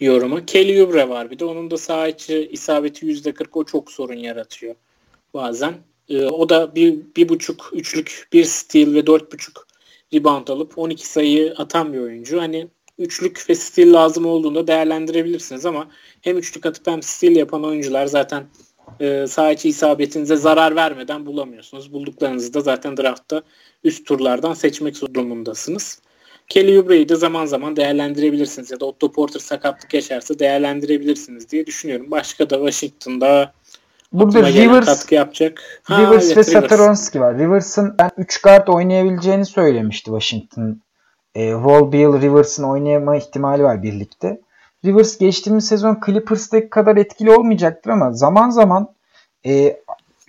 [0.00, 0.46] yoruma.
[0.46, 4.74] Kelly Oubre var bir de onun da sağ içi isabeti %40 o çok sorun yaratıyor
[5.34, 5.74] bazen.
[6.08, 9.66] Ee, o da bir, bir buçuk üçlük bir steal ve dört buçuk
[10.14, 12.40] rebound alıp 12 sayı atan bir oyuncu.
[12.40, 12.68] Hani
[12.98, 15.88] üçlük ve steal lazım olduğunda değerlendirebilirsiniz ama
[16.20, 18.46] hem üçlük atıp hem steal yapan oyuncular zaten
[19.00, 21.92] e, sağ içi isabetinize zarar vermeden bulamıyorsunuz.
[21.92, 23.42] Bulduklarınızı da zaten draftta
[23.84, 26.02] üst turlardan seçmek durumundasınız.
[26.48, 32.10] Kelly Oubre'yi de zaman zaman değerlendirebilirsiniz ya da Otto Porter sakatlık yaşarsa değerlendirebilirsiniz diye düşünüyorum.
[32.10, 33.52] Başka da Washington'da
[34.12, 35.80] Burada Rivers, katkı yapacak.
[35.82, 37.38] Ha, Rivers evet, ve Satoranski var.
[37.38, 40.80] Rivers'ın ben 3 kart oynayabileceğini söylemişti Washington.
[41.34, 44.40] E, Wall Bill Rivers'ın oynayama ihtimali var birlikte.
[44.84, 48.88] Rivers geçtiğimiz sezon Clippers'taki kadar etkili olmayacaktır ama zaman zaman
[49.46, 49.76] e,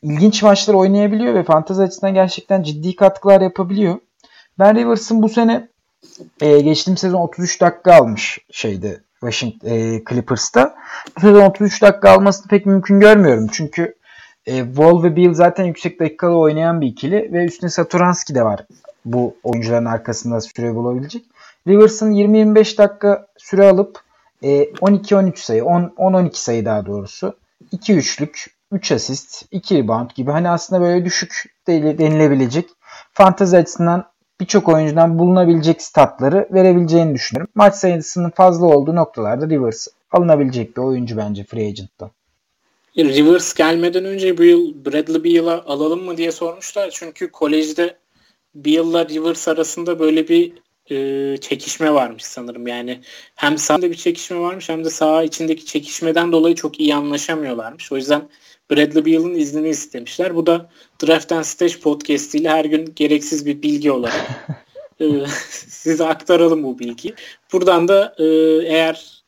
[0.01, 3.99] ilginç maçlar oynayabiliyor ve fantezi açısından gerçekten ciddi katkılar yapabiliyor.
[4.59, 5.67] Ben Rivers'ın bu sene
[6.41, 10.75] e, geçtiğimiz sezon 33 dakika almış şeydi Washington e, Clippers'ta.
[11.15, 13.47] Bu sezon 33 dakika almasını pek mümkün görmüyorum.
[13.51, 13.95] Çünkü
[14.45, 18.65] e, Wall ve Bill zaten yüksek dakikalı oynayan bir ikili ve üstüne Saturanski de var
[19.05, 21.23] bu oyuncuların arkasında süre bulabilecek.
[21.67, 23.99] Rivers'ın 20-25 dakika süre alıp
[24.43, 27.37] 12-13 e, sayı, 10-12 sayı daha doğrusu.
[27.71, 32.69] 2 üçlük, 3 asist, 2 rebound gibi hani aslında böyle düşük denilebilecek
[33.13, 34.05] fantezi açısından
[34.41, 37.51] birçok oyuncudan bulunabilecek statları verebileceğini düşünüyorum.
[37.55, 42.11] Maç sayısının fazla olduğu noktalarda Rivers alınabilecek bir oyuncu bence free agent'ta.
[42.97, 46.89] Rivers gelmeden önce bu yıl Bradley Beal'a alalım mı diye sormuşlar.
[46.93, 47.97] Çünkü kolejde
[48.55, 50.53] Beal'la Rivers arasında böyle bir
[50.91, 52.67] e, çekişme varmış sanırım.
[52.67, 53.01] Yani
[53.35, 57.91] hem sahada bir çekişme varmış hem de saha içindeki çekişmeden dolayı çok iyi anlaşamıyorlarmış.
[57.91, 58.29] O yüzden
[58.71, 60.35] Bradley Beal'ın iznini istemişler.
[60.35, 60.69] Bu da
[61.03, 64.47] Draft and Stage podcast ile her gün gereksiz bir bilgi olarak
[64.99, 65.05] e,
[65.67, 67.15] size aktaralım bu bilgiyi.
[67.53, 68.23] Buradan da e,
[68.67, 69.23] eğer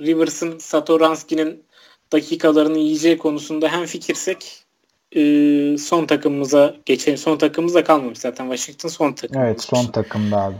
[0.00, 1.64] Rivers'ın Satoranski'nin
[2.12, 4.64] dakikalarını yiyeceği konusunda hem fikirsek
[5.16, 5.20] e,
[5.78, 7.18] son takımımıza geçelim.
[7.18, 9.42] Son takımımızda kalmamış zaten Washington son takım.
[9.42, 10.56] Evet son takımda abi.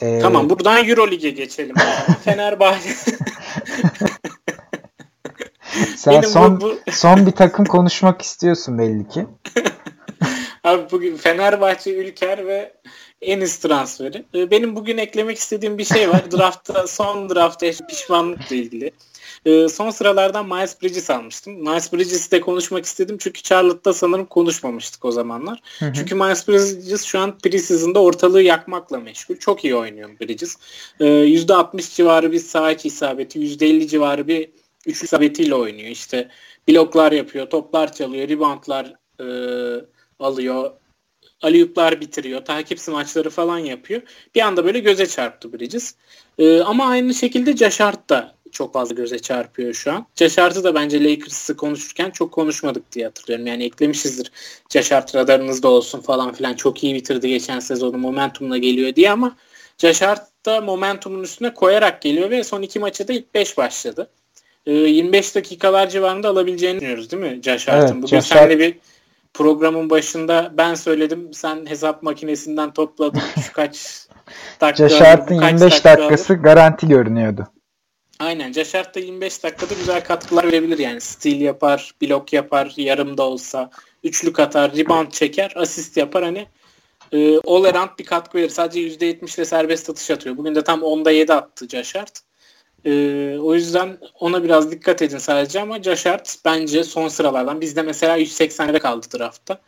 [0.00, 0.18] Ee...
[0.22, 1.74] Tamam buradan Euroleague'e geçelim.
[2.24, 2.88] Fenerbahçe.
[5.96, 6.92] Sen Benim son bu, bu...
[6.92, 9.26] son bir takım konuşmak istiyorsun belli ki.
[10.64, 12.72] Abi bugün Fenerbahçe Ülker ve
[13.22, 14.24] Enis transferi.
[14.34, 16.32] Ee, benim bugün eklemek istediğim bir şey var.
[16.32, 18.90] Draftta son draftta pişmanlıkla ilgili.
[19.46, 21.52] E, son sıralardan Miles Bridges almıştım.
[21.52, 25.60] Miles Bridges'i de konuşmak istedim çünkü Charlotte'da sanırım konuşmamıştık o zamanlar.
[25.78, 25.92] Hı hı.
[25.92, 29.36] Çünkü Miles Bridges şu an preseason'da ortalığı yakmakla meşgul.
[29.36, 30.56] Çok iyi oynuyor Bridges.
[31.00, 34.48] E, %60 civarı bir sağ içi isabeti, %50 civarı bir
[34.86, 35.88] üçlü isabetiyle oynuyor.
[35.88, 36.28] İşte
[36.68, 39.26] bloklar yapıyor, toplar çalıyor, reboundlar e,
[40.18, 40.70] alıyor,
[41.42, 44.02] aliyuplar bitiriyor, takip smaçları falan yapıyor.
[44.34, 45.94] Bir anda böyle göze çarptı Bridges.
[46.38, 50.06] E, ama aynı şekilde Caşart da çok fazla göze çarpıyor şu an.
[50.14, 53.46] Caşart'ı da bence Lakers'ı konuşurken çok konuşmadık diye hatırlıyorum.
[53.46, 54.32] Yani eklemişizdir
[54.68, 56.54] Caşart radarınızda olsun falan filan.
[56.54, 59.36] Çok iyi bitirdi geçen sezonu momentumla geliyor diye ama
[59.78, 64.10] Caşart da momentumun üstüne koyarak geliyor ve son iki maçta da ilk 5 başladı.
[64.66, 67.86] 25 ee, dakikalar civarında alabileceğini düşünüyoruz değil mi Caşart'ın?
[67.86, 68.38] Evet, Bugün Caşart...
[68.38, 68.78] seninle bir
[69.34, 71.34] programın başında ben söyledim.
[71.34, 73.20] Sen hesap makinesinden topladın.
[73.46, 74.06] Şu kaç
[74.60, 74.88] dakika.
[74.88, 76.42] Caşart'ın 25 dakika dakikası alır.
[76.42, 77.48] garanti görünüyordu.
[78.20, 78.52] Aynen.
[78.52, 81.00] Caşart da 25 dakikada güzel katkılar verebilir yani.
[81.00, 83.70] Stil yapar, blok yapar, yarım da olsa.
[84.04, 86.24] Üçlük atar, rebound çeker, asist yapar.
[86.24, 86.46] Hani
[87.12, 88.48] e, all around bir katkı verir.
[88.48, 90.36] Sadece %70 ile serbest atış atıyor.
[90.36, 92.20] Bugün de tam 10'da 7 attı Caşart.
[92.84, 97.60] Ee, o yüzden ona biraz dikkat edin sadece ama Jashart bence son sıralardan.
[97.60, 99.60] Bizde mesela 180'de kaldı draftta.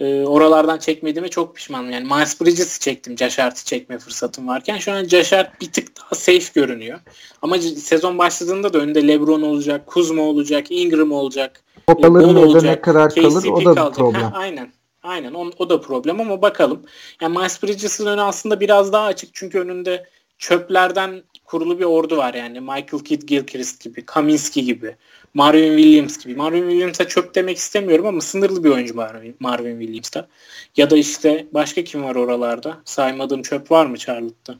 [0.00, 1.90] Ee, oralardan çekmediğime çok pişmanım.
[1.90, 4.78] Yani Miles Bridges'i çektim Jashart'ı çekme fırsatım varken.
[4.78, 7.00] Şu an Jashart bir tık daha safe görünüyor.
[7.42, 11.62] Ama sezon başladığında da önünde LeBron olacak, Kuzma olacak, Ingram olacak.
[11.86, 13.94] Topaların olacak, ne kadar kalır KCP o da kalacak.
[13.94, 14.22] problem.
[14.22, 14.72] Ha, aynen.
[15.02, 16.82] Aynen o, o da problem ama bakalım.
[17.20, 20.06] Yani Miles Bridges'in önü aslında biraz daha açık çünkü önünde
[20.42, 22.60] çöplerden kurulu bir ordu var yani.
[22.60, 24.96] Michael Kidd Gilchrist gibi, Kaminski gibi,
[25.34, 26.36] Marvin Williams gibi.
[26.36, 30.28] Marvin Williams'a çöp demek istemiyorum ama sınırlı bir oyuncu Marvin, Marvin Williams'ta.
[30.76, 32.76] Ya da işte başka kim var oralarda?
[32.84, 34.58] Saymadığım çöp var mı Charlotte'da?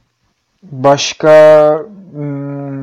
[0.62, 1.32] Başka
[2.12, 2.82] hmm,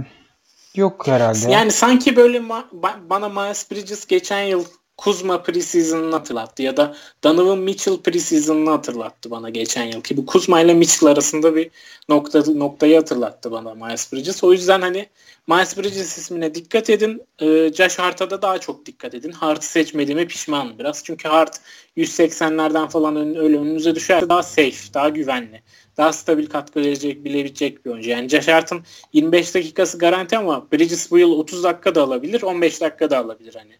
[0.75, 1.51] yok herhalde.
[1.51, 4.65] Yani sanki böyle ma- bana Miles Bridges geçen yıl
[4.99, 10.61] Kuzma preseason'ını hatırlattı ya da Donovan Mitchell preseason'ını hatırlattı bana geçen yıl ki bu Kuzma
[10.61, 11.69] ile Mitchell arasında bir
[12.09, 14.43] nokta noktayı hatırlattı bana Miles Bridges.
[14.43, 15.09] O yüzden hani
[15.47, 17.21] Miles Bridges ismine dikkat edin.
[17.41, 19.31] Ee, Josh Hart'a da daha çok dikkat edin.
[19.31, 21.03] Hart'ı seçmediğime pişmanım biraz.
[21.03, 21.59] Çünkü Hart
[21.97, 25.61] 180'lerden falan ön, öyle önünüze düşer daha safe, daha güvenli.
[25.97, 28.09] Daha stabil katkı verecek, bilebilecek bir oyuncu.
[28.09, 32.81] Yani Josh Hart'ın 25 dakikası garanti ama Bridges bu yıl 30 dakika da alabilir, 15
[32.81, 33.73] dakika da alabilir hani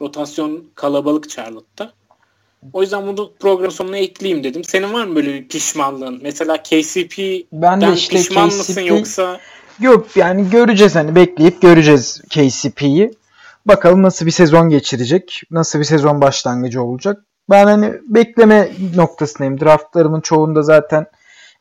[0.00, 1.92] rotasyon kalabalık Charlotte'da.
[2.72, 4.64] O yüzden bunu program sonuna ekleyeyim dedim.
[4.64, 6.20] Senin var mı böyle bir pişmanlığın?
[6.22, 8.58] Mesela KCP'den ben de işte pişman KCP...
[8.58, 9.40] mısın yoksa?
[9.80, 13.10] Yok yani göreceğiz hani bekleyip göreceğiz KCP'yi.
[13.66, 15.42] Bakalım nasıl bir sezon geçirecek.
[15.50, 17.24] Nasıl bir sezon başlangıcı olacak.
[17.50, 19.60] Ben hani bekleme noktasındayım.
[19.60, 21.06] Draftlarımın çoğunda zaten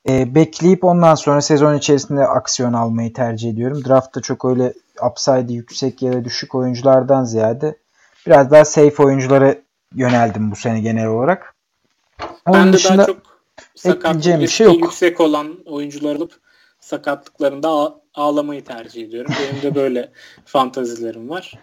[0.09, 3.85] e, bekleyip ondan sonra sezon içerisinde aksiyon almayı tercih ediyorum.
[3.85, 4.73] Draftta çok öyle
[5.11, 7.77] upside yüksek ya da düşük oyunculardan ziyade
[8.25, 9.55] Biraz daha safe oyunculara
[9.95, 11.55] yöneldim bu sene genel olarak.
[12.45, 13.17] Onun ben de dışında daha çok
[13.75, 14.81] sakatlık bir şey yok.
[14.81, 16.39] yüksek olan oyuncular alıp
[16.79, 19.33] sakatlıklarında ağlamayı tercih ediyorum.
[19.41, 20.11] Benim de böyle
[20.45, 21.53] fantazilerim var.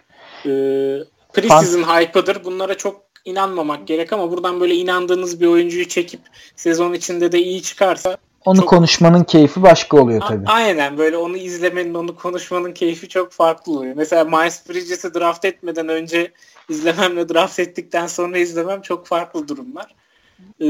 [0.45, 0.99] Ee,
[1.33, 2.43] preseason Fant- hype'ıdır.
[2.43, 6.21] Bunlara çok inanmamak gerek ama buradan böyle inandığınız bir oyuncuyu çekip
[6.55, 8.69] sezon içinde de iyi çıkarsa onu çok...
[8.69, 10.47] konuşmanın keyfi başka oluyor tabii.
[10.47, 13.93] A- aynen böyle onu izlemenin, onu konuşmanın keyfi çok farklı oluyor.
[13.95, 16.31] Mesela Miles Bridges'i draft etmeden önce
[16.69, 19.95] izlememle draft ettikten sonra izlemem çok farklı durumlar.
[20.61, 20.65] Ee,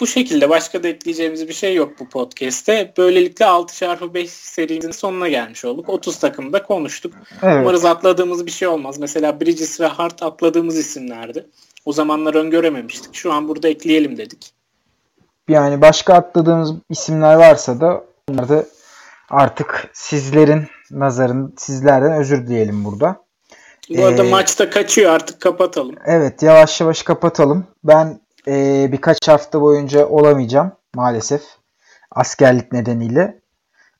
[0.00, 2.92] bu şekilde başka da ekleyeceğimiz bir şey yok bu podcast'te.
[2.98, 5.88] Böylelikle 6x5 serimizin sonuna gelmiş olduk.
[5.88, 7.14] 30 takımda konuştuk.
[7.42, 7.56] Evet.
[7.62, 8.98] Umarız atladığımız bir şey olmaz.
[8.98, 11.46] Mesela Bridges ve Hart atladığımız isimlerdi.
[11.84, 13.14] O zamanlar öngörememiştik.
[13.14, 14.61] Şu an burada ekleyelim dedik.
[15.48, 18.64] Yani başka atladığımız isimler varsa da onları da
[19.30, 23.16] artık sizlerin nazarın sizlerden özür dileyelim burada.
[23.90, 25.94] Bu arada ee, maçta kaçıyor artık kapatalım.
[26.06, 27.66] Evet yavaş yavaş kapatalım.
[27.84, 31.42] Ben e, birkaç hafta boyunca olamayacağım maalesef
[32.10, 33.42] askerlik nedeniyle.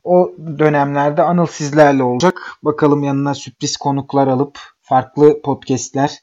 [0.05, 2.40] O dönemlerde Anıl sizlerle olacak.
[2.62, 6.19] Bakalım yanına sürpriz konuklar alıp farklı podcastler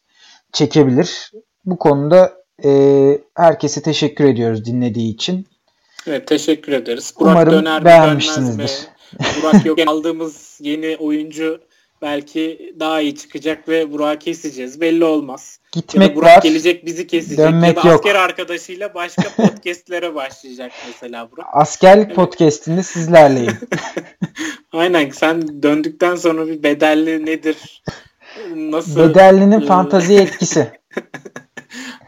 [0.52, 1.32] çekebilir.
[1.66, 5.48] Bu konuda e, herkese teşekkür ediyoruz dinlediği için.
[6.08, 7.14] Evet teşekkür ederiz.
[7.20, 8.72] Burak Umarım döner beğenmişsinizdir.
[9.20, 11.60] Burak yok aldığımız yeni oyuncu
[12.02, 14.82] belki daha iyi çıkacak ve Burak'ı keseceğiz.
[14.82, 15.60] Belli olmaz.
[15.72, 16.42] Gitmek ya Burak var.
[16.44, 17.38] gelecek bizi kesecek.
[17.38, 18.00] Dönmek ya da yok.
[18.00, 21.48] asker arkadaşıyla başka podcastlere başlayacak mesela Burak.
[21.54, 22.16] Askerlik evet.
[22.16, 23.58] podcastinde sizlerleyim.
[24.72, 27.84] Aynen sen döndükten sonra bir bedelli nedir?
[28.56, 29.10] Nasıl?
[29.10, 30.72] Bedellinin fantazi etkisi.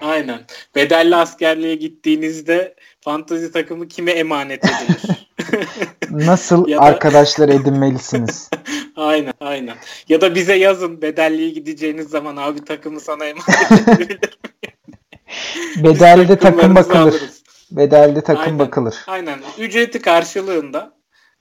[0.01, 0.39] Aynen.
[0.75, 5.27] Bedelli askerliğe gittiğinizde fantazi takımı kime emanet edilir?
[6.09, 6.79] Nasıl da...
[6.79, 8.49] arkadaşlar edinmelisiniz?
[8.95, 9.75] Aynen aynen.
[10.09, 14.19] Ya da bize yazın bedelliye gideceğiniz zaman abi takımı sana emanet edebilir
[15.83, 16.95] Bedelde takım bakılır.
[16.95, 17.43] alırız.
[17.71, 18.59] Bedelde takım Aynen.
[18.59, 18.95] bakılır.
[19.07, 19.39] Aynen.
[19.57, 20.93] Ücreti karşılığında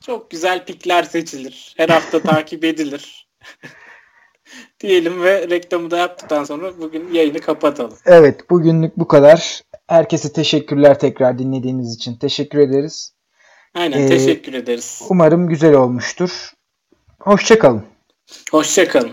[0.07, 1.75] çok güzel pikler seçilir.
[1.77, 3.29] Her hafta takip edilir.
[4.81, 7.95] Diyelim ve reklamı da yaptıktan sonra bugün yayını kapatalım.
[8.07, 9.61] Evet bugünlük bu kadar.
[9.87, 12.17] Herkese teşekkürler tekrar dinlediğiniz için.
[12.17, 13.15] Teşekkür ederiz.
[13.75, 15.03] Aynen Ee, teşekkür ederiz.
[15.09, 16.53] Umarım güzel olmuştur.
[17.21, 17.85] Hoşçakalın.
[18.51, 19.11] Hoşçakalın.